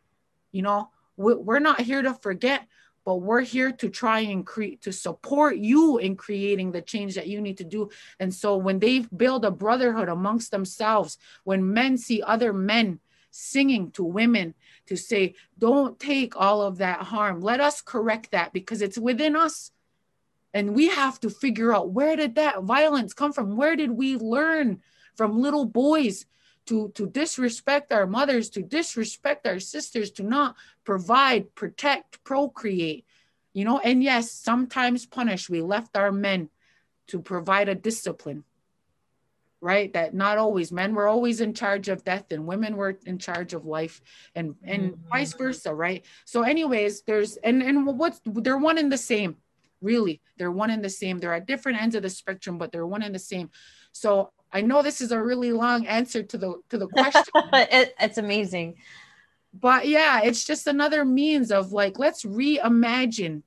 you 0.53 0.62
know 0.62 0.91
we're 1.16 1.59
not 1.59 1.80
here 1.80 2.03
to 2.03 2.14
forget 2.14 2.66
but 3.09 3.22
we're 3.22 3.41
here 3.41 3.72
to 3.72 3.89
try 3.89 4.20
and 4.20 4.45
create 4.45 4.82
to 4.82 4.93
support 4.93 5.57
you 5.57 5.97
in 5.97 6.14
creating 6.14 6.72
the 6.72 6.82
change 6.82 7.14
that 7.14 7.26
you 7.26 7.41
need 7.41 7.57
to 7.57 7.64
do. 7.64 7.89
And 8.20 8.34
so 8.34 8.59
when 8.59 8.80
they 8.80 8.99
build 8.99 9.47
a 9.47 9.51
brotherhood 9.51 10.11
amongst 10.11 10.51
themselves 10.51 11.16
when 11.43 11.72
men 11.72 11.97
see 11.97 12.20
other 12.20 12.53
men 12.53 13.01
singing 13.30 13.91
to 13.93 14.05
women 14.05 14.53
to 14.89 14.97
say 14.97 15.34
don't 15.59 15.99
take 16.01 16.34
all 16.36 16.62
of 16.62 16.78
that 16.78 17.01
harm. 17.03 17.41
Let 17.41 17.61
us 17.61 17.80
correct 17.80 18.32
that 18.32 18.53
because 18.53 18.82
it's 18.82 18.99
within 18.99 19.36
us. 19.36 19.70
And 20.55 20.74
we 20.74 20.89
have 20.89 21.20
to 21.20 21.30
figure 21.30 21.74
out 21.74 21.91
where 21.91 22.16
did 22.16 22.34
that 22.36 22.62
violence 22.62 23.12
come 23.12 23.32
from? 23.32 23.57
Where 23.57 23.76
did 23.76 23.91
we 23.91 24.16
learn 24.16 24.80
from 25.14 25.41
little 25.41 25.66
boys 25.66 26.26
to 26.66 26.91
to 26.95 27.07
disrespect 27.07 27.93
our 27.93 28.07
mothers 28.07 28.51
to 28.51 28.62
disrespect 28.62 29.47
our 29.47 29.61
sisters 29.61 30.11
to 30.12 30.22
not 30.22 30.57
provide 30.84 31.55
protect 31.55 32.24
procreate? 32.24 33.05
You 33.53 33.64
know 33.64 33.78
and 33.78 34.03
yes 34.03 34.32
sometimes 34.32 35.07
punish. 35.07 35.51
We 35.51 35.61
left 35.61 35.97
our 35.97 36.12
men 36.12 36.49
to 37.09 37.20
provide 37.20 37.68
a 37.68 37.74
discipline 37.74 38.45
right? 39.61 39.92
That 39.92 40.14
not 40.14 40.38
always 40.38 40.70
men 40.70 40.94
were 40.94 41.09
always 41.09 41.40
in 41.40 41.52
charge 41.54 41.88
of 41.88 42.04
death 42.04 42.30
and 42.30 42.46
women 42.46 42.76
were 42.76 42.98
in 43.06 43.18
charge 43.18 43.54
of 43.54 43.64
life 43.64 44.00
and 44.34 44.54
and 44.62 44.92
mm-hmm. 44.92 45.09
vice 45.09 45.32
versa 45.32 45.74
right? 45.74 46.04
So 46.24 46.42
anyways 46.42 47.02
there's 47.02 47.36
and 47.38 47.62
and 47.62 47.86
what's 47.98 48.20
they're 48.24 48.59
one 48.59 48.78
and 48.78 48.92
the 48.92 48.98
same 48.98 49.36
really. 49.80 50.20
They're 50.36 50.50
one 50.50 50.70
and 50.70 50.84
the 50.84 50.90
same. 50.90 51.18
They're 51.18 51.34
at 51.34 51.46
different 51.46 51.80
ends 51.80 51.94
of 51.94 52.02
the 52.02 52.11
spectrum 52.11 52.59
but 52.59 52.72
they're 52.72 52.86
one 52.86 53.02
and 53.02 53.14
the 53.14 53.20
same. 53.20 53.50
So 53.92 54.32
i 54.50 54.62
know 54.62 54.80
this 54.80 55.02
is 55.02 55.12
a 55.12 55.22
really 55.22 55.52
long 55.52 55.86
answer 55.86 56.22
to 56.22 56.38
the 56.38 56.54
to 56.70 56.78
the 56.78 56.88
question. 56.98 57.24
It, 57.52 57.94
it's 57.98 58.18
amazing. 58.18 58.76
But 59.52 59.88
yeah 59.88 60.20
it's 60.22 60.44
just 60.44 60.66
another 60.66 61.04
means 61.04 61.50
of 61.50 61.72
like 61.72 61.98
let's 61.98 62.24
reimagine 62.24 63.42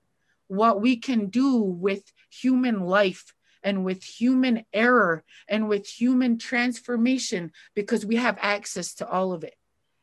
what 0.48 0.82
we 0.82 0.98
can 0.98 1.28
do 1.28 1.56
with 1.56 2.04
human 2.30 2.82
life 2.82 3.34
and 3.64 3.86
with 3.86 4.04
human 4.04 4.66
error 4.74 5.24
and 5.48 5.68
with 5.68 5.88
human 5.88 6.38
transformation 6.38 7.52
because 7.76 8.06
we 8.06 8.16
have 8.16 8.38
access 8.42 8.96
to 8.96 9.08
all 9.08 9.34
of 9.34 9.44
it 9.44 9.56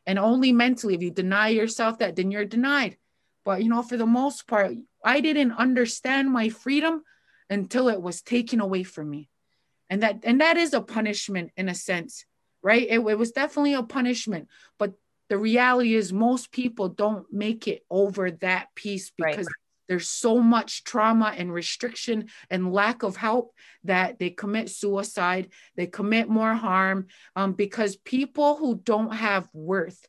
and 0.05 0.17
only 0.19 0.51
mentally 0.51 0.95
if 0.95 1.01
you 1.01 1.11
deny 1.11 1.49
yourself 1.49 1.99
that 1.99 2.15
then 2.15 2.31
you're 2.31 2.45
denied 2.45 2.97
but 3.45 3.63
you 3.63 3.69
know 3.69 3.81
for 3.81 3.97
the 3.97 4.05
most 4.05 4.47
part 4.47 4.75
I 5.03 5.21
didn't 5.21 5.53
understand 5.53 6.31
my 6.31 6.49
freedom 6.49 7.03
until 7.49 7.89
it 7.89 8.01
was 8.01 8.21
taken 8.21 8.59
away 8.59 8.83
from 8.83 9.09
me. 9.09 9.29
And 9.89 10.03
that 10.03 10.19
and 10.23 10.41
that 10.41 10.57
is 10.57 10.73
a 10.73 10.81
punishment 10.81 11.51
in 11.57 11.67
a 11.67 11.75
sense, 11.75 12.25
right? 12.61 12.83
It, 12.87 12.99
it 12.99 13.17
was 13.17 13.31
definitely 13.31 13.73
a 13.73 13.83
punishment, 13.83 14.47
but 14.77 14.93
the 15.29 15.37
reality 15.37 15.95
is 15.95 16.13
most 16.13 16.51
people 16.51 16.89
don't 16.89 17.31
make 17.31 17.67
it 17.67 17.83
over 17.89 18.31
that 18.31 18.67
piece 18.75 19.11
because 19.15 19.47
right. 19.47 19.55
There's 19.89 20.07
so 20.07 20.39
much 20.39 20.85
trauma 20.85 21.33
and 21.35 21.53
restriction 21.53 22.29
and 22.49 22.71
lack 22.71 23.03
of 23.03 23.17
help 23.17 23.53
that 23.83 24.19
they 24.19 24.29
commit 24.29 24.69
suicide 24.69 25.49
they 25.75 25.87
commit 25.87 26.29
more 26.29 26.53
harm 26.53 27.07
um, 27.35 27.51
because 27.51 27.97
people 27.97 28.55
who 28.55 28.75
don't 28.75 29.13
have 29.13 29.49
worth 29.53 30.07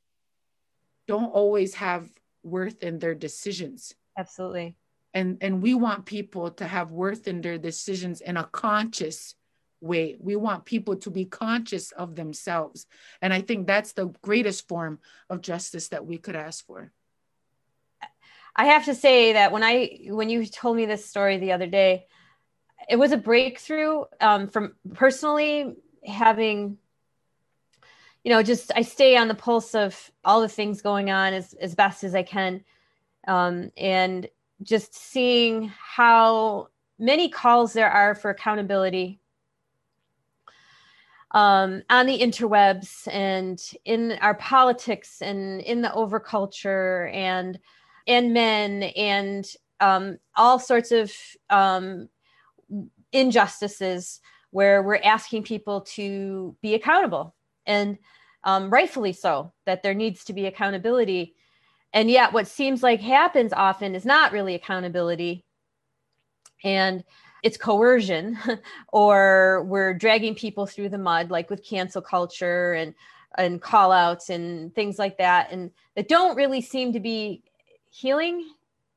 don't 1.11 1.33
always 1.33 1.75
have 1.75 2.09
worth 2.45 2.85
in 2.85 3.01
their 3.01 3.17
decisions. 3.17 3.95
Absolutely. 4.17 4.77
And 5.13 5.39
and 5.41 5.61
we 5.61 5.75
want 5.75 6.07
people 6.07 6.53
to 6.53 6.65
have 6.65 6.93
worth 6.93 7.27
in 7.27 7.41
their 7.41 7.59
decisions 7.59 8.21
in 8.21 8.37
a 8.37 8.45
conscious 8.45 9.35
way. 9.81 10.17
We 10.21 10.37
want 10.37 10.67
people 10.67 10.95
to 10.99 11.11
be 11.11 11.25
conscious 11.25 11.91
of 11.91 12.15
themselves. 12.15 12.87
And 13.21 13.33
i 13.35 13.41
think 13.41 13.67
that's 13.67 13.93
the 13.93 14.13
greatest 14.23 14.69
form 14.69 15.01
of 15.29 15.41
justice 15.41 15.89
that 15.89 16.07
we 16.07 16.19
could 16.19 16.37
ask 16.37 16.65
for 16.65 16.93
i 18.57 18.67
have 18.67 18.85
to 18.85 18.95
say 18.95 19.33
that 19.33 19.53
when 19.53 19.63
i 19.63 19.99
when 20.09 20.29
you 20.29 20.45
told 20.47 20.77
me 20.77 20.87
this 20.87 21.05
story 21.05 21.39
the 21.39 21.53
other 21.53 21.67
day 21.67 22.07
it 22.89 22.97
was 22.97 23.13
a 23.13 23.17
breakthrough 23.17 24.05
um, 24.21 24.49
from 24.49 24.75
personally 24.95 25.77
having 26.05 26.79
you 28.25 28.31
know 28.31 28.43
just 28.43 28.73
i 28.75 28.83
stay 28.83 29.17
on 29.17 29.29
the 29.29 29.35
pulse 29.35 29.75
of 29.75 30.11
all 30.25 30.41
the 30.41 30.49
things 30.49 30.83
going 30.83 31.11
on 31.11 31.33
as, 31.33 31.55
as 31.55 31.75
best 31.75 32.05
as 32.05 32.15
i 32.15 32.23
can 32.23 32.63
um, 33.29 33.71
and 33.77 34.29
just 34.63 34.95
seeing 34.95 35.73
how 35.79 36.69
many 36.99 37.29
calls 37.29 37.73
there 37.73 37.91
are 37.91 38.15
for 38.15 38.31
accountability 38.31 39.21
um, 41.33 41.83
on 41.89 42.07
the 42.07 42.19
interwebs 42.19 43.07
and 43.13 43.63
in 43.85 44.13
our 44.21 44.35
politics 44.35 45.23
and 45.23 45.61
in 45.61 45.81
the 45.81 45.89
overculture 45.89 47.13
and 47.15 47.59
and 48.11 48.35
men 48.35 48.83
and 48.83 49.47
um, 49.81 50.19
all 50.37 50.59
sorts 50.59 50.93
of 50.93 51.11
um, 51.49 52.09
injustices 53.13 54.21
where 54.51 54.83
we're 54.83 55.01
asking 55.03 55.45
people 55.45 55.81
to 55.81 56.55
be 56.61 56.75
accountable 56.75 57.35
and 57.65 57.97
um, 58.45 58.69
rightfully 58.69 59.13
so 59.13 59.53
that 59.65 59.83
there 59.83 59.95
needs 59.95 60.25
to 60.25 60.33
be 60.33 60.47
accountability 60.47 61.35
and 61.93 62.11
yet, 62.11 62.33
what 62.33 62.47
seems 62.47 62.83
like 62.83 63.01
happens 63.01 63.53
often 63.53 63.95
is 63.95 64.05
not 64.05 64.33
really 64.33 64.55
accountability. 64.55 65.45
And 66.63 67.05
it's 67.43 67.57
coercion, 67.57 68.39
or 68.93 69.65
we're 69.65 69.95
dragging 69.95 70.35
people 70.35 70.67
through 70.67 70.91
the 70.91 70.99
mud, 70.99 71.31
like 71.31 71.51
with 71.51 71.65
cancel 71.65 72.03
culture 72.03 72.75
and 72.75 72.95
and 73.39 73.63
call 73.63 73.93
outs 73.93 74.29
and 74.29 74.75
things 74.75 74.99
like 74.99 75.17
that 75.17 75.53
and 75.53 75.71
that 75.95 76.09
don't 76.09 76.35
really 76.35 76.61
seem 76.61 76.93
to 76.93 76.99
be 76.99 77.45
healing 77.91 78.49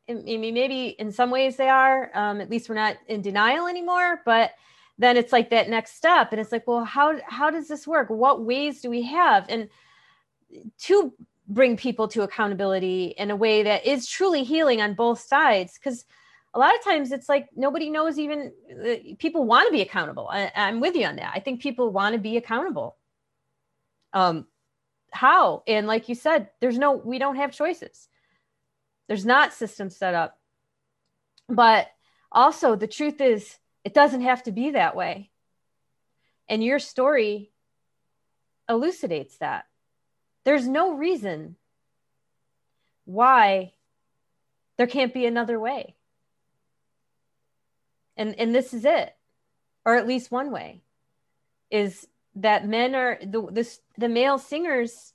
I 0.09 0.15
mean, 0.15 0.53
maybe 0.53 0.87
in 0.99 1.13
some 1.13 1.31
ways 1.31 1.55
they 1.55 1.69
are. 1.69 2.11
Um, 2.13 2.41
at 2.41 2.49
least 2.49 2.67
we're 2.67 2.75
not 2.75 2.97
in 3.07 3.21
denial 3.21 3.67
anymore. 3.67 4.21
But 4.25 4.51
then 4.97 5.15
it's 5.15 5.31
like 5.31 5.49
that 5.51 5.69
next 5.69 5.95
step, 5.95 6.31
and 6.31 6.41
it's 6.41 6.51
like, 6.51 6.67
well, 6.67 6.83
how 6.83 7.19
how 7.25 7.49
does 7.49 7.67
this 7.69 7.87
work? 7.87 8.09
What 8.09 8.43
ways 8.43 8.81
do 8.81 8.89
we 8.89 9.01
have? 9.03 9.45
And 9.49 9.69
to 10.79 11.13
bring 11.47 11.77
people 11.77 12.07
to 12.09 12.23
accountability 12.23 13.15
in 13.17 13.31
a 13.31 13.35
way 13.35 13.63
that 13.63 13.85
is 13.85 14.07
truly 14.07 14.43
healing 14.43 14.81
on 14.81 14.93
both 14.93 15.19
sides, 15.19 15.79
because 15.79 16.05
a 16.53 16.59
lot 16.59 16.75
of 16.75 16.83
times 16.83 17.11
it's 17.11 17.29
like 17.29 17.47
nobody 17.55 17.89
knows 17.89 18.19
even 18.19 18.51
uh, 18.85 19.15
people 19.19 19.45
want 19.45 19.67
to 19.67 19.71
be 19.71 19.81
accountable. 19.81 20.27
I, 20.29 20.51
I'm 20.55 20.81
with 20.81 20.95
you 20.95 21.05
on 21.05 21.15
that. 21.15 21.31
I 21.33 21.39
think 21.39 21.61
people 21.61 21.91
want 21.91 22.13
to 22.13 22.19
be 22.19 22.37
accountable 22.37 22.97
um, 24.13 24.47
how? 25.11 25.63
And 25.67 25.87
like 25.87 26.07
you 26.09 26.15
said, 26.15 26.49
there's 26.59 26.77
no, 26.77 26.93
we 26.93 27.19
don't 27.19 27.35
have 27.35 27.51
choices. 27.51 28.07
There's 29.13 29.27
not 29.27 29.53
systems 29.53 29.95
set 29.95 30.15
up. 30.15 30.39
But 31.47 31.85
also, 32.31 32.75
the 32.75 32.87
truth 32.87 33.21
is, 33.21 33.59
it 33.83 33.93
doesn't 33.93 34.21
have 34.21 34.41
to 34.41 34.51
be 34.51 34.71
that 34.71 34.95
way. 34.95 35.29
And 36.49 36.63
your 36.63 36.79
story 36.79 37.51
elucidates 38.67 39.37
that. 39.37 39.65
There's 40.45 40.67
no 40.67 40.95
reason 40.95 41.57
why 43.05 43.73
there 44.77 44.87
can't 44.87 45.13
be 45.13 45.27
another 45.27 45.59
way. 45.59 45.93
And, 48.17 48.33
and 48.39 48.55
this 48.55 48.73
is 48.73 48.83
it, 48.83 49.15
or 49.85 49.95
at 49.95 50.07
least 50.07 50.31
one 50.31 50.49
way 50.49 50.81
is 51.69 52.07
that 52.33 52.67
men 52.67 52.95
are 52.95 53.19
the 53.21 53.47
this 53.51 53.79
the 53.95 54.09
male 54.09 54.39
singers 54.39 55.13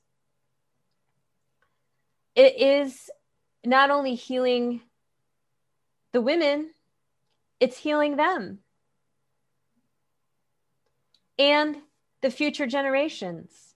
it 2.36 2.60
is 2.60 3.10
not 3.64 3.90
only 3.90 4.14
healing 4.14 4.80
the 6.12 6.20
women 6.20 6.70
it's 7.60 7.78
healing 7.78 8.16
them 8.16 8.58
and 11.38 11.76
the 12.20 12.30
future 12.30 12.66
generations 12.66 13.74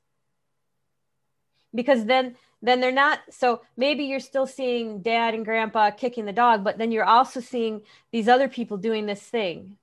because 1.74 2.06
then 2.06 2.36
then 2.64 2.80
they're 2.80 2.92
not 2.92 3.18
so 3.30 3.60
maybe 3.76 4.04
you're 4.04 4.20
still 4.20 4.46
seeing 4.46 5.02
dad 5.02 5.34
and 5.34 5.44
grandpa 5.44 5.90
kicking 5.90 6.24
the 6.24 6.32
dog 6.32 6.62
but 6.64 6.78
then 6.78 6.92
you're 6.92 7.04
also 7.04 7.40
seeing 7.40 7.82
these 8.12 8.28
other 8.28 8.48
people 8.48 8.76
doing 8.76 9.06
this 9.06 9.22
thing 9.22 9.76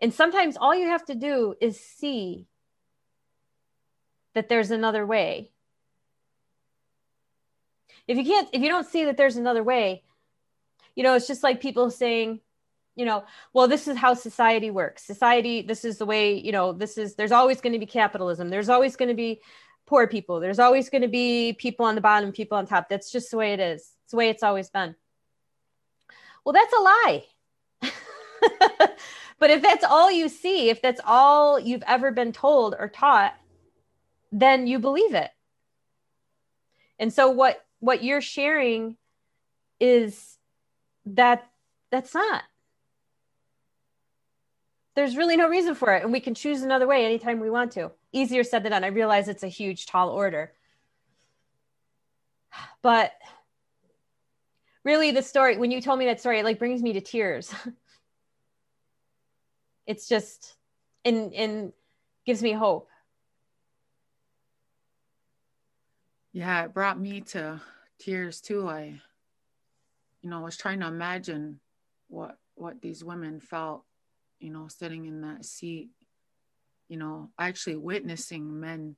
and 0.00 0.14
sometimes 0.14 0.56
all 0.56 0.74
you 0.74 0.86
have 0.86 1.04
to 1.06 1.14
do 1.14 1.54
is 1.60 1.78
see 1.78 2.46
that 4.34 4.48
there's 4.48 4.70
another 4.70 5.04
way. 5.04 5.50
If 8.08 8.16
you 8.16 8.24
can't, 8.24 8.48
if 8.52 8.62
you 8.62 8.68
don't 8.68 8.86
see 8.86 9.04
that 9.04 9.16
there's 9.16 9.36
another 9.36 9.62
way, 9.62 10.02
you 10.96 11.02
know, 11.04 11.14
it's 11.14 11.28
just 11.28 11.42
like 11.42 11.60
people 11.60 11.90
saying, 11.90 12.40
you 12.96 13.04
know, 13.04 13.24
well, 13.52 13.68
this 13.68 13.86
is 13.86 13.96
how 13.96 14.14
society 14.14 14.70
works. 14.70 15.04
Society, 15.04 15.62
this 15.62 15.84
is 15.84 15.98
the 15.98 16.06
way, 16.06 16.34
you 16.34 16.50
know, 16.50 16.72
this 16.72 16.98
is, 16.98 17.14
there's 17.14 17.30
always 17.30 17.60
going 17.60 17.74
to 17.74 17.78
be 17.78 17.86
capitalism. 17.86 18.48
There's 18.48 18.70
always 18.70 18.96
going 18.96 19.10
to 19.10 19.14
be 19.14 19.40
poor 19.86 20.08
people. 20.08 20.40
There's 20.40 20.58
always 20.58 20.88
going 20.90 21.02
to 21.02 21.08
be 21.08 21.52
people 21.52 21.86
on 21.86 21.94
the 21.94 22.00
bottom, 22.00 22.32
people 22.32 22.58
on 22.58 22.66
top. 22.66 22.88
That's 22.88 23.12
just 23.12 23.30
the 23.30 23.36
way 23.36 23.52
it 23.52 23.60
is. 23.60 23.92
It's 24.02 24.10
the 24.10 24.16
way 24.16 24.30
it's 24.30 24.42
always 24.42 24.70
been. 24.70 24.96
Well, 26.44 26.54
that's 26.54 26.72
a 26.72 26.80
lie. 26.80 27.24
but 29.38 29.50
if 29.50 29.62
that's 29.62 29.84
all 29.84 30.10
you 30.10 30.28
see, 30.28 30.70
if 30.70 30.82
that's 30.82 31.00
all 31.04 31.60
you've 31.60 31.84
ever 31.86 32.10
been 32.10 32.32
told 32.32 32.74
or 32.76 32.88
taught, 32.88 33.34
then 34.32 34.66
you 34.66 34.78
believe 34.78 35.14
it 35.14 35.30
and 36.98 37.12
so 37.12 37.30
what 37.30 37.64
what 37.80 38.02
you're 38.02 38.20
sharing 38.20 38.96
is 39.80 40.38
that 41.06 41.48
that's 41.90 42.14
not. 42.14 42.42
There's 44.94 45.16
really 45.16 45.36
no 45.36 45.48
reason 45.48 45.74
for 45.74 45.94
it 45.94 46.02
and 46.02 46.12
we 46.12 46.20
can 46.20 46.34
choose 46.34 46.62
another 46.62 46.86
way 46.86 47.04
anytime 47.04 47.40
we 47.40 47.50
want 47.50 47.72
to. 47.72 47.92
Easier 48.12 48.42
said 48.42 48.64
than 48.64 48.72
done. 48.72 48.84
I 48.84 48.88
realize 48.88 49.28
it's 49.28 49.44
a 49.44 49.48
huge 49.48 49.86
tall 49.86 50.10
order. 50.10 50.52
But 52.80 53.12
really 54.84 55.10
the 55.10 55.22
story 55.22 55.58
when 55.58 55.72
you 55.72 55.82
told 55.82 55.98
me 55.98 56.06
that 56.06 56.20
story 56.20 56.38
it 56.38 56.44
like 56.44 56.58
brings 56.58 56.82
me 56.82 56.94
to 56.94 57.00
tears. 57.00 57.54
It's 59.86 60.06
just 60.06 60.54
and 61.06 61.32
and 61.32 61.72
gives 62.26 62.42
me 62.42 62.52
hope 62.52 62.90
Yeah, 66.32 66.64
it 66.64 66.74
brought 66.74 67.00
me 67.00 67.22
to 67.32 67.60
tears 67.98 68.40
too. 68.40 68.68
I, 68.68 69.00
you 70.22 70.30
know, 70.30 70.40
was 70.40 70.56
trying 70.56 70.80
to 70.80 70.86
imagine 70.86 71.60
what 72.08 72.36
what 72.54 72.80
these 72.80 73.04
women 73.04 73.40
felt, 73.40 73.84
you 74.40 74.50
know, 74.50 74.66
sitting 74.68 75.06
in 75.06 75.20
that 75.22 75.44
seat, 75.44 75.90
you 76.88 76.96
know, 76.96 77.30
actually 77.38 77.76
witnessing 77.76 78.60
men 78.60 78.96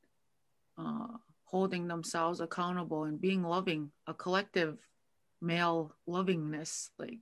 uh, 0.78 1.06
holding 1.44 1.88
themselves 1.88 2.40
accountable 2.40 3.04
and 3.04 3.20
being 3.20 3.42
loving, 3.42 3.90
a 4.06 4.14
collective 4.14 4.78
male 5.42 5.94
lovingness, 6.06 6.90
like 6.98 7.18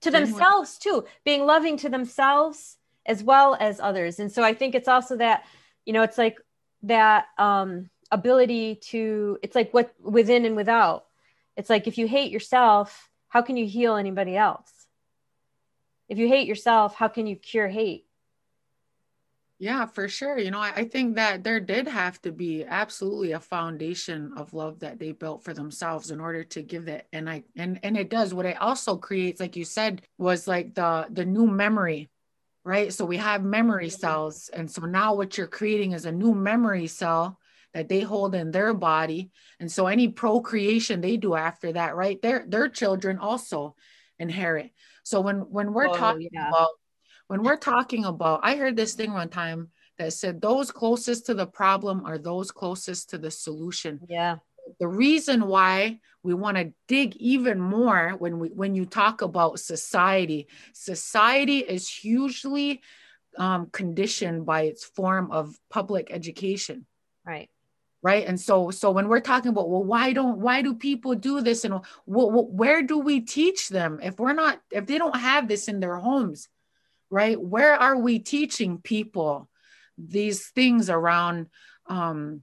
to 0.00 0.10
themselves 0.10 0.78
too, 0.78 1.04
being 1.24 1.44
loving 1.44 1.76
to 1.78 1.88
themselves 1.88 2.78
as 3.06 3.22
well 3.22 3.56
as 3.60 3.80
others. 3.80 4.18
And 4.18 4.30
so 4.30 4.42
I 4.42 4.54
think 4.54 4.74
it's 4.74 4.88
also 4.88 5.16
that, 5.16 5.44
you 5.84 5.92
know, 5.92 6.02
it's 6.02 6.18
like 6.18 6.36
that 6.82 7.26
um 7.38 7.90
ability 8.10 8.76
to 8.76 9.38
it's 9.42 9.54
like 9.54 9.72
what 9.72 9.94
within 10.00 10.44
and 10.44 10.56
without. 10.56 11.04
It's 11.56 11.70
like 11.70 11.86
if 11.86 11.98
you 11.98 12.06
hate 12.06 12.30
yourself 12.30 13.10
how 13.28 13.42
can 13.42 13.56
you 13.56 13.66
heal 13.66 13.96
anybody 13.96 14.36
else? 14.36 14.70
If 16.08 16.18
you 16.18 16.28
hate 16.28 16.46
yourself 16.46 16.94
how 16.94 17.08
can 17.08 17.26
you 17.26 17.36
cure 17.36 17.68
hate? 17.68 18.06
Yeah 19.58 19.86
for 19.86 20.08
sure. 20.08 20.38
You 20.38 20.50
know 20.50 20.60
I, 20.60 20.72
I, 20.76 20.84
think 20.84 21.16
that 21.16 21.44
there 21.44 21.60
did 21.60 21.86
have 21.88 22.20
to 22.22 22.32
be 22.32 22.64
absolutely 22.64 23.32
a 23.32 23.40
foundation 23.40 24.32
of 24.36 24.52
love 24.52 24.80
that 24.80 24.98
they 24.98 25.12
built 25.12 25.44
for 25.44 25.54
themselves 25.54 26.10
in 26.10 26.20
order 26.20 26.44
to 26.44 26.62
give 26.62 26.88
it 26.88 27.06
and 27.12 27.30
i 27.30 27.44
and 27.56 27.80
and 27.82 27.96
it 27.96 28.10
does. 28.10 28.34
What 28.34 28.46
it 28.46 28.60
also 28.60 28.96
creates 28.96 29.40
like 29.40 29.56
you 29.56 29.64
said 29.64 30.02
was 30.18 30.48
like 30.48 30.74
the 30.74 31.06
the 31.10 31.24
new 31.24 31.46
memory 31.46 32.10
right? 32.64 32.92
So 32.92 33.04
we 33.04 33.18
have 33.18 33.44
memory 33.44 33.88
mm-hmm. 33.88 34.00
cells 34.00 34.50
and 34.52 34.70
so 34.70 34.82
now 34.82 35.14
what 35.14 35.36
you're 35.36 35.46
creating 35.46 35.92
is 35.92 36.06
a 36.06 36.12
new 36.12 36.34
memory 36.34 36.86
cell 36.86 37.38
that 37.74 37.88
they 37.88 38.00
hold 38.00 38.34
in 38.34 38.52
their 38.52 38.72
body. 38.72 39.30
And 39.60 39.70
so 39.70 39.86
any 39.86 40.08
procreation 40.08 41.00
they 41.00 41.16
do 41.16 41.34
after 41.34 41.72
that 41.72 41.96
right 41.96 42.20
their 42.22 42.44
their 42.48 42.68
children 42.68 43.18
also 43.18 43.74
inherit. 44.18 44.70
So 45.02 45.20
when 45.20 45.40
when 45.40 45.74
we're 45.74 45.88
oh, 45.88 45.96
talking 45.96 46.30
yeah. 46.32 46.48
about 46.48 46.68
when 47.26 47.42
we're 47.42 47.56
talking 47.56 48.04
about 48.04 48.40
i 48.42 48.56
heard 48.56 48.76
this 48.76 48.94
thing 48.94 49.12
one 49.12 49.28
time 49.28 49.70
that 49.98 50.12
said 50.12 50.40
those 50.40 50.70
closest 50.70 51.26
to 51.26 51.34
the 51.34 51.46
problem 51.46 52.04
are 52.06 52.18
those 52.18 52.50
closest 52.50 53.10
to 53.10 53.18
the 53.18 53.30
solution. 53.30 54.00
Yeah. 54.08 54.36
The 54.80 54.88
reason 54.88 55.46
why 55.46 56.00
we 56.22 56.32
want 56.34 56.56
to 56.56 56.72
dig 56.88 57.16
even 57.16 57.60
more 57.60 58.14
when 58.18 58.38
we 58.38 58.48
when 58.48 58.74
you 58.74 58.86
talk 58.86 59.20
about 59.20 59.60
society. 59.60 60.48
Society 60.72 61.58
is 61.58 61.88
hugely 61.88 62.80
um, 63.36 63.68
conditioned 63.72 64.46
by 64.46 64.62
its 64.62 64.84
form 64.84 65.30
of 65.30 65.54
public 65.70 66.08
education. 66.10 66.86
Right 67.26 67.50
right? 68.04 68.26
And 68.26 68.38
so 68.40 68.70
so 68.70 68.92
when 68.92 69.08
we're 69.08 69.20
talking 69.20 69.48
about 69.48 69.70
well 69.70 69.82
why 69.82 70.12
don't 70.12 70.38
why 70.38 70.62
do 70.62 70.74
people 70.74 71.16
do 71.16 71.40
this? 71.40 71.64
And 71.64 71.80
where 72.06 72.82
do 72.82 72.98
we 72.98 73.20
teach 73.22 73.70
them? 73.70 73.98
If 74.02 74.20
we're 74.20 74.34
not 74.34 74.60
if 74.70 74.86
they 74.86 74.98
don't 74.98 75.16
have 75.16 75.48
this 75.48 75.66
in 75.66 75.80
their 75.80 75.96
homes 75.96 76.48
right? 77.10 77.40
Where 77.40 77.74
are 77.74 77.96
we 77.96 78.18
teaching 78.18 78.78
people 78.78 79.48
these 79.96 80.48
things 80.48 80.90
around 80.90 81.46
um 81.86 82.42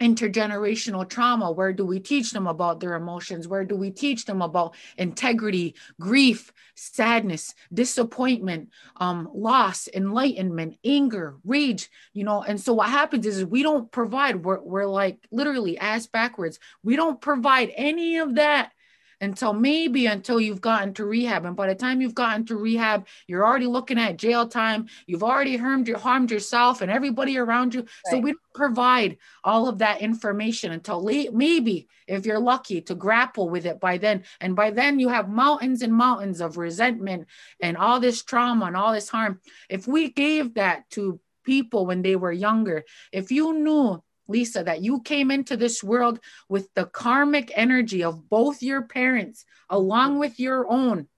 intergenerational 0.00 1.08
trauma 1.08 1.50
where 1.50 1.72
do 1.72 1.84
we 1.84 2.00
teach 2.00 2.32
them 2.32 2.46
about 2.46 2.80
their 2.80 2.94
emotions? 2.94 3.48
Where 3.48 3.64
do 3.64 3.76
we 3.76 3.90
teach 3.90 4.24
them 4.24 4.42
about 4.42 4.74
integrity 4.98 5.74
grief 6.00 6.52
sadness 6.74 7.54
disappointment 7.72 8.68
um, 8.96 9.28
loss 9.34 9.88
enlightenment 9.94 10.76
anger 10.84 11.36
rage 11.44 11.90
you 12.12 12.24
know? 12.24 12.42
And 12.42 12.60
so 12.60 12.74
what 12.74 12.90
happens 12.90 13.26
is 13.26 13.44
we 13.44 13.62
don't 13.62 13.90
provide 13.90 14.44
we're, 14.44 14.60
we're 14.60 14.86
like 14.86 15.18
literally 15.30 15.78
ass 15.78 16.06
backwards. 16.06 16.58
We 16.82 16.96
don't 16.96 17.20
provide 17.20 17.72
any 17.74 18.18
of 18.18 18.36
that 18.36 18.72
until 19.20 19.52
maybe 19.52 20.06
until 20.06 20.40
you've 20.40 20.60
gotten 20.60 20.92
to 20.94 21.04
rehab. 21.04 21.44
And 21.44 21.56
by 21.56 21.68
the 21.68 21.74
time 21.74 22.00
you've 22.00 22.14
gotten 22.14 22.44
to 22.46 22.56
rehab, 22.56 23.06
you're 23.26 23.46
already 23.46 23.66
looking 23.66 23.98
at 23.98 24.18
jail 24.18 24.46
time. 24.46 24.86
You've 25.06 25.22
already 25.22 25.56
harmed, 25.56 25.88
harmed 25.88 26.30
yourself 26.30 26.82
and 26.82 26.90
everybody 26.90 27.38
around 27.38 27.74
you. 27.74 27.80
Right. 27.80 28.10
So 28.10 28.18
we 28.18 28.32
don't 28.32 28.54
provide 28.54 29.18
all 29.42 29.68
of 29.68 29.78
that 29.78 30.00
information 30.00 30.72
until 30.72 31.02
late, 31.02 31.32
maybe 31.32 31.88
if 32.06 32.26
you're 32.26 32.38
lucky 32.38 32.80
to 32.82 32.94
grapple 32.94 33.48
with 33.48 33.66
it 33.66 33.80
by 33.80 33.98
then. 33.98 34.24
And 34.40 34.54
by 34.54 34.70
then 34.70 34.98
you 34.98 35.08
have 35.08 35.28
mountains 35.28 35.82
and 35.82 35.92
mountains 35.92 36.40
of 36.40 36.58
resentment 36.58 37.26
and 37.60 37.76
all 37.76 38.00
this 38.00 38.22
trauma 38.22 38.66
and 38.66 38.76
all 38.76 38.92
this 38.92 39.08
harm. 39.08 39.40
If 39.70 39.86
we 39.86 40.10
gave 40.10 40.54
that 40.54 40.88
to 40.90 41.20
people 41.44 41.86
when 41.86 42.02
they 42.02 42.16
were 42.16 42.32
younger, 42.32 42.84
if 43.12 43.30
you 43.30 43.54
knew 43.54 44.02
Lisa, 44.28 44.64
that 44.64 44.82
you 44.82 45.00
came 45.00 45.30
into 45.30 45.56
this 45.56 45.82
world 45.82 46.20
with 46.48 46.72
the 46.74 46.86
karmic 46.86 47.52
energy 47.54 48.02
of 48.02 48.28
both 48.28 48.62
your 48.62 48.82
parents, 48.82 49.44
along 49.70 50.18
with 50.18 50.40
your 50.40 50.70
own, 50.70 51.08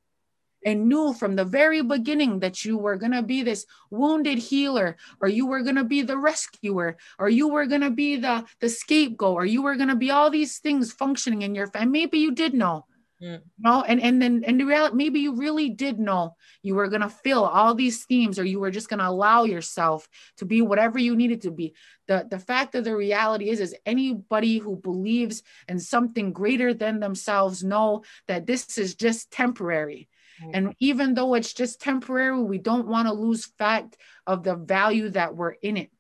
and 0.64 0.88
knew 0.88 1.14
from 1.14 1.36
the 1.36 1.44
very 1.44 1.82
beginning 1.82 2.40
that 2.40 2.64
you 2.64 2.76
were 2.76 2.96
going 2.96 3.12
to 3.12 3.22
be 3.22 3.42
this 3.42 3.64
wounded 3.90 4.38
healer, 4.38 4.96
or 5.20 5.28
you 5.28 5.46
were 5.46 5.62
going 5.62 5.76
to 5.76 5.84
be 5.84 6.02
the 6.02 6.18
rescuer, 6.18 6.96
or 7.18 7.28
you 7.28 7.48
were 7.48 7.66
going 7.66 7.80
to 7.80 7.90
be 7.90 8.16
the, 8.16 8.44
the 8.61 8.68
scapegoat, 8.68 9.34
or 9.34 9.46
you 9.46 9.62
were 9.62 9.76
going 9.76 9.88
to 9.88 9.96
be 9.96 10.11
all 10.11 10.30
these 10.30 10.59
things 10.59 10.92
functioning 10.92 11.42
in 11.42 11.54
your 11.54 11.68
family. 11.68 12.00
Maybe 12.00 12.18
you 12.18 12.32
did 12.32 12.54
know. 12.54 12.86
Mm. 13.22 13.42
No, 13.58 13.82
and 13.82 14.00
and 14.00 14.22
then 14.22 14.44
and 14.46 14.60
the 14.60 14.64
reality, 14.64 14.94
maybe 14.94 15.20
you 15.20 15.34
really 15.34 15.70
did 15.70 15.98
know 15.98 16.36
you 16.62 16.76
were 16.76 16.86
gonna 16.86 17.08
feel 17.08 17.42
all 17.42 17.74
these 17.74 18.04
themes, 18.04 18.38
or 18.38 18.44
you 18.44 18.60
were 18.60 18.70
just 18.70 18.88
gonna 18.88 19.08
allow 19.08 19.42
yourself 19.42 20.08
to 20.36 20.44
be 20.44 20.62
whatever 20.62 21.00
you 21.00 21.16
needed 21.16 21.42
to 21.42 21.50
be. 21.50 21.74
The 22.06 22.26
the 22.30 22.38
fact 22.38 22.76
of 22.76 22.84
the 22.84 22.94
reality 22.94 23.50
is, 23.50 23.58
is 23.58 23.74
anybody 23.84 24.58
who 24.58 24.76
believes 24.76 25.42
in 25.66 25.80
something 25.80 26.32
greater 26.32 26.72
than 26.72 27.00
themselves 27.00 27.64
know 27.64 28.04
that 28.28 28.46
this 28.46 28.78
is 28.78 28.94
just 28.94 29.32
temporary. 29.32 30.08
Mm. 30.40 30.50
And 30.54 30.74
even 30.78 31.14
though 31.14 31.34
it's 31.34 31.52
just 31.52 31.80
temporary, 31.80 32.40
we 32.40 32.58
don't 32.58 32.86
want 32.86 33.08
to 33.08 33.14
lose 33.14 33.46
fact 33.58 33.96
of 34.28 34.44
the 34.44 34.54
value 34.54 35.08
that 35.10 35.34
we're 35.34 35.56
in 35.60 35.76
it. 35.76 35.90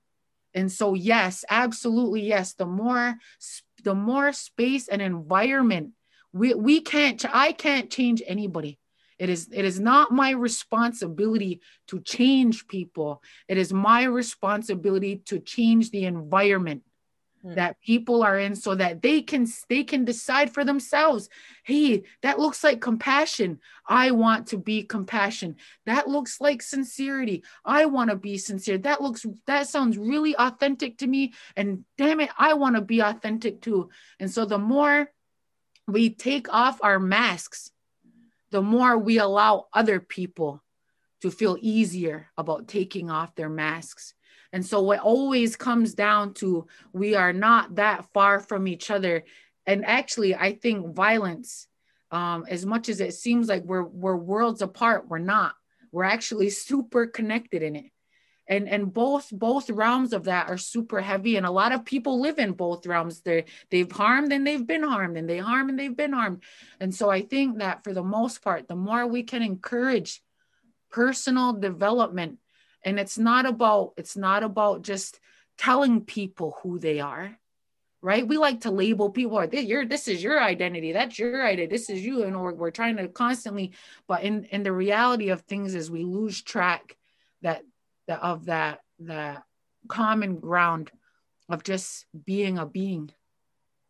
And 0.54 0.70
so, 0.70 0.94
yes, 0.94 1.44
absolutely, 1.50 2.22
yes. 2.22 2.54
The 2.54 2.66
more 2.66 3.16
the 3.82 3.94
more 3.94 4.32
space 4.32 4.88
and 4.88 5.02
environment 5.02 5.92
we, 6.32 6.54
we 6.54 6.80
can't 6.80 7.24
i 7.34 7.52
can't 7.52 7.90
change 7.90 8.22
anybody. 8.26 8.78
It 9.18 9.30
is 9.30 9.48
it 9.52 9.64
is 9.64 9.80
not 9.80 10.12
my 10.12 10.30
responsibility 10.30 11.60
to 11.88 12.00
change 12.00 12.68
people. 12.68 13.22
It 13.48 13.58
is 13.58 13.72
my 13.72 14.04
responsibility 14.04 15.22
to 15.26 15.40
change 15.40 15.90
the 15.90 16.04
environment 16.04 16.82
hmm. 17.42 17.54
that 17.54 17.80
people 17.80 18.22
are 18.22 18.38
in 18.38 18.54
so 18.54 18.76
that 18.76 19.02
they 19.02 19.22
can 19.22 19.46
they 19.68 19.82
can 19.82 20.04
decide 20.04 20.54
for 20.54 20.64
themselves. 20.64 21.28
Hey 21.64 22.04
that 22.22 22.38
looks 22.38 22.62
like 22.62 22.80
compassion. 22.80 23.58
I 23.88 24.12
want 24.12 24.48
to 24.48 24.56
be 24.56 24.84
compassion. 24.84 25.56
That 25.84 26.06
looks 26.06 26.40
like 26.40 26.62
sincerity. 26.62 27.42
I 27.64 27.86
want 27.86 28.10
to 28.10 28.16
be 28.16 28.38
sincere. 28.38 28.78
That 28.78 29.02
looks 29.02 29.26
that 29.48 29.66
sounds 29.66 29.98
really 29.98 30.36
authentic 30.36 30.98
to 30.98 31.08
me. 31.08 31.32
And 31.56 31.84
damn 31.96 32.20
it 32.20 32.30
i 32.38 32.54
want 32.54 32.76
to 32.76 32.82
be 32.82 33.00
authentic 33.00 33.62
too. 33.62 33.90
And 34.20 34.30
so 34.30 34.44
the 34.44 34.58
more 34.58 35.10
we 35.88 36.10
take 36.10 36.52
off 36.52 36.78
our 36.82 37.00
masks, 37.00 37.70
the 38.50 38.62
more 38.62 38.96
we 38.96 39.18
allow 39.18 39.66
other 39.72 39.98
people 39.98 40.62
to 41.22 41.30
feel 41.30 41.56
easier 41.60 42.28
about 42.36 42.68
taking 42.68 43.10
off 43.10 43.34
their 43.34 43.48
masks. 43.48 44.14
And 44.52 44.64
so 44.64 44.92
it 44.92 45.00
always 45.00 45.56
comes 45.56 45.94
down 45.94 46.34
to 46.34 46.66
we 46.92 47.14
are 47.14 47.32
not 47.32 47.76
that 47.76 48.04
far 48.12 48.38
from 48.38 48.68
each 48.68 48.90
other. 48.90 49.24
And 49.66 49.84
actually, 49.84 50.34
I 50.34 50.52
think 50.52 50.94
violence, 50.94 51.66
um, 52.10 52.44
as 52.48 52.64
much 52.64 52.88
as 52.88 53.00
it 53.00 53.14
seems 53.14 53.48
like 53.48 53.64
we're 53.64 53.82
we're 53.82 54.16
worlds 54.16 54.62
apart, 54.62 55.08
we're 55.08 55.18
not. 55.18 55.54
We're 55.90 56.04
actually 56.04 56.50
super 56.68 57.06
connected 57.06 57.62
in 57.62 57.76
it 57.76 57.90
and 58.48 58.68
and 58.68 58.92
both 58.92 59.28
both 59.30 59.68
realms 59.70 60.12
of 60.12 60.24
that 60.24 60.48
are 60.48 60.56
super 60.58 61.00
heavy 61.00 61.36
and 61.36 61.46
a 61.46 61.50
lot 61.50 61.72
of 61.72 61.84
people 61.84 62.20
live 62.20 62.38
in 62.38 62.52
both 62.52 62.86
realms. 62.86 63.20
They 63.20 63.44
they've 63.70 63.90
harmed 63.90 64.32
and 64.32 64.46
they've 64.46 64.66
been 64.66 64.82
harmed 64.82 65.16
and 65.16 65.28
they 65.28 65.38
harm 65.38 65.68
and 65.68 65.78
they've 65.78 65.96
been 65.96 66.12
harmed. 66.12 66.42
And 66.80 66.94
so 66.94 67.10
i 67.10 67.22
think 67.22 67.58
that 67.58 67.84
for 67.84 67.92
the 67.92 68.02
most 68.02 68.42
part 68.42 68.68
the 68.68 68.76
more 68.76 69.06
we 69.06 69.22
can 69.22 69.42
encourage 69.42 70.22
personal 70.90 71.52
development 71.52 72.38
and 72.84 72.98
it's 72.98 73.18
not 73.18 73.44
about 73.44 73.92
it's 73.96 74.16
not 74.16 74.42
about 74.42 74.82
just 74.82 75.20
telling 75.58 76.00
people 76.04 76.56
who 76.62 76.78
they 76.78 77.00
are 77.00 77.38
right? 78.00 78.26
We 78.26 78.38
like 78.38 78.60
to 78.60 78.70
label 78.70 79.10
people 79.10 79.38
oh, 79.38 79.46
this, 79.46 79.64
your 79.64 79.84
this 79.84 80.06
is 80.06 80.22
your 80.22 80.40
identity. 80.40 80.92
That's 80.92 81.18
your 81.18 81.44
identity 81.44 81.66
this 81.66 81.90
is 81.90 82.04
you. 82.04 82.22
And 82.22 82.40
we're, 82.40 82.54
we're 82.54 82.70
trying 82.70 82.96
to 82.96 83.08
constantly 83.08 83.72
but 84.06 84.22
in 84.22 84.44
in 84.44 84.62
the 84.62 84.72
reality 84.72 85.30
of 85.30 85.40
things 85.42 85.74
is 85.74 85.90
we 85.90 86.04
lose 86.04 86.40
track 86.40 86.96
that 87.42 87.64
the, 88.08 88.16
of 88.16 88.46
that 88.46 88.80
the 88.98 89.40
common 89.86 90.40
ground 90.40 90.90
of 91.48 91.62
just 91.62 92.06
being 92.26 92.58
a 92.58 92.66
being 92.66 93.12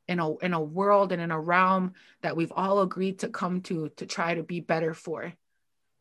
in 0.07 0.21
a 0.21 0.37
in 0.39 0.53
a 0.53 0.61
world 0.61 1.13
and 1.13 1.23
in 1.23 1.31
a 1.31 1.41
realm 1.41 1.93
that 2.23 2.37
we've 2.37 2.53
all 2.55 2.81
agreed 2.81 3.21
to 3.21 3.29
come 3.29 3.61
to 3.63 3.89
to 3.97 4.07
try 4.07 4.35
to 4.35 4.43
be 4.43 4.61
better 4.61 4.93
for. 4.93 5.33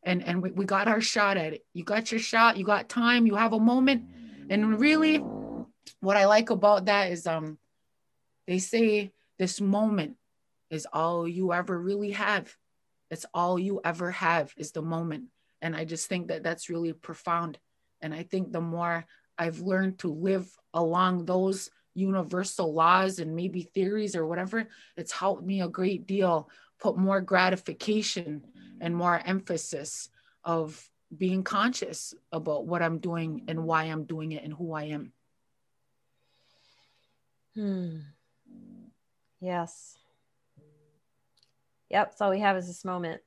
And 0.04 0.24
and 0.24 0.42
we, 0.42 0.52
we 0.52 0.66
got 0.66 0.88
our 0.88 1.02
shot 1.02 1.38
at 1.38 1.54
it. 1.54 1.66
You 1.74 1.84
got 1.84 2.12
your 2.12 2.20
shot. 2.20 2.58
You 2.58 2.66
got 2.66 2.90
time. 2.90 3.28
You 3.28 3.36
have 3.36 3.54
a 3.54 3.60
moment. 3.60 4.04
And 4.50 4.80
really 4.80 5.24
what 6.02 6.18
i 6.18 6.26
like 6.26 6.50
about 6.50 6.86
that 6.86 7.12
is 7.12 7.26
um 7.26 7.58
they 8.46 8.60
say 8.60 9.12
this 9.40 9.62
moment 9.62 10.16
is 10.70 10.88
all 10.92 11.28
you 11.28 11.54
ever 11.54 11.80
really 11.80 12.12
have. 12.12 12.54
It's 13.10 13.26
all 13.34 13.58
you 13.58 13.80
ever 13.86 14.12
have 14.12 14.54
is 14.58 14.72
the 14.72 14.82
moment. 14.82 15.26
And 15.62 15.76
i 15.76 15.86
just 15.86 16.08
think 16.08 16.28
that 16.28 16.44
that's 16.44 16.70
really 16.70 16.94
profound 16.94 17.58
and 18.02 18.14
I 18.14 18.24
think 18.24 18.52
the 18.52 18.62
more 18.62 19.06
I've 19.38 19.60
learned 19.60 20.00
to 20.00 20.12
live 20.12 20.50
along 20.74 21.26
those 21.26 21.70
universal 21.94 22.74
laws 22.74 23.20
and 23.20 23.36
maybe 23.36 23.64
theories 23.64 24.16
or 24.16 24.28
whatever, 24.28 24.68
it's 24.96 25.12
helped 25.12 25.44
me 25.44 25.62
a 25.62 25.68
great 25.68 26.06
deal 26.08 26.50
put 26.80 26.98
more 26.98 27.22
gratification 27.22 28.44
and 28.80 28.96
more 28.96 29.20
emphasis 29.26 30.10
of 30.44 30.90
being 31.16 31.44
conscious 31.44 32.14
about 32.32 32.68
what 32.68 32.82
I'm 32.82 33.00
doing 33.00 33.46
and 33.48 33.64
why 33.64 33.86
I'm 33.86 34.04
doing 34.04 34.34
it 34.34 34.44
and 34.44 34.54
who 34.54 34.74
I 34.74 34.84
am. 34.84 35.14
Hmm. 37.56 37.98
Yes. 39.40 39.98
Yep. 41.90 42.12
That's 42.12 42.22
all 42.22 42.30
we 42.30 42.40
have 42.40 42.58
is 42.58 42.68
this 42.68 42.86
moment 42.86 43.22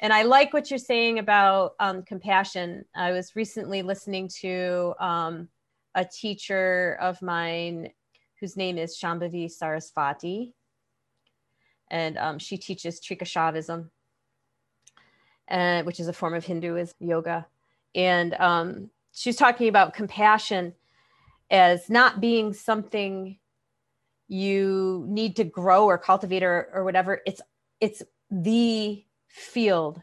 and 0.00 0.12
I 0.14 0.22
like 0.22 0.52
what 0.54 0.70
you're 0.70 0.78
saying 0.78 1.18
about 1.18 1.74
um, 1.78 2.02
compassion. 2.02 2.84
I 2.96 3.12
was 3.12 3.36
recently 3.36 3.82
listening 3.82 4.28
to 4.40 4.94
um, 4.98 5.48
a 5.94 6.06
teacher 6.06 6.96
of 7.00 7.20
mine 7.20 7.90
whose 8.40 8.56
name 8.56 8.78
is 8.78 8.98
Shambhavi 8.98 9.52
Sarasvati, 9.52 10.54
and 11.90 12.16
um, 12.16 12.38
she 12.38 12.56
teaches 12.56 12.98
Trika 12.98 13.24
Shaivism, 13.24 13.90
uh, 15.50 15.82
which 15.82 16.00
is 16.00 16.08
a 16.08 16.14
form 16.14 16.32
of 16.34 16.46
Hinduism 16.46 16.96
yoga. 17.00 17.46
And 17.94 18.34
um, 18.34 18.90
she 19.12 19.28
was 19.28 19.36
talking 19.36 19.68
about 19.68 19.92
compassion 19.92 20.74
as 21.50 21.90
not 21.90 22.22
being 22.22 22.54
something 22.54 23.36
you 24.28 25.04
need 25.08 25.36
to 25.36 25.44
grow 25.44 25.84
or 25.84 25.98
cultivate 25.98 26.42
or, 26.42 26.70
or 26.72 26.84
whatever. 26.84 27.20
It's 27.26 27.42
it's 27.80 28.02
the 28.30 29.04
field 29.30 30.00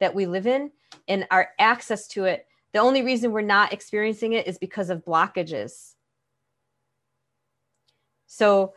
that 0.00 0.14
we 0.14 0.26
live 0.26 0.46
in 0.46 0.70
and 1.08 1.26
our 1.30 1.48
access 1.58 2.06
to 2.08 2.24
it 2.24 2.46
the 2.74 2.80
only 2.80 3.02
reason 3.02 3.30
we're 3.30 3.40
not 3.40 3.72
experiencing 3.72 4.32
it 4.32 4.48
is 4.48 4.58
because 4.58 4.90
of 4.90 5.04
blockages. 5.04 5.94
So 8.26 8.74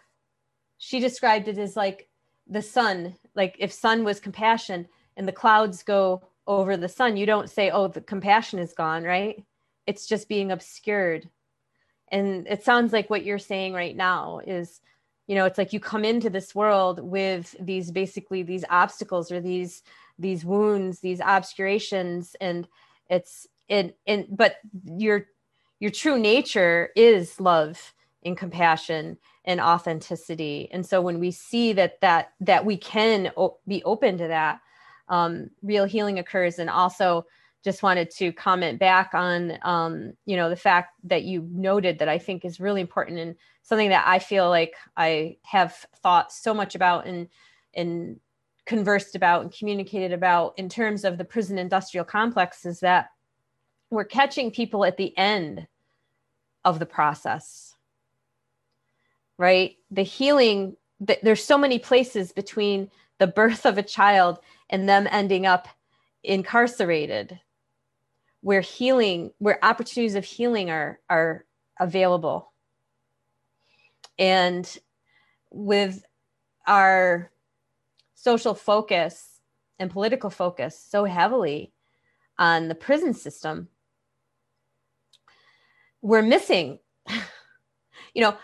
she 0.77 0.99
described 0.99 1.47
it 1.47 1.57
as 1.57 1.75
like 1.75 2.07
the 2.45 2.61
sun 2.61 3.15
like 3.35 3.55
if 3.59 3.73
sun 3.73 4.03
was 4.03 4.19
compassion 4.19 4.87
and 5.17 5.27
the 5.27 5.33
clouds 5.33 5.81
go 5.81 6.21
over 6.45 6.77
the 6.77 6.87
sun 6.87 7.17
you 7.17 7.25
don't 7.25 7.49
say 7.49 7.71
oh 7.71 7.87
the 7.87 7.99
compassion 7.99 8.59
is 8.59 8.73
gone 8.73 9.03
right? 9.03 9.43
It's 9.87 10.05
just 10.05 10.29
being 10.29 10.51
obscured. 10.51 11.27
And 12.09 12.47
it 12.47 12.63
sounds 12.63 12.93
like 12.93 13.09
what 13.09 13.25
you're 13.25 13.39
saying 13.39 13.73
right 13.73 13.95
now 13.95 14.41
is 14.45 14.79
you 15.28 15.36
know 15.36 15.45
it's 15.45 15.57
like 15.57 15.73
you 15.73 15.80
come 15.80 16.03
into 16.03 16.30
this 16.30 16.55
world 16.55 16.99
with 17.01 17.55
these 17.59 17.91
basically 17.91 18.43
these 18.43 18.65
obstacles 18.69 19.32
or 19.32 19.39
these 19.39 19.84
these 20.17 20.43
wounds 20.43 20.99
these 20.99 21.21
obscurations 21.21 22.36
and 22.41 22.67
it's 23.09 23.47
in 23.69 23.93
in 24.05 24.25
but 24.30 24.57
your 24.86 25.28
your 25.80 25.91
true 25.91 26.17
nature 26.17 26.89
is 26.95 27.39
love 27.39 27.93
and 28.25 28.38
compassion 28.38 29.17
and 29.45 29.61
authenticity. 29.61 30.69
And 30.71 30.86
so 30.86 31.01
when 31.01 31.19
we 31.19 31.32
see 31.32 31.73
that 31.73 32.01
that 32.01 32.34
that 32.41 32.65
we 32.65 32.78
can 32.78 33.32
o- 33.38 33.57
be 33.67 33.84
open 33.84 34.17
to 34.17 34.28
that 34.28 34.59
um, 35.09 35.49
real 35.61 35.86
healing 35.86 36.19
occurs. 36.19 36.59
And 36.59 36.69
also 36.69 37.25
just 37.64 37.84
wanted 37.84 38.10
to 38.10 38.32
comment 38.32 38.80
back 38.80 39.14
on 39.14 39.58
um, 39.64 40.14
you 40.26 40.36
know 40.36 40.49
the 40.49 40.55
fact 40.55 40.93
that 41.03 41.24
you 41.24 41.47
noted 41.51 41.99
that 41.99 42.10
i 42.10 42.18
think 42.18 42.45
is 42.45 42.60
really 42.60 42.82
important 42.82 43.20
and 43.20 43.36
something 43.64 43.89
that 43.89 44.08
i 44.08 44.20
feel 44.20 44.49
like 44.49 44.74
i 44.95 45.36
have 45.43 45.86
thought 45.97 46.32
so 46.32 46.53
much 46.53 46.76
about 46.76 47.05
and 47.05 47.28
and 47.74 48.20
conversed 48.66 49.16
about 49.16 49.41
and 49.41 49.51
communicated 49.51 50.12
about 50.12 50.53
in 50.58 50.68
terms 50.68 51.05
of 51.05 51.18
the 51.18 51.24
prison 51.24 51.58
industrial 51.58 52.05
complex 52.05 52.66
is 52.66 52.80
that 52.82 53.10
we're 53.89 54.03
catching 54.03 54.51
people 54.51 54.84
at 54.84 54.97
the 54.97 55.18
end 55.18 55.66
of 56.66 56.80
the 56.80 56.86
process 56.86 57.68
right? 59.38 59.76
The 59.91 60.03
healing 60.03 60.76
there's 60.99 61.43
so 61.43 61.60
many 61.60 61.78
places 61.78 62.32
between 62.32 62.89
the 63.20 63.28
birth 63.28 63.66
of 63.68 63.78
a 63.78 63.84
child 63.84 64.39
and 64.70 64.89
them 64.89 65.08
ending 65.12 65.45
up 65.45 65.68
incarcerated 66.24 67.39
where 68.41 68.61
healing 68.61 69.31
where 69.39 69.63
opportunities 69.63 70.15
of 70.15 70.23
healing 70.23 70.69
are 70.69 70.99
are 71.09 71.45
available 71.79 72.51
and 74.19 74.77
with 75.51 76.03
our 76.65 77.31
social 78.15 78.53
focus 78.53 79.39
and 79.79 79.91
political 79.91 80.29
focus 80.29 80.77
so 80.77 81.05
heavily 81.05 81.71
on 82.38 82.67
the 82.67 82.75
prison 82.75 83.13
system, 83.13 83.67
we're 86.01 86.21
missing, 86.21 86.79
you 88.13 88.21
know, 88.21 88.35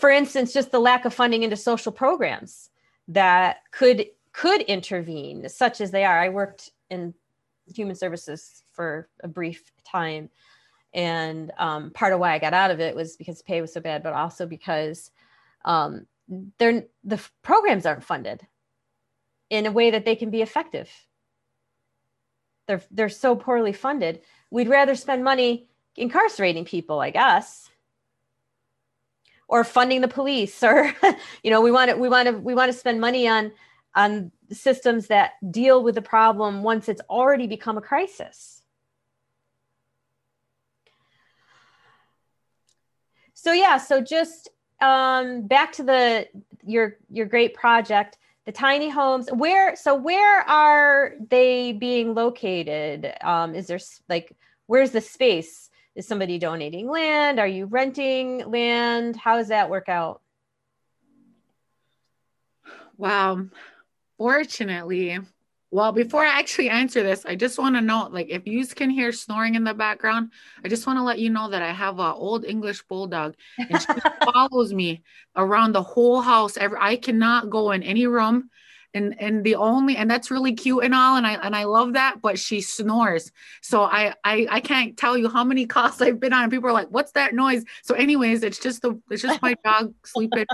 for 0.00 0.10
instance, 0.10 0.52
just 0.52 0.70
the 0.70 0.78
lack 0.78 1.04
of 1.04 1.14
funding 1.14 1.42
into 1.42 1.56
social 1.56 1.92
programs 1.92 2.70
that 3.08 3.58
could 3.70 4.06
could 4.32 4.62
intervene, 4.62 5.46
such 5.48 5.80
as 5.80 5.90
they 5.90 6.04
are. 6.04 6.18
I 6.18 6.30
worked 6.30 6.70
in 6.88 7.12
human 7.66 7.94
services 7.94 8.64
for 8.72 9.08
a 9.22 9.28
brief 9.28 9.72
time, 9.84 10.30
and 10.94 11.50
um, 11.58 11.90
part 11.90 12.12
of 12.12 12.20
why 12.20 12.34
I 12.34 12.38
got 12.38 12.54
out 12.54 12.70
of 12.70 12.80
it 12.80 12.94
was 12.94 13.16
because 13.16 13.42
pay 13.42 13.60
was 13.60 13.72
so 13.72 13.80
bad, 13.80 14.02
but 14.02 14.12
also 14.12 14.46
because 14.46 15.10
um, 15.64 16.06
they're 16.58 16.84
the 17.04 17.20
programs 17.42 17.86
aren't 17.86 18.04
funded 18.04 18.46
in 19.50 19.66
a 19.66 19.72
way 19.72 19.90
that 19.90 20.04
they 20.04 20.16
can 20.16 20.30
be 20.30 20.42
effective. 20.42 20.90
They're 22.66 22.82
they're 22.90 23.08
so 23.08 23.36
poorly 23.36 23.72
funded. 23.72 24.20
We'd 24.50 24.68
rather 24.68 24.94
spend 24.94 25.24
money 25.24 25.68
incarcerating 25.96 26.64
people, 26.64 27.00
I 27.00 27.10
guess, 27.10 27.68
or 29.48 29.64
funding 29.64 30.00
the 30.00 30.08
police, 30.08 30.62
or 30.62 30.94
you 31.42 31.50
know, 31.50 31.60
we 31.60 31.70
want 31.70 31.90
to 31.90 31.96
we 31.96 32.08
want 32.08 32.28
to 32.28 32.32
we 32.38 32.54
want 32.54 32.72
to 32.72 32.78
spend 32.78 33.00
money 33.00 33.28
on 33.28 33.52
on 33.94 34.32
systems 34.50 35.08
that 35.08 35.32
deal 35.50 35.82
with 35.82 35.94
the 35.94 36.02
problem 36.02 36.62
once 36.62 36.88
it's 36.88 37.02
already 37.10 37.46
become 37.46 37.76
a 37.76 37.82
crisis. 37.82 38.62
So 43.34 43.52
yeah, 43.52 43.76
so 43.76 44.00
just 44.00 44.50
um, 44.80 45.46
back 45.46 45.72
to 45.72 45.82
the 45.82 46.28
your 46.64 46.96
your 47.10 47.26
great 47.26 47.54
project, 47.54 48.18
the 48.46 48.52
tiny 48.52 48.88
homes. 48.88 49.28
Where 49.32 49.74
so 49.76 49.94
where 49.94 50.40
are 50.48 51.14
they 51.28 51.72
being 51.72 52.14
located? 52.14 53.12
Um, 53.20 53.54
is 53.54 53.66
there 53.66 53.80
like 54.08 54.36
where's 54.66 54.92
the 54.92 55.00
space? 55.00 55.70
Is 55.94 56.06
somebody 56.06 56.38
donating 56.38 56.88
land? 56.88 57.38
Are 57.38 57.46
you 57.46 57.66
renting 57.66 58.50
land? 58.50 59.16
How 59.16 59.36
does 59.36 59.48
that 59.48 59.68
work 59.68 59.88
out? 59.88 60.22
Wow. 62.96 63.46
Fortunately, 64.22 65.18
well, 65.72 65.90
before 65.90 66.24
I 66.24 66.38
actually 66.38 66.68
answer 66.68 67.02
this, 67.02 67.26
I 67.26 67.34
just 67.34 67.58
want 67.58 67.74
to 67.74 67.80
note 67.80 68.12
like 68.12 68.28
if 68.30 68.46
you 68.46 68.64
can 68.68 68.88
hear 68.88 69.10
snoring 69.10 69.56
in 69.56 69.64
the 69.64 69.74
background, 69.74 70.30
I 70.64 70.68
just 70.68 70.86
want 70.86 71.00
to 71.00 71.02
let 71.02 71.18
you 71.18 71.28
know 71.28 71.50
that 71.50 71.60
I 71.60 71.72
have 71.72 71.98
an 71.98 72.12
old 72.12 72.44
English 72.44 72.84
bulldog 72.84 73.34
and 73.58 73.82
she 73.82 73.88
follows 74.32 74.72
me 74.72 75.02
around 75.34 75.72
the 75.72 75.82
whole 75.82 76.20
house. 76.20 76.56
Every 76.56 76.78
I 76.80 76.94
cannot 76.94 77.50
go 77.50 77.72
in 77.72 77.82
any 77.82 78.06
room. 78.06 78.48
And 78.94 79.20
and 79.20 79.42
the 79.42 79.56
only 79.56 79.96
and 79.96 80.08
that's 80.08 80.30
really 80.30 80.52
cute 80.52 80.84
and 80.84 80.94
all 80.94 81.16
and 81.16 81.26
I 81.26 81.32
and 81.32 81.56
I 81.56 81.64
love 81.64 81.94
that, 81.94 82.22
but 82.22 82.38
she 82.38 82.60
snores. 82.60 83.32
So 83.60 83.82
I 83.82 84.14
I 84.22 84.46
I 84.48 84.60
can't 84.60 84.96
tell 84.96 85.18
you 85.18 85.28
how 85.28 85.42
many 85.42 85.66
calls 85.66 86.00
I've 86.00 86.20
been 86.20 86.32
on 86.32 86.44
and 86.44 86.52
people 86.52 86.68
are 86.68 86.72
like, 86.74 86.90
"What's 86.90 87.12
that 87.12 87.34
noise?" 87.34 87.64
So 87.82 87.96
anyways, 87.96 88.44
it's 88.44 88.60
just 88.60 88.82
the 88.82 89.00
it's 89.10 89.22
just 89.22 89.42
my 89.42 89.56
dog 89.64 89.94
sleeping 90.04 90.46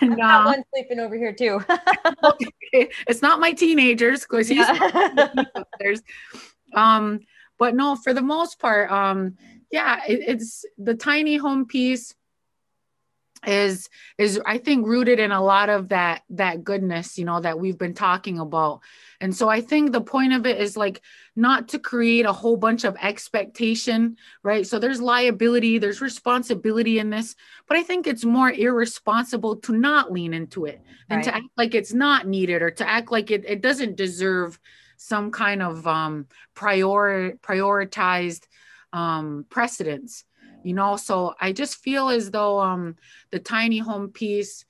and, 0.00 0.20
uh, 0.20 0.42
one 0.44 0.62
sleeping 0.74 1.00
over 1.00 1.16
here 1.16 1.32
too. 1.32 1.60
it's 2.72 3.22
not 3.22 3.40
my 3.40 3.52
teenagers 3.52 4.22
because 4.22 4.48
he's 4.48 4.58
yeah. 4.58 5.44
there's 5.80 6.02
um 6.74 7.20
but 7.58 7.74
no 7.74 7.96
for 7.96 8.12
the 8.12 8.22
most 8.22 8.58
part 8.58 8.90
um 8.90 9.36
yeah 9.70 10.00
it, 10.06 10.20
it's 10.26 10.64
the 10.76 10.94
tiny 10.94 11.36
home 11.36 11.66
piece 11.66 12.14
is 13.46 13.88
is 14.16 14.40
i 14.46 14.58
think 14.58 14.86
rooted 14.86 15.18
in 15.18 15.30
a 15.30 15.42
lot 15.42 15.68
of 15.68 15.88
that 15.88 16.22
that 16.30 16.64
goodness 16.64 17.18
you 17.18 17.24
know 17.24 17.40
that 17.40 17.58
we've 17.58 17.78
been 17.78 17.94
talking 17.94 18.38
about. 18.38 18.80
And 19.20 19.34
so 19.34 19.48
i 19.48 19.60
think 19.60 19.92
the 19.92 20.00
point 20.00 20.32
of 20.32 20.46
it 20.46 20.60
is 20.60 20.76
like 20.76 21.00
not 21.36 21.68
to 21.68 21.78
create 21.78 22.26
a 22.26 22.32
whole 22.32 22.56
bunch 22.56 22.84
of 22.84 22.96
expectation 23.00 24.16
right? 24.42 24.66
So 24.66 24.78
there's 24.78 25.00
liability 25.00 25.78
there's 25.78 26.00
responsibility 26.00 26.98
in 26.98 27.10
this 27.10 27.34
but 27.66 27.76
i 27.76 27.82
think 27.82 28.06
it's 28.06 28.24
more 28.24 28.50
irresponsible 28.50 29.56
to 29.56 29.72
not 29.72 30.12
lean 30.12 30.34
into 30.34 30.64
it 30.64 30.80
and 31.08 31.18
right. 31.18 31.24
to 31.24 31.34
act 31.34 31.46
like 31.56 31.74
it's 31.74 31.92
not 31.92 32.26
needed 32.26 32.62
or 32.62 32.70
to 32.70 32.88
act 32.88 33.10
like 33.10 33.30
it, 33.30 33.44
it 33.46 33.60
doesn't 33.62 33.96
deserve 33.96 34.58
some 34.96 35.30
kind 35.30 35.62
of 35.62 35.86
um 35.86 36.26
prior 36.54 37.32
prioritized 37.36 38.46
um 38.92 39.46
precedence 39.48 40.24
you 40.68 40.74
know? 40.74 40.96
So 40.96 41.34
i 41.40 41.52
just 41.52 41.76
feel 41.76 42.08
as 42.10 42.30
though 42.30 42.60
um 42.60 42.96
the 43.30 43.38
tiny 43.38 43.78
home 43.78 44.10
piece 44.10 44.64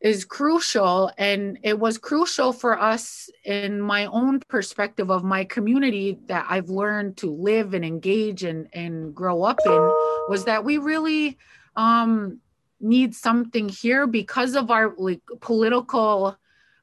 is 0.00 0.24
crucial 0.24 1.10
and 1.18 1.58
it 1.62 1.78
was 1.78 1.98
crucial 1.98 2.52
for 2.52 2.80
us 2.80 3.28
in 3.44 3.80
my 3.80 4.06
own 4.06 4.40
perspective 4.40 5.10
of 5.10 5.24
my 5.24 5.44
community 5.44 6.18
that 6.26 6.46
i've 6.48 6.70
learned 6.70 7.16
to 7.16 7.28
live 7.30 7.74
and 7.74 7.84
engage 7.84 8.44
and 8.44 8.68
and 8.72 9.14
grow 9.14 9.42
up 9.42 9.58
in 9.66 9.92
was 10.28 10.44
that 10.44 10.64
we 10.64 10.78
really 10.78 11.36
um 11.74 12.40
need 12.80 13.12
something 13.12 13.68
here 13.68 14.06
because 14.06 14.54
of 14.54 14.70
our 14.70 14.94
like 14.98 15.22
political 15.40 16.36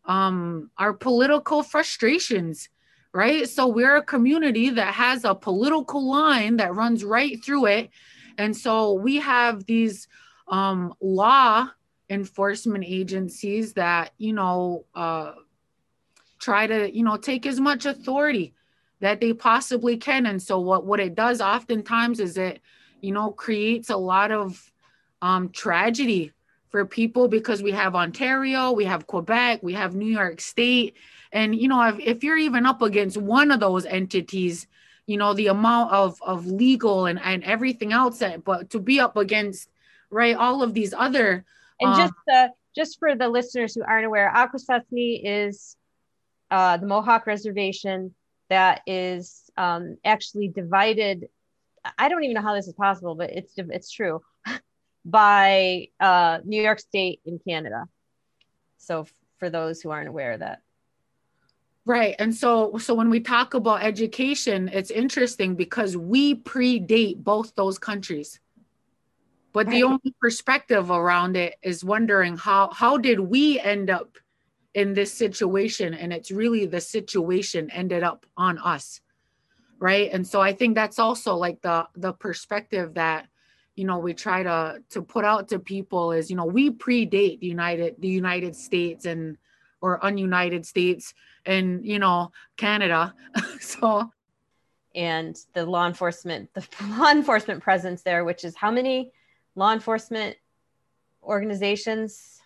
um 0.05 0.69
our 0.77 0.93
political 0.93 1.63
frustrations 1.63 2.69
right? 3.15 3.47
So 3.47 3.67
we're 3.67 3.95
a 3.95 4.03
community 4.03 4.71
that 4.71 4.93
has 4.93 5.23
a 5.23 5.33
political 5.33 6.05
line 6.05 6.57
that 6.57 6.75
runs 6.75 7.01
right 7.01 7.41
through 7.41 7.67
it 7.67 7.89
and 8.37 8.55
so 8.55 8.93
we 8.93 9.17
have 9.17 9.65
these 9.65 10.07
um, 10.47 10.93
law 11.01 11.69
enforcement 12.09 12.83
agencies 12.85 13.73
that, 13.73 14.11
you 14.17 14.33
know, 14.33 14.85
uh, 14.93 15.33
try 16.39 16.67
to, 16.67 16.95
you 16.95 17.03
know, 17.03 17.17
take 17.17 17.45
as 17.45 17.59
much 17.59 17.85
authority 17.85 18.53
that 18.99 19.19
they 19.19 19.33
possibly 19.33 19.97
can. 19.97 20.25
And 20.25 20.41
so 20.41 20.59
what, 20.59 20.85
what 20.85 20.99
it 20.99 21.15
does 21.15 21.41
oftentimes 21.41 22.19
is 22.19 22.37
it, 22.37 22.59
you 23.01 23.11
know, 23.11 23.31
creates 23.31 23.89
a 23.89 23.97
lot 23.97 24.31
of 24.31 24.71
um, 25.21 25.49
tragedy 25.49 26.31
for 26.69 26.85
people 26.85 27.27
because 27.27 27.63
we 27.63 27.71
have 27.71 27.95
Ontario, 27.95 28.71
we 28.71 28.85
have 28.85 29.07
Quebec, 29.07 29.63
we 29.63 29.73
have 29.73 29.95
New 29.95 30.11
York 30.11 30.41
State. 30.41 30.95
And, 31.31 31.55
you 31.55 31.67
know, 31.67 31.81
if, 31.87 31.99
if 31.99 32.23
you're 32.23 32.37
even 32.37 32.65
up 32.65 32.81
against 32.81 33.17
one 33.17 33.51
of 33.51 33.59
those 33.59 33.85
entities, 33.85 34.67
you 35.07 35.17
know 35.17 35.33
the 35.33 35.47
amount 35.47 35.91
of 35.91 36.21
of 36.21 36.45
legal 36.45 37.05
and 37.05 37.19
and 37.21 37.43
everything 37.43 37.93
else 37.93 38.19
that 38.19 38.43
but 38.43 38.69
to 38.69 38.79
be 38.79 38.99
up 38.99 39.17
against 39.17 39.69
right 40.09 40.35
all 40.35 40.63
of 40.63 40.73
these 40.73 40.93
other 40.93 41.45
and 41.79 41.93
um, 41.93 41.97
just 41.97 42.13
uh, 42.33 42.47
just 42.75 42.99
for 42.99 43.15
the 43.15 43.27
listeners 43.27 43.75
who 43.75 43.83
aren't 43.83 44.05
aware 44.05 44.31
akwesasne 44.35 45.21
is 45.23 45.75
uh, 46.51 46.77
the 46.77 46.87
mohawk 46.87 47.27
reservation 47.27 48.13
that 48.49 48.81
is 48.85 49.49
um, 49.57 49.97
actually 50.03 50.47
divided 50.47 51.27
i 51.97 52.09
don't 52.09 52.23
even 52.23 52.35
know 52.35 52.41
how 52.41 52.55
this 52.55 52.67
is 52.67 52.73
possible 52.73 53.15
but 53.15 53.29
it's 53.31 53.53
it's 53.57 53.91
true 53.91 54.21
by 55.05 55.87
uh, 55.99 56.39
new 56.43 56.61
york 56.61 56.79
state 56.79 57.21
in 57.25 57.39
canada. 57.47 57.85
So 58.77 59.07
for 59.39 59.49
those 59.49 59.81
who 59.81 59.89
aren't 59.89 60.09
aware 60.09 60.33
of 60.33 60.39
that 60.41 60.61
Right. 61.85 62.15
And 62.17 62.33
so 62.33 62.77
so 62.79 62.95
when 62.95 63.11
we 63.11 63.19
talk 63.19 63.53
about 63.53 63.83
education, 63.83 64.69
it's 64.73 64.89
interesting 64.89 65.55
because 65.55 65.95
we 65.95 66.35
predate 66.35 67.23
both 67.23 67.53
those 67.55 67.77
countries. 67.77 68.39
But 69.53 69.67
right. 69.67 69.73
the 69.73 69.83
only 69.83 70.15
perspective 70.19 70.89
around 70.89 71.37
it 71.37 71.55
is 71.61 71.83
wondering 71.83 72.37
how 72.37 72.71
how 72.71 72.97
did 72.97 73.19
we 73.19 73.59
end 73.59 73.91
up 73.91 74.17
in 74.73 74.93
this 74.93 75.13
situation 75.13 75.93
and 75.93 76.11
it's 76.11 76.31
really 76.31 76.65
the 76.65 76.81
situation 76.81 77.69
ended 77.69 78.01
up 78.01 78.25
on 78.35 78.57
us. 78.57 78.99
Right? 79.77 80.09
And 80.11 80.27
so 80.27 80.41
I 80.41 80.53
think 80.53 80.73
that's 80.73 80.97
also 80.97 81.35
like 81.35 81.61
the 81.61 81.87
the 81.95 82.13
perspective 82.13 82.95
that 82.95 83.27
you 83.75 83.85
know 83.85 83.99
we 83.99 84.15
try 84.15 84.41
to 84.41 84.81
to 84.89 85.03
put 85.03 85.23
out 85.23 85.49
to 85.49 85.59
people 85.59 86.13
is 86.13 86.31
you 86.31 86.35
know 86.35 86.45
we 86.45 86.71
predate 86.71 87.41
the 87.41 87.47
United 87.47 87.95
the 87.99 88.07
United 88.07 88.55
States 88.55 89.05
and 89.05 89.37
or 89.81 89.99
ununited 90.01 90.65
states 90.65 91.13
and 91.45 91.85
you 91.85 91.99
know 91.99 92.31
canada. 92.57 93.13
So 93.59 94.11
and 94.93 95.35
the 95.53 95.65
law 95.65 95.87
enforcement 95.87 96.53
the 96.53 96.65
law 96.97 97.11
enforcement 97.11 97.61
presence 97.61 98.01
there 98.01 98.23
which 98.23 98.43
is 98.43 98.55
how 98.55 98.71
many 98.71 99.11
law 99.55 99.73
enforcement 99.73 100.37
organizations? 101.23 102.41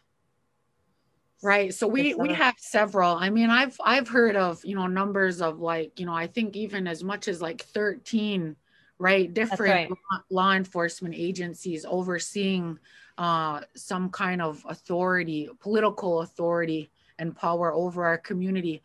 Right 1.41 1.73
so 1.73 1.87
we 1.87 2.13
we 2.15 2.33
have 2.33 2.55
several. 2.57 3.15
I 3.15 3.29
mean 3.29 3.49
i've 3.49 3.79
i've 3.83 4.09
heard 4.09 4.35
of 4.35 4.63
you 4.65 4.75
know 4.75 4.87
numbers 4.87 5.41
of 5.41 5.59
like 5.59 5.99
you 5.99 6.05
know 6.05 6.13
i 6.13 6.27
think 6.27 6.55
even 6.55 6.87
as 6.87 7.03
much 7.03 7.27
as 7.27 7.41
like 7.41 7.61
13 7.61 8.55
right 8.97 9.33
different 9.33 9.59
right. 9.61 9.89
Law, 9.89 10.21
law, 10.29 10.53
enforcement 10.53 11.15
agencies 11.15 11.85
overseeing 11.87 12.77
uh 13.17 13.61
some 13.73 14.09
kind 14.09 14.41
of 14.41 14.65
authority 14.67 15.47
political 15.61 16.21
authority 16.21 16.91
and 17.19 17.35
power 17.35 17.73
over 17.73 18.05
our 18.05 18.17
community. 18.17 18.81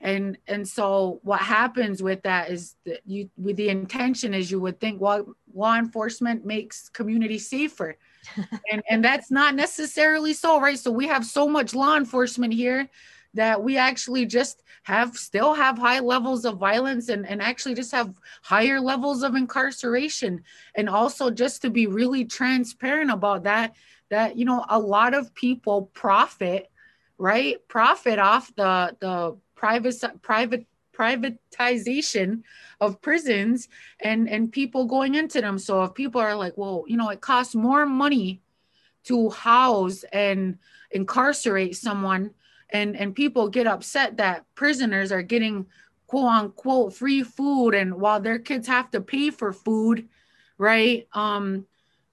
And 0.00 0.38
and 0.46 0.66
so 0.66 1.20
what 1.24 1.40
happens 1.40 2.02
with 2.02 2.22
that 2.22 2.50
is 2.50 2.76
that 2.86 3.00
you 3.04 3.30
with 3.36 3.56
the 3.56 3.68
intention 3.68 4.32
is 4.32 4.50
you 4.50 4.60
would 4.60 4.78
think 4.78 5.00
well 5.00 5.34
law 5.52 5.76
enforcement 5.76 6.44
makes 6.44 6.88
community 6.88 7.38
safer. 7.38 7.96
And 8.70 8.82
and 8.90 9.04
that's 9.04 9.30
not 9.30 9.54
necessarily 9.54 10.34
so 10.34 10.60
right? 10.60 10.78
So 10.78 10.90
we 10.90 11.08
have 11.08 11.24
so 11.24 11.48
much 11.48 11.74
law 11.74 11.96
enforcement 11.96 12.52
here 12.52 12.88
that 13.34 13.62
we 13.62 13.76
actually 13.76 14.26
just 14.26 14.62
have 14.84 15.16
still 15.16 15.54
have 15.54 15.78
high 15.78 16.00
levels 16.00 16.44
of 16.44 16.58
violence 16.58 17.08
and, 17.08 17.26
and 17.26 17.42
actually 17.42 17.74
just 17.74 17.92
have 17.92 18.14
higher 18.42 18.80
levels 18.80 19.22
of 19.22 19.34
incarceration. 19.34 20.42
And 20.74 20.88
also 20.88 21.30
just 21.30 21.62
to 21.62 21.70
be 21.70 21.86
really 21.86 22.24
transparent 22.24 23.10
about 23.10 23.44
that 23.44 23.74
that 24.10 24.36
you 24.36 24.44
know 24.44 24.64
a 24.68 24.78
lot 24.78 25.14
of 25.14 25.34
people 25.34 25.90
profit 25.92 26.70
right? 27.18 27.56
Profit 27.68 28.18
off 28.18 28.54
the 28.56 28.96
the 29.00 29.36
private 29.54 30.22
private 30.22 30.66
privatization 30.96 32.42
of 32.80 33.00
prisons 33.00 33.68
and 34.00 34.28
and 34.28 34.52
people 34.52 34.86
going 34.86 35.14
into 35.14 35.40
them. 35.40 35.58
So 35.58 35.82
if 35.84 35.94
people 35.94 36.20
are 36.20 36.34
like 36.36 36.56
well 36.56 36.84
you 36.86 36.96
know 36.96 37.08
it 37.10 37.20
costs 37.20 37.54
more 37.54 37.86
money 37.86 38.40
to 39.04 39.30
house 39.30 40.04
and 40.12 40.58
incarcerate 40.90 41.76
someone 41.76 42.30
and 42.70 42.96
and 42.96 43.14
people 43.14 43.48
get 43.48 43.66
upset 43.66 44.16
that 44.16 44.44
prisoners 44.54 45.12
are 45.12 45.22
getting 45.22 45.66
quote 46.06 46.30
unquote 46.30 46.94
free 46.94 47.22
food 47.22 47.74
and 47.74 47.94
while 47.94 48.20
their 48.20 48.38
kids 48.38 48.66
have 48.66 48.90
to 48.90 49.00
pay 49.00 49.30
for 49.30 49.52
food 49.52 50.08
right? 50.58 51.06
Um 51.12 51.66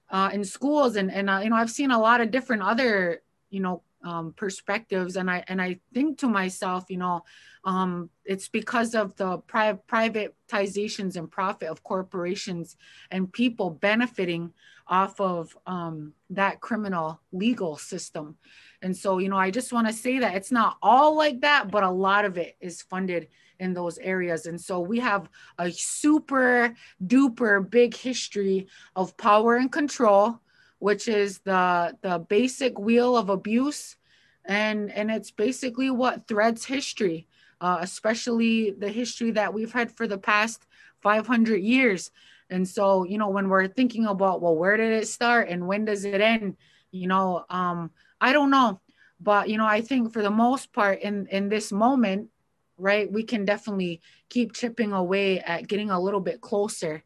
uh, 0.08 0.30
in 0.32 0.44
schools 0.44 0.96
and 0.96 1.10
and 1.10 1.28
uh, 1.28 1.40
you 1.42 1.50
know 1.50 1.56
i've 1.56 1.70
seen 1.70 1.90
a 1.90 1.98
lot 1.98 2.20
of 2.20 2.30
different 2.30 2.62
other 2.62 3.22
you 3.50 3.60
know 3.60 3.82
um, 4.06 4.32
perspectives. 4.36 5.16
And 5.16 5.30
i 5.30 5.44
and 5.48 5.60
i 5.60 5.78
think 5.92 6.18
to 6.18 6.28
myself 6.28 6.84
you 6.88 6.96
know 6.96 7.24
um, 7.64 8.10
it's 8.24 8.48
because 8.48 8.94
of 8.94 9.16
the 9.16 9.38
pri- 9.38 9.80
privatizations 9.88 11.16
and 11.16 11.28
profit 11.28 11.68
of 11.68 11.82
corporations 11.82 12.76
and 13.10 13.32
people 13.32 13.70
benefiting 13.70 14.52
off 14.86 15.20
of 15.20 15.56
um, 15.66 16.12
that 16.30 16.60
criminal 16.60 17.20
legal 17.32 17.76
system. 17.76 18.36
And 18.82 18.96
so 18.96 19.18
you 19.18 19.28
know 19.28 19.36
i 19.36 19.50
just 19.50 19.72
want 19.72 19.88
to 19.88 19.92
say 19.92 20.20
that 20.20 20.36
it's 20.36 20.52
not 20.52 20.76
all 20.80 21.16
like 21.16 21.40
that 21.40 21.70
but 21.70 21.82
a 21.82 21.90
lot 21.90 22.24
of 22.24 22.38
it 22.38 22.56
is 22.60 22.82
funded 22.82 23.28
in 23.58 23.72
those 23.72 23.98
areas. 23.98 24.46
And 24.46 24.60
so 24.60 24.80
we 24.80 24.98
have 25.00 25.28
a 25.58 25.70
super 25.70 26.74
duper 27.04 27.68
big 27.68 27.96
history 27.96 28.66
of 28.94 29.16
power 29.16 29.56
and 29.56 29.72
control 29.72 30.40
which 30.78 31.08
is 31.08 31.38
the 31.40 31.96
the 32.02 32.18
basic 32.18 32.78
wheel 32.78 33.16
of 33.16 33.28
abuse. 33.28 33.96
And 34.44 34.92
and 34.92 35.10
it's 35.10 35.30
basically 35.30 35.90
what 35.90 36.28
threads 36.28 36.64
history 36.64 37.26
uh, 37.60 37.78
especially 37.80 38.70
the 38.72 38.88
history 38.88 39.30
that 39.32 39.52
we've 39.52 39.72
had 39.72 39.90
for 39.92 40.06
the 40.06 40.18
past 40.18 40.66
500 41.00 41.56
years. 41.56 42.10
And 42.50 42.66
so 42.68 43.04
you 43.04 43.18
know 43.18 43.28
when 43.28 43.48
we're 43.48 43.66
thinking 43.66 44.06
about 44.06 44.40
well 44.40 44.56
where 44.56 44.76
did 44.76 44.92
it 44.92 45.08
start 45.08 45.48
and 45.48 45.66
when 45.66 45.84
does 45.84 46.04
it 46.04 46.20
end? 46.20 46.56
You 46.92 47.08
know 47.08 47.44
um 47.50 47.90
i 48.20 48.32
don't 48.32 48.50
know. 48.50 48.80
But 49.20 49.48
you 49.48 49.56
know 49.56 49.66
i 49.66 49.80
think 49.80 50.12
for 50.12 50.22
the 50.22 50.30
most 50.30 50.72
part 50.72 51.00
in 51.00 51.26
in 51.26 51.48
this 51.48 51.72
moment 51.72 52.28
right 52.78 53.10
we 53.10 53.24
can 53.24 53.44
definitely 53.44 54.00
keep 54.28 54.52
chipping 54.52 54.92
away 54.92 55.40
at 55.40 55.66
getting 55.66 55.90
a 55.90 55.98
little 55.98 56.20
bit 56.20 56.40
closer 56.40 57.02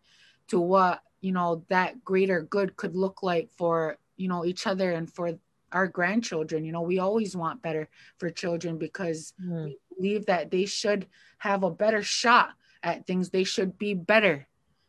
to 0.49 0.61
what 0.61 1.01
you 1.21 1.33
know 1.33 1.65
that 1.69 2.05
greater 2.05 2.43
good 2.43 2.77
could 2.77 2.95
look 2.97 3.23
like 3.23 3.51
for 3.57 3.97
you 4.17 4.29
know 4.29 4.45
each 4.45 4.67
other 4.67 4.93
and 4.93 5.13
for 5.13 5.39
our 5.73 5.87
grandchildren. 5.87 6.65
You 6.65 6.73
know 6.73 6.83
we 6.83 6.99
always 6.99 7.37
want 7.37 7.63
better 7.63 7.89
for 8.19 8.31
children 8.31 8.79
because 8.79 9.35
mm. 9.43 9.65
we 9.65 9.79
believe 9.97 10.27
that 10.27 10.51
they 10.51 10.67
should 10.67 11.07
have 11.39 11.63
a 11.63 11.71
better 11.71 12.03
shot 12.03 12.51
at 12.83 13.07
things. 13.07 13.31
They 13.31 13.45
should 13.45 13.79
be 13.79 13.95
better 13.95 14.47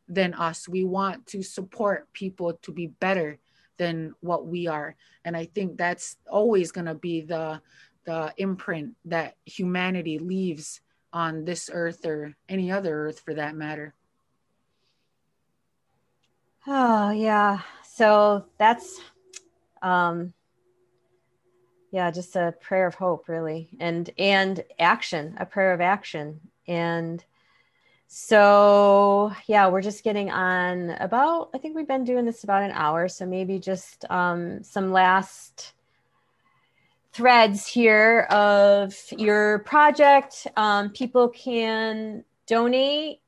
than 0.08 0.34
us. 0.34 0.68
We 0.68 0.84
want 0.84 1.28
to 1.28 1.42
support 1.42 2.12
people 2.14 2.54
to 2.62 2.72
be 2.72 2.88
better 2.88 3.40
than 3.78 4.14
what 4.20 4.46
we 4.46 4.68
are. 4.68 4.96
And 5.26 5.36
i 5.38 5.46
think 5.46 5.78
that's 5.78 6.18
always 6.30 6.72
going 6.72 6.86
to 6.86 6.96
be 6.96 7.22
the 7.22 7.62
the 8.06 8.34
imprint 8.38 8.96
that 9.06 9.36
humanity 9.46 10.18
leaves 10.18 10.82
on 11.14 11.46
this 11.46 11.70
earth 11.72 12.06
or 12.06 12.36
any 12.50 12.72
other 12.72 13.08
earth 13.08 13.20
for 13.20 13.34
that 13.36 13.56
matter 13.56 13.94
Oh, 16.68 17.12
yeah. 17.12 17.62
So 17.84 18.46
that's, 18.58 19.00
um, 19.82 20.34
yeah, 21.92 22.10
just 22.12 22.36
a 22.36 22.54
prayer 22.62 22.88
of 22.88 22.96
hope, 22.96 23.28
really, 23.28 23.70
and 23.80 24.10
and 24.18 24.64
action, 24.80 25.36
a 25.40 25.46
prayer 25.46 25.74
of 25.74 25.82
action, 25.82 26.40
and 26.68 27.24
so 28.08 29.32
yeah, 29.48 29.68
we're 29.68 29.82
just 29.82 30.04
getting 30.04 30.30
on 30.32 30.92
about. 30.92 31.50
I 31.54 31.58
think 31.58 31.76
we've 31.76 31.88
been 31.88 32.04
doing 32.04 32.26
this 32.26 32.44
about 32.44 32.64
an 32.64 32.72
hour, 32.72 33.08
so 33.08 33.26
maybe 33.26 33.60
just 33.60 34.06
um, 34.10 34.64
some 34.64 34.92
last 34.92 35.74
threads 37.14 37.68
here 37.68 38.22
of 38.30 38.96
your 39.18 39.60
project. 39.60 40.48
Um, 40.56 40.92
people 40.92 41.30
can 41.30 42.24
donate 42.48 43.21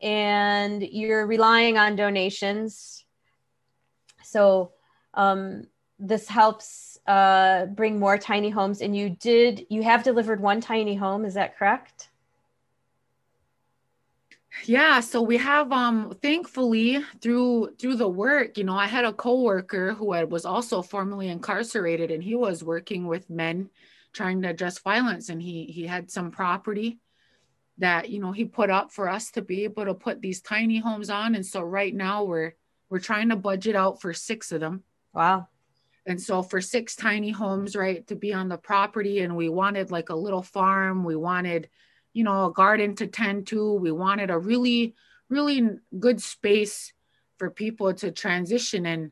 and 0.00 0.82
you're 0.82 1.26
relying 1.26 1.78
on 1.78 1.96
donations. 1.96 3.04
So 4.22 4.72
um, 5.14 5.64
this 5.98 6.28
helps 6.28 6.98
uh, 7.06 7.66
bring 7.66 7.98
more 7.98 8.18
tiny 8.18 8.50
homes. 8.50 8.80
And 8.80 8.96
you 8.96 9.10
did, 9.10 9.66
you 9.70 9.82
have 9.82 10.02
delivered 10.02 10.40
one 10.40 10.60
tiny 10.60 10.94
home, 10.94 11.24
is 11.24 11.34
that 11.34 11.56
correct? 11.56 12.10
yeah 14.64 15.00
so 15.00 15.20
we 15.20 15.36
have 15.36 15.70
um 15.70 16.14
thankfully 16.22 17.04
through 17.20 17.70
through 17.78 17.96
the 17.96 18.08
work 18.08 18.56
you 18.56 18.64
know 18.64 18.74
i 18.74 18.86
had 18.86 19.04
a 19.04 19.12
coworker 19.12 19.92
who 19.92 20.06
was 20.06 20.44
also 20.44 20.82
formerly 20.82 21.28
incarcerated 21.28 22.10
and 22.10 22.22
he 22.22 22.34
was 22.34 22.64
working 22.64 23.06
with 23.06 23.28
men 23.28 23.68
trying 24.12 24.40
to 24.40 24.48
address 24.48 24.78
violence 24.78 25.28
and 25.28 25.42
he 25.42 25.66
he 25.66 25.86
had 25.86 26.10
some 26.10 26.30
property 26.30 26.98
that 27.78 28.08
you 28.10 28.20
know 28.20 28.32
he 28.32 28.44
put 28.44 28.70
up 28.70 28.90
for 28.92 29.08
us 29.08 29.30
to 29.32 29.42
be 29.42 29.64
able 29.64 29.84
to 29.84 29.94
put 29.94 30.20
these 30.20 30.40
tiny 30.40 30.78
homes 30.78 31.10
on. 31.10 31.34
And 31.34 31.44
so 31.44 31.60
right 31.62 31.94
now 31.94 32.24
we're 32.24 32.54
we're 32.88 33.00
trying 33.00 33.28
to 33.30 33.36
budget 33.36 33.76
out 33.76 34.00
for 34.00 34.12
six 34.12 34.52
of 34.52 34.60
them. 34.60 34.82
Wow. 35.12 35.48
And 36.06 36.20
so 36.22 36.42
for 36.42 36.60
six 36.60 36.94
tiny 36.94 37.30
homes 37.30 37.74
right 37.74 38.06
to 38.06 38.14
be 38.14 38.32
on 38.32 38.48
the 38.48 38.56
property 38.56 39.20
and 39.20 39.36
we 39.36 39.48
wanted 39.48 39.90
like 39.90 40.08
a 40.08 40.14
little 40.14 40.42
farm 40.42 41.02
we 41.02 41.16
wanted 41.16 41.68
you 42.12 42.22
know 42.22 42.46
a 42.46 42.52
garden 42.52 42.94
to 42.96 43.08
tend 43.08 43.48
to 43.48 43.72
we 43.72 43.90
wanted 43.90 44.30
a 44.30 44.38
really 44.38 44.94
really 45.28 45.68
good 45.98 46.22
space 46.22 46.92
for 47.38 47.50
people 47.50 47.92
to 47.92 48.12
transition 48.12 48.86
and 48.86 49.10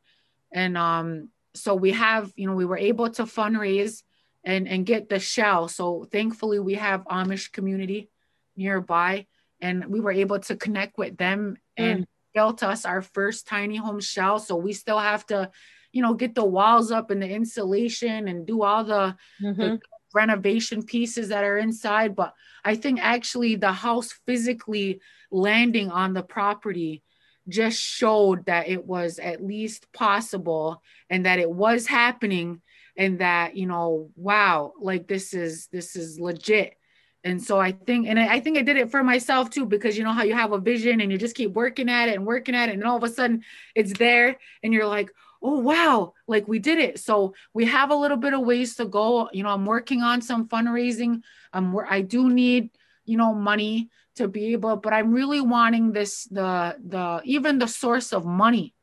and 0.53 0.79
um 0.79 1.31
so 1.55 1.75
we 1.75 1.91
have 1.91 2.33
you 2.37 2.47
know 2.47 2.55
we 2.55 2.65
were 2.65 2.79
able 2.79 3.11
to 3.11 3.25
fundraise 3.25 4.05
and 4.45 4.69
and 4.69 4.87
get 4.87 5.09
the 5.09 5.19
shell. 5.19 5.69
So 5.69 6.07
thankfully 6.11 6.59
we 6.59 6.75
have 6.75 7.05
amish 7.05 7.51
community 7.51 8.11
nearby 8.57 9.27
and 9.61 9.87
we 9.87 10.01
were 10.01 10.13
able 10.13 10.39
to 10.39 10.57
connect 10.57 10.99
with 10.99 11.17
them 11.17 11.57
and 11.77 12.01
mm. 12.01 12.07
built 12.35 12.63
us 12.63 12.85
our 12.85 13.03
first 13.03 13.47
tiny 13.47 13.77
home 13.77 14.01
shell 14.01 14.39
so 14.39 14.57
we 14.57 14.73
still 14.73 14.99
have 14.99 15.25
to 15.27 15.51
you 15.93 16.03
know 16.03 16.15
get 16.15 16.35
the 16.35 16.45
walls 16.45 16.91
up 16.91 17.11
and 17.11 17.23
the 17.23 17.29
insulation 17.29 18.29
and 18.29 18.47
do 18.47 18.63
all 18.63 18.85
the, 18.85 19.17
mm-hmm. 19.43 19.61
the 19.61 19.81
renovation 20.13 20.83
pieces 20.83 21.29
that 21.29 21.45
are 21.45 21.59
inside 21.59 22.15
but 22.15 22.35
i 22.65 22.75
think 22.75 23.01
actually 23.01 23.57
the 23.57 23.73
house 23.73 24.13
physically 24.27 25.01
landing 25.31 25.91
on 25.91 26.13
the 26.13 26.23
property 26.23 27.03
just 27.49 27.79
showed 27.79 28.47
that 28.47 28.69
it 28.69 28.85
was 28.87 29.19
at 29.19 29.45
least 29.45 29.93
possible 29.93 30.83
and 31.11 31.27
that 31.27 31.39
it 31.39 31.51
was 31.51 31.87
happening 31.87 32.61
and 32.97 33.19
that 33.19 33.57
you 33.57 33.67
know 33.67 34.11
wow 34.17 34.73
like 34.81 35.07
this 35.09 35.35
is 35.35 35.69
this 35.73 35.97
is 35.97 36.21
legit 36.21 36.77
and 37.25 37.43
so 37.43 37.59
i 37.59 37.73
think 37.73 38.07
and 38.07 38.19
i 38.19 38.39
think 38.39 38.57
i 38.57 38.63
did 38.63 38.77
it 38.77 38.91
for 38.91 39.03
myself 39.03 39.51
too 39.51 39.67
because 39.67 39.97
you 39.99 40.05
know 40.05 40.13
how 40.13 40.23
you 40.23 40.35
have 40.35 40.53
a 40.53 40.59
vision 40.59 41.01
and 41.01 41.11
you 41.11 41.19
just 41.19 41.35
keep 41.35 41.53
working 41.53 41.89
at 41.89 42.09
it 42.09 42.15
and 42.15 42.27
working 42.27 42.55
at 42.55 42.69
it 42.69 42.75
and 42.75 42.85
all 42.85 42.97
of 42.97 43.03
a 43.03 43.09
sudden 43.09 43.43
it's 43.75 43.93
there 43.99 44.37
and 44.63 44.73
you're 44.73 44.87
like 44.87 45.11
oh 45.43 45.59
wow 45.59 46.13
like 46.27 46.49
we 46.49 46.59
did 46.59 46.79
it. 46.79 46.99
So 46.99 47.35
we 47.53 47.67
have 47.67 47.91
a 47.91 47.95
little 47.95 48.17
bit 48.17 48.33
of 48.33 48.41
ways 48.41 48.77
to 48.77 48.87
go. 48.87 49.29
You 49.33 49.43
know 49.43 49.51
i'm 49.51 49.67
working 49.67 50.03
on 50.03 50.23
some 50.23 50.49
fundraising. 50.49 51.23
Where 51.53 51.87
i 51.91 52.01
do 52.01 52.31
need 52.31 52.71
you 53.05 53.17
know 53.17 53.35
money 53.35 53.91
to 54.17 54.27
be 54.29 54.53
able 54.53 54.77
but 54.77 54.93
i'm 54.93 55.13
really 55.13 55.41
wanting 55.41 55.93
this 55.93 56.25
the 56.25 56.77
the 56.85 57.21
even 57.25 57.59
the 57.59 57.69
source 57.69 58.13
of 58.13 58.25
money 58.25 58.74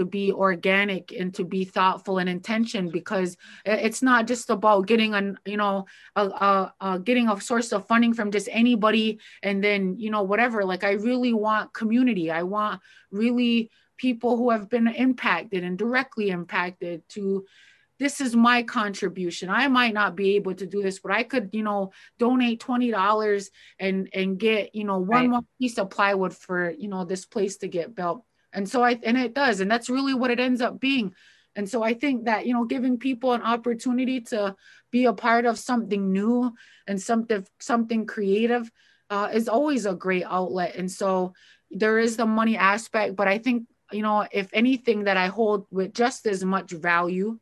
to 0.00 0.06
be 0.06 0.32
organic 0.32 1.12
and 1.12 1.34
to 1.34 1.44
be 1.44 1.62
thoughtful 1.62 2.16
and 2.16 2.28
intention 2.28 2.88
because 2.88 3.36
it's 3.66 4.00
not 4.00 4.26
just 4.26 4.48
about 4.48 4.86
getting 4.86 5.12
an 5.12 5.38
you 5.44 5.58
know 5.58 5.84
a, 6.16 6.22
a, 6.22 6.74
a, 6.80 6.98
getting 6.98 7.28
a 7.28 7.38
source 7.38 7.70
of 7.70 7.86
funding 7.86 8.14
from 8.14 8.30
just 8.30 8.48
anybody 8.50 9.20
and 9.42 9.62
then 9.62 9.94
you 9.98 10.10
know 10.10 10.22
whatever. 10.22 10.64
Like 10.64 10.84
i 10.84 10.92
really 10.92 11.34
want 11.34 11.74
community. 11.74 12.30
I 12.30 12.44
want 12.44 12.80
really 13.10 13.70
people 13.98 14.38
who 14.38 14.48
have 14.48 14.70
been 14.70 14.88
impacted 14.88 15.64
and 15.64 15.76
directly 15.76 16.30
impacted 16.30 17.06
to 17.10 17.44
this 17.98 18.22
is 18.22 18.34
my 18.34 18.62
contribution. 18.62 19.50
I 19.50 19.68
might 19.68 19.92
not 19.92 20.16
be 20.16 20.36
able 20.36 20.54
to 20.54 20.66
do 20.66 20.80
this 20.80 20.98
but 20.98 21.12
i 21.12 21.22
could 21.24 21.50
you 21.52 21.62
know 21.62 21.92
donate 22.18 22.64
$20 22.64 23.50
and 23.78 24.08
and 24.14 24.38
get 24.38 24.74
you 24.74 24.84
know 24.84 24.98
one 24.98 25.08
right. 25.08 25.28
more 25.28 25.42
piece 25.60 25.76
of 25.76 25.90
plywood 25.90 26.34
for 26.34 26.70
you 26.70 26.88
know 26.88 27.04
this 27.04 27.26
place 27.26 27.58
to 27.58 27.68
get 27.68 27.94
built 27.94 28.24
and 28.52 28.68
so 28.68 28.82
i 28.82 28.98
and 29.02 29.16
it 29.16 29.34
does 29.34 29.60
and 29.60 29.70
that's 29.70 29.90
really 29.90 30.14
what 30.14 30.30
it 30.30 30.40
ends 30.40 30.60
up 30.60 30.80
being. 30.80 31.14
And 31.56 31.68
so 31.68 31.82
i 31.82 31.94
think 31.94 32.24
that 32.26 32.46
you 32.46 32.54
know 32.54 32.64
giving 32.64 32.98
people 32.98 33.32
an 33.32 33.42
opportunity 33.42 34.20
to 34.32 34.54
be 34.90 35.04
a 35.04 35.12
part 35.12 35.46
of 35.46 35.58
something 35.58 36.12
new 36.12 36.54
and 36.86 37.00
something 37.00 37.46
something 37.60 38.06
creative 38.06 38.70
uh, 39.10 39.28
is 39.32 39.48
always 39.48 39.86
a 39.86 39.94
great 39.94 40.24
outlet. 40.24 40.76
And 40.76 40.90
so 40.90 41.32
there 41.70 41.98
is 41.98 42.16
the 42.16 42.26
money 42.26 42.56
aspect 42.56 43.16
but 43.16 43.28
i 43.28 43.38
think 43.38 43.66
you 43.92 44.02
know 44.02 44.26
if 44.32 44.48
anything 44.52 45.04
that 45.04 45.16
i 45.16 45.28
hold 45.28 45.66
with 45.70 45.94
just 45.94 46.26
as 46.26 46.44
much 46.44 46.70
value 46.70 47.38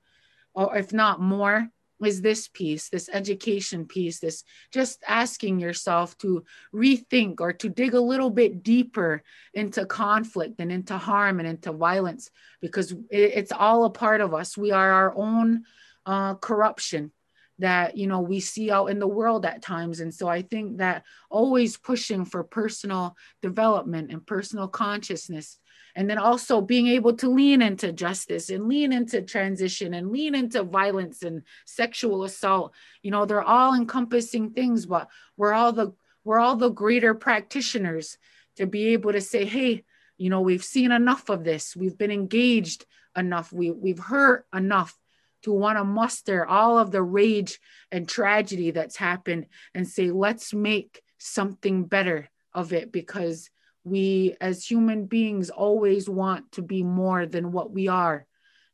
or 0.55 0.77
if 0.77 0.93
not 0.93 1.21
more 1.21 1.69
is 2.05 2.21
this 2.21 2.49
piece, 2.49 2.89
this 2.89 3.09
education 3.13 3.87
piece, 3.87 4.21
this 4.21 4.45
just 4.73 5.03
asking 5.07 5.59
yourself 5.59 6.17
to 6.19 6.45
rethink 6.75 7.41
or 7.41 7.53
to 7.53 7.69
dig 7.69 7.95
a 7.95 8.01
little 8.01 8.31
bit 8.31 8.63
deeper 8.63 9.23
into 9.55 9.85
conflict 9.87 10.61
and 10.61 10.71
into 10.71 10.97
harm 10.97 11.41
and 11.41 11.49
into 11.49 11.73
violence, 11.73 12.31
because 12.61 12.95
it's 13.11 13.53
all 13.53 13.85
a 13.85 13.91
part 13.91 14.21
of 14.21 14.35
us. 14.35 14.57
We 14.57 14.71
are 14.71 14.91
our 14.91 15.15
own 15.17 15.65
uh, 16.07 16.35
corruption 16.35 17.13
that 17.59 17.97
you 17.97 18.07
know 18.07 18.21
we 18.21 18.41
see 18.41 18.71
out 18.71 18.87
in 18.87 18.99
the 18.99 19.07
world 19.07 19.45
at 19.45 19.63
times 19.63 20.01
and 20.01 20.15
so 20.15 20.29
i 20.29 20.43
think 20.43 20.79
that 20.79 21.03
always 21.29 21.77
pushing 21.77 22.25
for 22.25 22.45
personal 22.45 23.17
development 23.43 24.13
and 24.13 24.27
personal 24.27 24.69
consciousness 24.69 25.59
and 25.99 26.09
then 26.09 26.17
also 26.17 26.61
being 26.61 26.87
able 26.87 27.13
to 27.13 27.29
lean 27.29 27.61
into 27.61 27.93
justice 27.93 28.51
and 28.51 28.69
lean 28.69 28.93
into 28.93 29.21
transition 29.21 29.95
and 29.95 30.13
lean 30.13 30.33
into 30.33 30.63
violence 30.63 31.25
and 31.25 31.43
sexual 31.67 32.23
assault. 32.23 32.73
You 33.03 33.11
know 33.11 33.27
they're 33.27 33.43
all 33.43 33.75
encompassing 33.75 34.51
things 34.51 34.87
but 34.87 35.09
we're 35.37 35.53
all 35.53 35.73
the 35.73 35.93
we're 36.23 36.39
all 36.39 36.55
the 36.55 36.69
greater 36.69 37.15
practitioners 37.15 38.17
to 38.59 38.67
be 38.67 38.93
able 38.93 39.11
to 39.11 39.21
say 39.21 39.45
hey 39.45 39.83
you 40.19 40.31
know 40.31 40.41
we've 40.41 40.63
seen 40.63 40.93
enough 40.93 41.29
of 41.31 41.43
this. 41.43 41.75
We've 41.75 41.99
been 41.99 42.13
engaged 42.13 42.87
enough. 43.17 43.53
We, 43.53 43.73
we've 43.73 43.99
heard 43.99 44.45
enough 44.55 44.97
to 45.43 45.53
want 45.53 45.79
to 45.79 45.85
muster 45.85 46.47
all 46.47 46.79
of 46.79 46.93
the 46.93 47.03
rage 47.03 47.59
and 47.91 48.09
tragedy 48.09 48.71
that's 48.71 48.97
happened 48.97 49.47
and 49.75 49.89
say 49.89 50.13
let's 50.13 50.55
make 50.55 51.03
something 51.19 51.87
better 51.87 52.31
of 52.55 52.73
it 52.73 52.93
because 52.93 53.51
we 53.89 54.37
as 54.41 54.65
human 54.65 55.07
beings 55.07 55.51
always 55.51 56.09
want 56.09 56.53
to 56.53 56.63
be 56.63 56.83
more 56.83 57.27
than 57.27 57.53
what 57.53 57.71
we 57.71 57.89
are. 57.89 58.27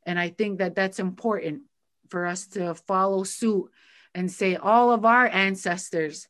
And 0.07 0.19
i 0.19 0.29
think 0.29 0.59
that 0.59 0.75
that's 0.75 0.99
important 0.99 1.63
for 2.11 2.27
us 2.27 2.47
to 2.49 2.75
follow 2.75 3.25
suit 3.25 3.71
and 4.15 4.31
say 4.31 4.57
all 4.57 4.93
of 4.93 5.05
our 5.05 5.27
ancestors 5.27 6.29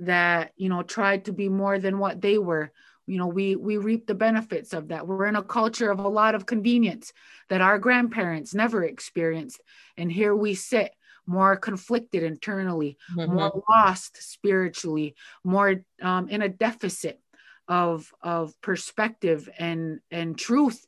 that 0.00 0.52
you 0.56 0.68
know 0.68 0.82
tried 0.82 1.24
to 1.24 1.32
be 1.32 1.48
more 1.48 1.78
than 1.78 1.98
what 1.98 2.20
they 2.20 2.38
were. 2.38 2.70
You 3.06 3.18
know 3.18 3.26
we 3.26 3.56
we 3.56 3.76
reap 3.76 4.06
the 4.06 4.14
benefits 4.14 4.72
of 4.72 4.88
that. 4.88 5.06
We're 5.06 5.26
in 5.26 5.36
a 5.36 5.42
culture 5.42 5.90
of 5.90 5.98
a 5.98 6.08
lot 6.08 6.34
of 6.34 6.46
convenience 6.46 7.12
that 7.48 7.60
our 7.60 7.78
grandparents 7.78 8.54
never 8.54 8.84
experienced. 8.84 9.60
And 9.96 10.10
here 10.10 10.34
we 10.34 10.54
sit 10.54 10.92
more 11.26 11.56
conflicted 11.56 12.22
internally 12.22 12.96
mm-hmm. 13.14 13.34
more 13.34 13.62
lost 13.68 14.16
spiritually 14.22 15.14
more 15.44 15.84
um, 16.00 16.28
in 16.30 16.40
a 16.40 16.48
deficit 16.48 17.20
of 17.68 18.12
of 18.22 18.60
perspective 18.60 19.48
and 19.58 20.00
and 20.10 20.38
truth 20.38 20.86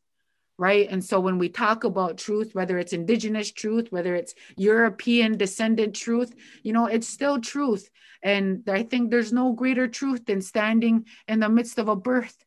right? 0.59 0.89
And 0.91 1.03
so 1.03 1.21
when 1.21 1.39
we 1.39 1.49
talk 1.49 1.85
about 1.85 2.19
truth 2.19 2.55
whether 2.55 2.79
it's 2.79 2.93
indigenous 2.93 3.51
truth 3.51 3.87
whether 3.91 4.15
it's 4.15 4.35
european 4.57 5.39
descendant 5.39 5.97
truth 5.97 6.35
you 6.63 6.73
know 6.73 6.87
it's 6.87 7.09
still 7.09 7.41
truth. 7.41 7.91
And 8.23 8.69
i 8.69 8.83
think 8.83 9.11
there's 9.11 9.33
no 9.33 9.53
greater 9.53 9.89
truth 9.89 10.27
than 10.27 10.43
standing 10.43 11.07
in 11.27 11.41
the 11.41 11.49
midst 11.49 11.79
of 11.79 11.89
a 11.89 11.97
birth 11.97 12.45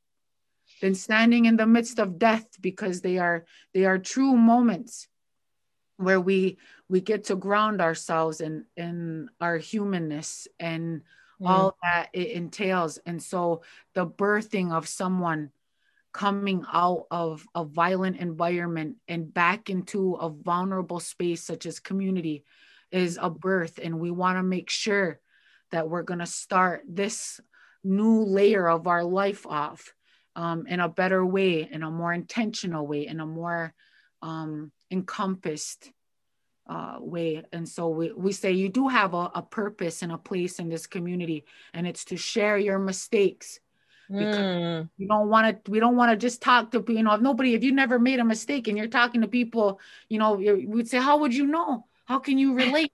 than 0.82 0.94
standing 0.94 1.46
in 1.46 1.58
the 1.58 1.66
midst 1.66 1.98
of 1.98 2.20
death 2.20 2.46
because 2.62 3.02
they 3.02 3.18
are 3.18 3.46
they 3.74 3.86
are 3.86 3.98
true 3.98 4.36
moments 4.36 5.08
where 5.98 6.20
we 6.20 6.58
we 6.90 7.02
get 7.02 7.24
to 7.26 7.36
ground 7.36 7.82
ourselves 7.82 8.42
in 8.42 8.66
in 8.76 9.30
our 9.42 9.58
humanness 9.58 10.48
and 10.60 11.02
mm. 11.42 11.50
all 11.50 11.78
that 11.84 12.10
it 12.14 12.32
entails. 12.32 13.00
And 13.06 13.22
so 13.22 13.62
the 13.94 14.06
birthing 14.06 14.72
of 14.72 14.88
someone 14.88 15.52
coming 16.14 16.64
out 16.72 17.08
of 17.10 17.46
a 17.56 17.66
violent 17.66 18.18
environment 18.18 18.98
and 19.08 19.34
back 19.34 19.70
into 19.70 20.14
a 20.16 20.30
vulnerable 20.30 21.00
space 21.00 21.44
such 21.44 21.66
as 21.66 21.80
community 21.80 22.44
is 22.92 23.18
a 23.20 23.30
birth 23.30 23.80
and 23.82 24.00
we 24.00 24.12
want 24.12 24.38
to 24.38 24.44
make 24.44 24.70
sure 24.70 25.20
that 25.72 25.90
we're 25.90 26.04
going 26.04 26.20
to 26.20 26.28
start 26.28 26.84
this 26.88 27.42
new 27.84 28.22
layer 28.22 28.70
of 28.70 28.86
our 28.86 29.04
life 29.04 29.48
off 29.48 29.92
um, 30.36 30.68
in 30.68 30.80
a 30.80 30.88
better 30.88 31.26
way 31.26 31.68
in 31.70 31.82
a 31.82 31.90
more 31.90 32.14
intentional 32.14 32.86
way 32.86 33.08
in 33.08 33.20
a 33.20 33.26
more 33.26 33.74
um, 34.22 34.72
encompassed 34.92 35.92
uh, 36.68 36.98
way. 37.00 37.44
And 37.52 37.68
so 37.68 37.90
we, 37.90 38.12
we 38.14 38.32
say 38.32 38.52
you 38.52 38.70
do 38.70 38.88
have 38.88 39.14
a, 39.14 39.32
a 39.36 39.42
purpose 39.42 40.02
and 40.02 40.12
a 40.12 40.18
place 40.18 40.60
in 40.60 40.70
this 40.70 40.88
community, 40.88 41.46
and 41.74 41.86
it's 41.88 42.06
to 42.06 42.18
share 42.18 42.58
your 42.58 42.80
mistakes. 42.80 43.60
Because 44.10 44.36
mm. 44.36 44.90
you 44.98 45.08
don't 45.08 45.30
want 45.30 45.66
to, 45.66 45.72
we 45.72 45.80
don't 45.80 45.96
want 45.96 46.12
to 46.12 46.18
just 46.18 46.42
talk 46.42 46.72
to, 46.72 46.84
you 46.90 47.04
know, 47.04 47.14
if 47.14 47.22
nobody, 47.22 47.56
if 47.56 47.64
you 47.64 47.72
never 47.72 47.98
made 47.98 48.20
a 48.20 48.26
mistake 48.26 48.68
and 48.68 48.78
you're 48.78 48.88
talking 48.88 49.22
to 49.22 49.28
people, 49.28 49.80
you 50.10 50.20
know, 50.20 50.34
we'd 50.34 50.90
say, 50.90 51.00
how 51.00 51.20
would 51.20 51.34
you 51.34 51.48
know? 51.48 51.86
How 52.06 52.20
can 52.20 52.38
you 52.38 52.54
relate? 52.54 52.92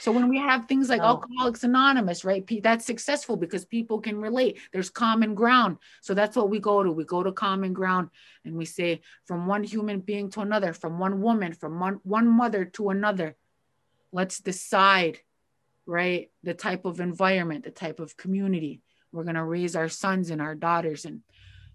so 0.00 0.12
when 0.12 0.28
we 0.28 0.38
have 0.38 0.66
things 0.66 0.88
like 0.88 1.00
oh. 1.00 1.06
Alcoholics 1.06 1.64
Anonymous, 1.64 2.24
right? 2.24 2.48
That's 2.62 2.86
successful 2.86 3.36
because 3.36 3.64
people 3.64 4.00
can 4.00 4.20
relate. 4.20 4.58
There's 4.72 4.90
common 4.90 5.34
ground. 5.34 5.78
So 6.00 6.14
that's 6.14 6.36
what 6.36 6.50
we 6.50 6.60
go 6.60 6.82
to. 6.82 6.92
We 6.92 7.04
go 7.04 7.22
to 7.22 7.32
common 7.32 7.72
ground 7.72 8.10
and 8.44 8.56
we 8.56 8.64
say 8.64 9.02
from 9.24 9.46
one 9.46 9.64
human 9.64 10.00
being 10.00 10.30
to 10.30 10.40
another, 10.40 10.72
from 10.72 10.98
one 10.98 11.20
woman, 11.20 11.52
from 11.52 11.80
one, 11.80 12.00
one 12.04 12.28
mother 12.28 12.64
to 12.64 12.90
another. 12.90 13.36
Let's 14.12 14.38
decide, 14.38 15.18
right? 15.86 16.30
The 16.44 16.54
type 16.54 16.84
of 16.84 17.00
environment, 17.00 17.64
the 17.64 17.70
type 17.70 17.98
of 17.98 18.16
community 18.16 18.82
we're 19.12 19.24
going 19.24 19.36
to 19.36 19.44
raise 19.44 19.76
our 19.76 19.88
sons 19.88 20.30
and 20.30 20.40
our 20.40 20.54
daughters 20.54 21.04
and 21.04 21.20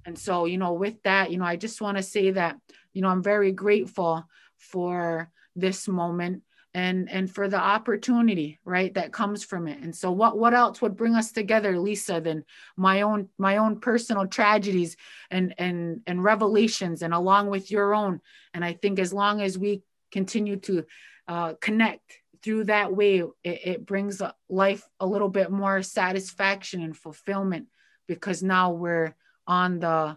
and 0.05 0.17
so 0.17 0.45
you 0.45 0.57
know 0.57 0.73
with 0.73 1.01
that 1.03 1.31
you 1.31 1.37
know 1.37 1.45
i 1.45 1.55
just 1.55 1.81
want 1.81 1.97
to 1.97 2.03
say 2.03 2.31
that 2.31 2.57
you 2.93 3.01
know 3.01 3.09
i'm 3.09 3.23
very 3.23 3.51
grateful 3.51 4.27
for 4.57 5.29
this 5.55 5.87
moment 5.87 6.41
and 6.77 7.09
and 7.09 7.33
for 7.33 7.49
the 7.49 7.57
opportunity 7.59 8.59
right 8.63 8.93
that 8.93 9.11
comes 9.11 9.43
from 9.43 9.67
it. 9.67 9.79
And 9.81 9.95
so 9.95 10.11
what 10.11 10.37
what 10.37 10.53
else 10.53 10.79
would 10.79 10.95
bring 10.95 11.15
us 11.15 11.31
together 11.31 11.79
lisa 11.79 12.21
than 12.21 12.45
my 12.75 13.01
own 13.01 13.29
my 13.39 13.57
own 13.57 13.79
personal 13.79 14.27
tragedies 14.27 14.95
and 15.31 15.55
and 15.57 16.01
and 16.05 16.23
revelations 16.23 17.01
and 17.01 17.15
along 17.15 17.49
with 17.49 17.71
your 17.71 17.95
own? 17.95 18.21
And 18.53 18.63
i 18.63 18.73
think 18.73 18.99
as 18.99 19.11
long 19.11 19.41
as 19.41 19.57
we 19.57 19.81
continue 20.11 20.57
to 20.57 20.85
uh, 21.27 21.53
connect 21.59 22.19
through 22.43 22.65
that 22.65 22.95
way 22.95 23.23
it, 23.43 23.59
it 23.65 23.85
brings 23.85 24.21
life 24.47 24.87
a 24.99 25.07
little 25.07 25.29
bit 25.29 25.49
more 25.49 25.81
satisfaction 25.81 26.83
and 26.83 26.95
fulfillment 26.95 27.65
because 28.07 28.43
now 28.43 28.69
we're 28.71 29.15
on 29.47 29.79
the 29.79 30.15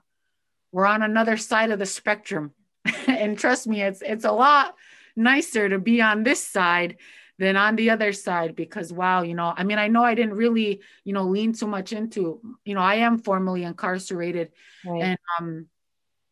we're 0.73 0.87
on 0.87 1.01
another 1.01 1.39
side 1.39 1.71
of 1.71 1.79
the 1.79 1.87
spectrum. 1.87 2.53
And 3.09 3.39
trust 3.39 3.67
me 3.67 3.81
it's 3.81 4.03
it's 4.03 4.27
a 4.27 4.33
lot 4.33 4.75
nicer 5.17 5.69
to 5.69 5.79
be 5.79 6.01
on 6.01 6.23
this 6.23 6.47
side 6.47 6.97
than 7.39 7.57
on 7.57 7.75
the 7.75 7.91
other 7.91 8.13
side 8.13 8.55
because 8.55 8.93
wow 8.93 9.23
you 9.23 9.35
know 9.35 9.53
i 9.57 9.65
mean 9.65 9.79
i 9.79 9.89
know 9.89 10.05
i 10.05 10.15
didn't 10.15 10.35
really 10.35 10.81
you 11.05 11.13
know 11.13 11.25
lean 11.25 11.53
too 11.53 11.67
much 11.67 11.93
into 11.93 12.41
you 12.65 12.75
know 12.75 12.83
i 12.83 12.97
am 12.97 13.19
formally 13.19 13.65
incarcerated 13.65 14.53
right. 14.85 15.03
and 15.03 15.19
um 15.39 15.67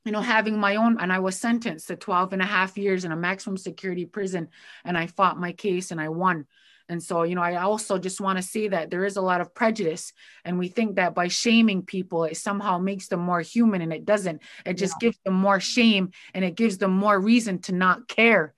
you 0.04 0.12
know 0.12 0.20
having 0.20 0.60
my 0.60 0.76
own 0.76 0.98
and 1.00 1.12
i 1.12 1.18
was 1.18 1.36
sentenced 1.36 1.88
to 1.88 1.96
12 1.96 2.34
and 2.34 2.42
a 2.42 2.46
half 2.46 2.76
years 2.76 3.04
in 3.04 3.12
a 3.12 3.16
maximum 3.16 3.56
security 3.56 4.04
prison 4.04 4.48
and 4.84 4.98
i 4.98 5.06
fought 5.06 5.40
my 5.40 5.52
case 5.52 5.90
and 5.90 6.00
i 6.00 6.08
won 6.08 6.46
and 6.90 7.02
so, 7.02 7.22
you 7.22 7.34
know, 7.34 7.42
I 7.42 7.56
also 7.56 7.98
just 7.98 8.18
want 8.18 8.38
to 8.38 8.42
say 8.42 8.68
that 8.68 8.90
there 8.90 9.04
is 9.04 9.16
a 9.16 9.20
lot 9.20 9.42
of 9.42 9.54
prejudice, 9.54 10.12
and 10.44 10.58
we 10.58 10.68
think 10.68 10.96
that 10.96 11.14
by 11.14 11.28
shaming 11.28 11.82
people, 11.82 12.24
it 12.24 12.38
somehow 12.38 12.78
makes 12.78 13.08
them 13.08 13.20
more 13.20 13.42
human, 13.42 13.82
and 13.82 13.92
it 13.92 14.06
doesn't. 14.06 14.40
It 14.64 14.74
just 14.74 14.94
yeah. 14.94 15.08
gives 15.08 15.18
them 15.22 15.34
more 15.34 15.60
shame 15.60 16.12
and 16.32 16.44
it 16.44 16.54
gives 16.54 16.78
them 16.78 16.92
more 16.92 17.20
reason 17.20 17.58
to 17.62 17.72
not 17.72 18.08
care 18.08 18.54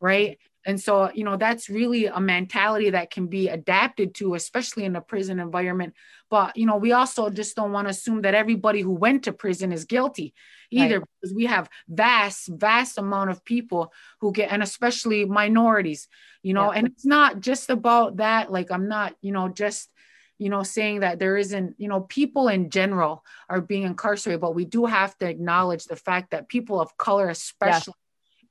right? 0.00 0.38
And 0.66 0.80
so, 0.80 1.10
you 1.12 1.24
know, 1.24 1.36
that's 1.36 1.68
really 1.68 2.06
a 2.06 2.20
mentality 2.20 2.90
that 2.90 3.10
can 3.10 3.26
be 3.26 3.48
adapted 3.48 4.14
to, 4.14 4.34
especially 4.34 4.84
in 4.84 4.96
a 4.96 5.00
prison 5.00 5.38
environment. 5.38 5.92
But, 6.30 6.56
you 6.56 6.64
know, 6.64 6.76
we 6.76 6.92
also 6.92 7.28
just 7.28 7.54
don't 7.54 7.72
want 7.72 7.86
to 7.86 7.90
assume 7.90 8.22
that 8.22 8.34
everybody 8.34 8.80
who 8.80 8.92
went 8.92 9.24
to 9.24 9.32
prison 9.32 9.72
is 9.72 9.84
guilty 9.84 10.32
either, 10.70 11.00
right. 11.00 11.08
because 11.20 11.34
we 11.34 11.44
have 11.44 11.68
vast, 11.86 12.48
vast 12.48 12.96
amount 12.96 13.30
of 13.30 13.44
people 13.44 13.92
who 14.20 14.32
get, 14.32 14.50
and 14.50 14.62
especially 14.62 15.26
minorities, 15.26 16.08
you 16.42 16.54
know, 16.54 16.72
yeah. 16.72 16.78
and 16.78 16.86
it's 16.86 17.04
not 17.04 17.40
just 17.40 17.68
about 17.68 18.16
that. 18.16 18.50
Like, 18.50 18.70
I'm 18.72 18.88
not, 18.88 19.14
you 19.20 19.32
know, 19.32 19.48
just, 19.48 19.90
you 20.38 20.48
know, 20.48 20.62
saying 20.62 21.00
that 21.00 21.18
there 21.18 21.36
isn't, 21.36 21.74
you 21.78 21.88
know, 21.88 22.00
people 22.00 22.48
in 22.48 22.70
general 22.70 23.22
are 23.50 23.60
being 23.60 23.82
incarcerated, 23.82 24.40
but 24.40 24.54
we 24.54 24.64
do 24.64 24.86
have 24.86 25.16
to 25.18 25.28
acknowledge 25.28 25.84
the 25.84 25.94
fact 25.94 26.30
that 26.30 26.48
people 26.48 26.80
of 26.80 26.96
color, 26.96 27.28
especially, 27.28 27.94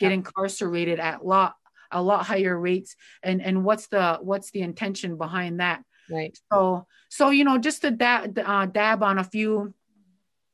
get 0.04 0.12
incarcerated 0.12 1.00
at 1.00 1.26
lot 1.26 1.56
a 1.92 2.02
lot 2.02 2.26
higher 2.26 2.60
rates 2.60 2.96
and 3.22 3.42
and 3.42 3.64
what's 3.64 3.88
the 3.88 4.20
what's 4.22 4.52
the 4.52 4.62
intention 4.62 5.18
behind 5.18 5.60
that 5.60 5.84
right 6.10 6.38
so 6.52 6.86
so 7.10 7.30
you 7.30 7.44
know 7.44 7.58
just 7.58 7.82
to 7.82 7.92
dab, 7.92 8.38
uh, 8.38 8.66
dab 8.66 9.04
on 9.04 9.20
a 9.20 9.24
few 9.24 9.74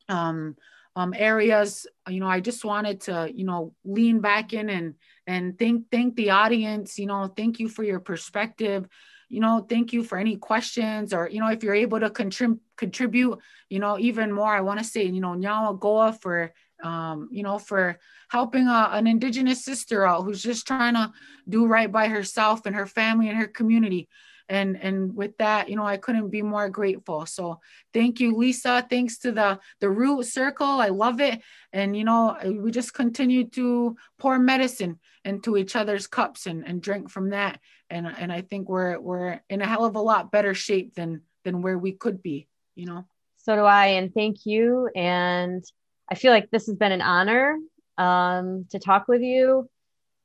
um 0.09 0.55
um, 0.99 1.13
areas, 1.15 1.87
you 2.09 2.19
know, 2.19 2.27
I 2.27 2.41
just 2.41 2.65
wanted 2.65 3.01
to, 3.01 3.31
you 3.33 3.45
know, 3.45 3.73
lean 3.85 4.19
back 4.19 4.51
in 4.51 4.69
and 4.69 4.95
and 5.25 5.57
thank 5.57 5.89
thank 5.91 6.15
the 6.15 6.31
audience. 6.31 6.99
You 6.99 7.05
know, 7.05 7.27
thank 7.27 7.59
you 7.59 7.69
for 7.69 7.83
your 7.83 8.01
perspective. 8.01 8.85
You 9.29 9.39
know, 9.39 9.65
thank 9.69 9.93
you 9.93 10.03
for 10.03 10.17
any 10.17 10.35
questions 10.35 11.13
or 11.13 11.29
you 11.29 11.39
know, 11.39 11.47
if 11.47 11.63
you're 11.63 11.75
able 11.75 12.01
to 12.01 12.09
contrib- 12.09 12.59
contribute, 12.75 13.39
you 13.69 13.79
know, 13.79 13.97
even 13.97 14.33
more. 14.33 14.53
I 14.53 14.59
want 14.59 14.79
to 14.79 14.85
say, 14.85 15.05
you 15.05 15.21
know, 15.21 15.35
Nyawa 15.35 15.79
Goa 15.79 16.11
for 16.13 16.53
um, 16.83 17.29
you 17.31 17.43
know, 17.43 17.59
for 17.59 17.99
helping 18.29 18.67
a, 18.67 18.89
an 18.93 19.07
indigenous 19.07 19.63
sister 19.63 20.05
out 20.05 20.23
who's 20.23 20.41
just 20.41 20.67
trying 20.67 20.93
to 20.93 21.11
do 21.47 21.65
right 21.65 21.91
by 21.91 22.07
herself 22.07 22.65
and 22.65 22.75
her 22.75 22.85
family 22.85 23.29
and 23.29 23.37
her 23.37 23.47
community. 23.47 24.07
And 24.47 24.81
and 24.81 25.15
with 25.15 25.37
that 25.37 25.69
you 25.69 25.75
know 25.75 25.85
i 25.85 25.97
couldn't 25.97 26.29
be 26.29 26.41
more 26.41 26.69
grateful. 26.69 27.27
So 27.27 27.59
thank 27.93 28.19
you 28.19 28.35
lisa. 28.35 28.83
Thanks 28.89 29.19
to 29.19 29.31
the 29.31 29.59
the 29.79 29.91
root 29.91 30.23
circle. 30.23 30.65
I 30.65 30.87
love 30.87 31.21
it. 31.21 31.39
And 31.71 31.95
you 31.95 32.03
know 32.03 32.35
we 32.43 32.71
just 32.71 32.95
continue 32.95 33.47
to 33.49 33.95
pour 34.17 34.39
medicine 34.39 34.97
into 35.23 35.55
each 35.55 35.75
other's 35.75 36.07
cups 36.07 36.47
and, 36.47 36.65
and 36.65 36.81
drink 36.81 37.11
from 37.11 37.29
that. 37.29 37.59
And 37.91 38.07
and 38.07 38.31
i 38.31 38.41
think 38.41 38.69
we're 38.69 38.99
we're 38.99 39.39
in 39.51 39.61
a 39.61 39.67
hell 39.67 39.85
of 39.85 39.95
a 39.95 40.01
lot 40.01 40.31
better 40.31 40.55
shape 40.55 40.95
than 40.95 41.21
than 41.43 41.61
where 41.61 41.77
we 41.77 41.91
could 41.91 42.23
be 42.23 42.47
you 42.79 42.85
know? 42.85 43.05
So 43.37 43.55
do 43.55 43.63
i. 43.63 43.87
And 43.87 44.13
thank 44.13 44.45
you. 44.45 44.89
And 44.95 45.63
i 46.09 46.15
feel 46.15 46.31
like 46.31 46.49
this 46.51 46.67
has 46.67 46.75
been 46.75 46.91
an 46.91 47.01
honor 47.01 47.57
um, 47.97 48.65
to 48.69 48.79
talk 48.79 49.07
with 49.07 49.21
you 49.21 49.69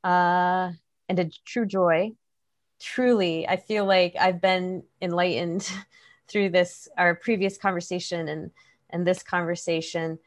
uh, 0.04 0.70
and 1.08 1.18
a 1.18 1.28
true 1.44 1.66
joy. 1.66 2.12
Truly 2.80 3.48
i 3.48 3.56
feel 3.56 3.84
like 3.86 4.14
i've 4.20 4.40
been 4.40 4.82
enlightened 5.00 5.70
through 6.28 6.50
this 6.50 6.88
our 6.98 7.14
previous 7.14 7.56
conversation 7.56 8.28
and 8.28 8.50
and 8.90 9.06
this 9.06 9.22
conversation. 9.22 10.18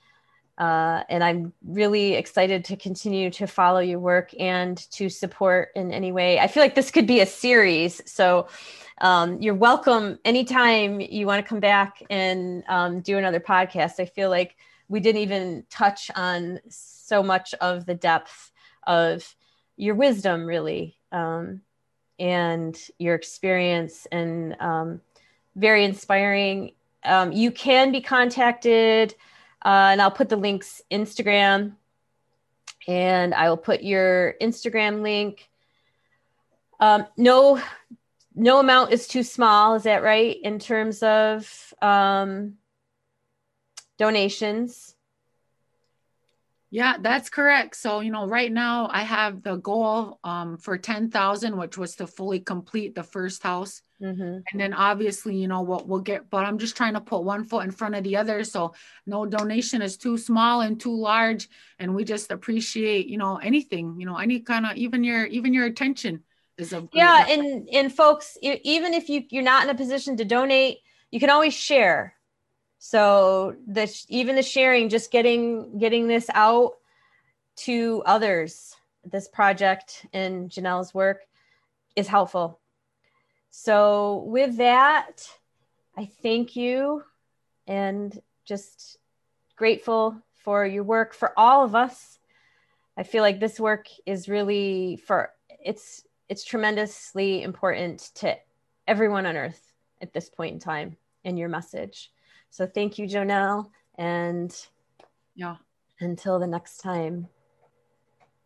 Uh, 0.57 1.03
and 1.09 1.23
i'm 1.23 1.53
really 1.67 2.15
excited 2.15 2.65
to 2.65 2.75
continue 2.75 3.29
to 3.29 3.45
follow 3.45 3.79
your 3.79 3.99
work 3.99 4.31
and 4.39 4.77
to 4.89 5.07
support 5.07 5.69
in 5.75 5.93
any 5.93 6.11
way. 6.11 6.39
I 6.39 6.47
feel 6.47 6.63
like 6.63 6.73
this 6.73 6.89
could 6.89 7.05
be 7.05 7.19
a 7.19 7.27
series 7.27 8.01
so 8.09 8.47
um, 8.99 9.39
you're 9.41 9.53
welcome 9.53 10.17
anytime 10.25 10.99
you 10.99 11.27
want 11.27 11.45
to 11.45 11.47
come 11.47 11.59
back 11.59 12.01
and 12.09 12.63
um, 12.67 13.01
do 13.01 13.17
another 13.17 13.39
podcast. 13.39 13.99
I 13.99 14.05
feel 14.05 14.29
like 14.29 14.55
we 14.89 14.99
didn't 14.99 15.21
even 15.21 15.65
touch 15.69 16.09
on 16.15 16.59
so 16.69 17.21
much 17.21 17.53
of 17.55 17.85
the 17.85 17.95
depth 17.95 18.51
of 18.85 19.35
your 19.75 19.95
wisdom 19.95 20.45
really 20.45 20.97
um, 21.11 21.61
and 22.19 22.77
your 22.97 23.15
experience 23.15 24.07
and 24.11 24.55
um, 24.59 25.01
very 25.55 25.83
inspiring. 25.83 26.71
Um, 27.03 27.31
you 27.31 27.51
can 27.51 27.91
be 27.91 28.01
contacted, 28.01 29.13
uh, 29.63 29.89
and 29.91 30.01
I'll 30.01 30.11
put 30.11 30.29
the 30.29 30.35
links 30.35 30.81
Instagram, 30.91 31.73
and 32.87 33.33
I 33.33 33.49
will 33.49 33.57
put 33.57 33.83
your 33.83 34.35
Instagram 34.41 35.01
link. 35.01 35.49
Um, 36.79 37.05
no, 37.17 37.61
no 38.35 38.59
amount 38.59 38.93
is 38.93 39.07
too 39.07 39.23
small. 39.23 39.75
Is 39.75 39.83
that 39.83 40.03
right? 40.03 40.37
In 40.43 40.59
terms 40.59 41.03
of 41.03 41.73
um, 41.81 42.53
donations. 43.97 44.95
Yeah, 46.69 46.97
that's 46.99 47.29
correct. 47.29 47.77
So, 47.77 48.01
you 48.01 48.11
know, 48.11 48.27
right 48.27 48.51
now 48.51 48.89
I 48.91 49.03
have 49.03 49.41
the 49.41 49.55
goal 49.55 50.19
um, 50.25 50.57
for 50.57 50.77
10,000, 50.77 51.55
which 51.55 51.77
was 51.77 51.95
to 51.95 52.07
fully 52.07 52.41
complete 52.41 52.93
the 52.93 53.03
first 53.03 53.41
house. 53.41 53.81
Mm-hmm. 54.01 54.39
And 54.51 54.59
then 54.59 54.73
obviously, 54.73 55.37
you 55.37 55.47
know, 55.47 55.61
what 55.61 55.87
we'll 55.87 56.01
get, 56.01 56.29
but 56.29 56.45
I'm 56.45 56.57
just 56.57 56.75
trying 56.75 56.93
to 56.95 57.01
put 57.01 57.23
one 57.23 57.45
foot 57.45 57.63
in 57.63 57.71
front 57.71 57.95
of 57.95 58.03
the 58.03 58.17
other. 58.17 58.43
So 58.43 58.73
no 59.05 59.25
donation 59.25 59.81
is 59.81 59.95
too 59.95 60.17
small 60.17 60.59
and 60.59 60.77
too 60.77 60.93
large. 60.93 61.47
And 61.79 61.95
we 61.95 62.03
just 62.03 62.31
appreciate, 62.31 63.07
you 63.07 63.17
know, 63.17 63.37
anything, 63.37 63.95
you 63.97 64.05
know, 64.05 64.17
any 64.17 64.41
kind 64.41 64.65
of, 64.65 64.75
even 64.75 65.05
your, 65.05 65.25
even 65.27 65.53
your 65.53 65.65
attention 65.65 66.21
is 66.57 66.73
a 66.73 66.87
yeah. 66.91 67.27
And, 67.29 67.69
and 67.69 67.93
folks, 67.93 68.37
even 68.41 68.93
if 68.93 69.07
you, 69.07 69.23
you're 69.29 69.41
not 69.41 69.63
in 69.63 69.69
a 69.69 69.75
position 69.75 70.17
to 70.17 70.25
donate, 70.25 70.79
you 71.11 71.21
can 71.21 71.29
always 71.29 71.53
share 71.53 72.16
so 72.79 73.55
the 73.67 73.91
even 74.09 74.35
the 74.35 74.43
sharing 74.43 74.89
just 74.89 75.11
getting 75.11 75.77
getting 75.77 76.07
this 76.07 76.29
out 76.33 76.73
to 77.55 78.03
others 78.05 78.75
this 79.03 79.27
project 79.27 80.05
and 80.13 80.49
janelle's 80.49 80.93
work 80.93 81.21
is 81.95 82.07
helpful. 82.07 82.59
So 83.49 84.23
with 84.27 84.57
that 84.57 85.27
i 85.97 86.05
thank 86.21 86.55
you 86.55 87.03
and 87.65 88.21
just 88.45 88.97
grateful 89.55 90.21
for 90.47 90.65
your 90.65 90.83
work 90.83 91.13
for 91.13 91.37
all 91.37 91.65
of 91.65 91.75
us. 91.75 92.19
I 92.95 93.03
feel 93.03 93.21
like 93.21 93.39
this 93.39 93.59
work 93.59 93.87
is 94.05 94.29
really 94.29 94.95
for 95.05 95.31
it's 95.49 96.03
it's 96.29 96.43
tremendously 96.43 97.43
important 97.43 98.11
to 98.15 98.37
everyone 98.87 99.25
on 99.25 99.35
earth 99.35 99.73
at 100.01 100.13
this 100.13 100.29
point 100.29 100.53
in 100.53 100.59
time 100.59 100.95
in 101.23 101.35
your 101.35 101.49
message 101.49 102.11
so 102.57 102.65
thank 102.65 102.97
you, 102.97 103.05
Jonelle. 103.05 103.69
And 103.99 104.51
yeah, 105.35 105.57
until 105.99 106.39
the 106.39 106.47
next 106.47 106.77
time. 106.77 107.27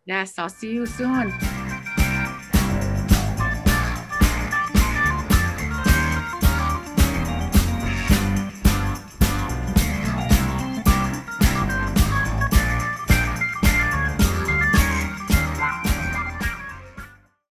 Yes, 0.04 0.38
I'll 0.38 0.50
see 0.50 0.74
you 0.74 0.86
soon. 0.86 1.61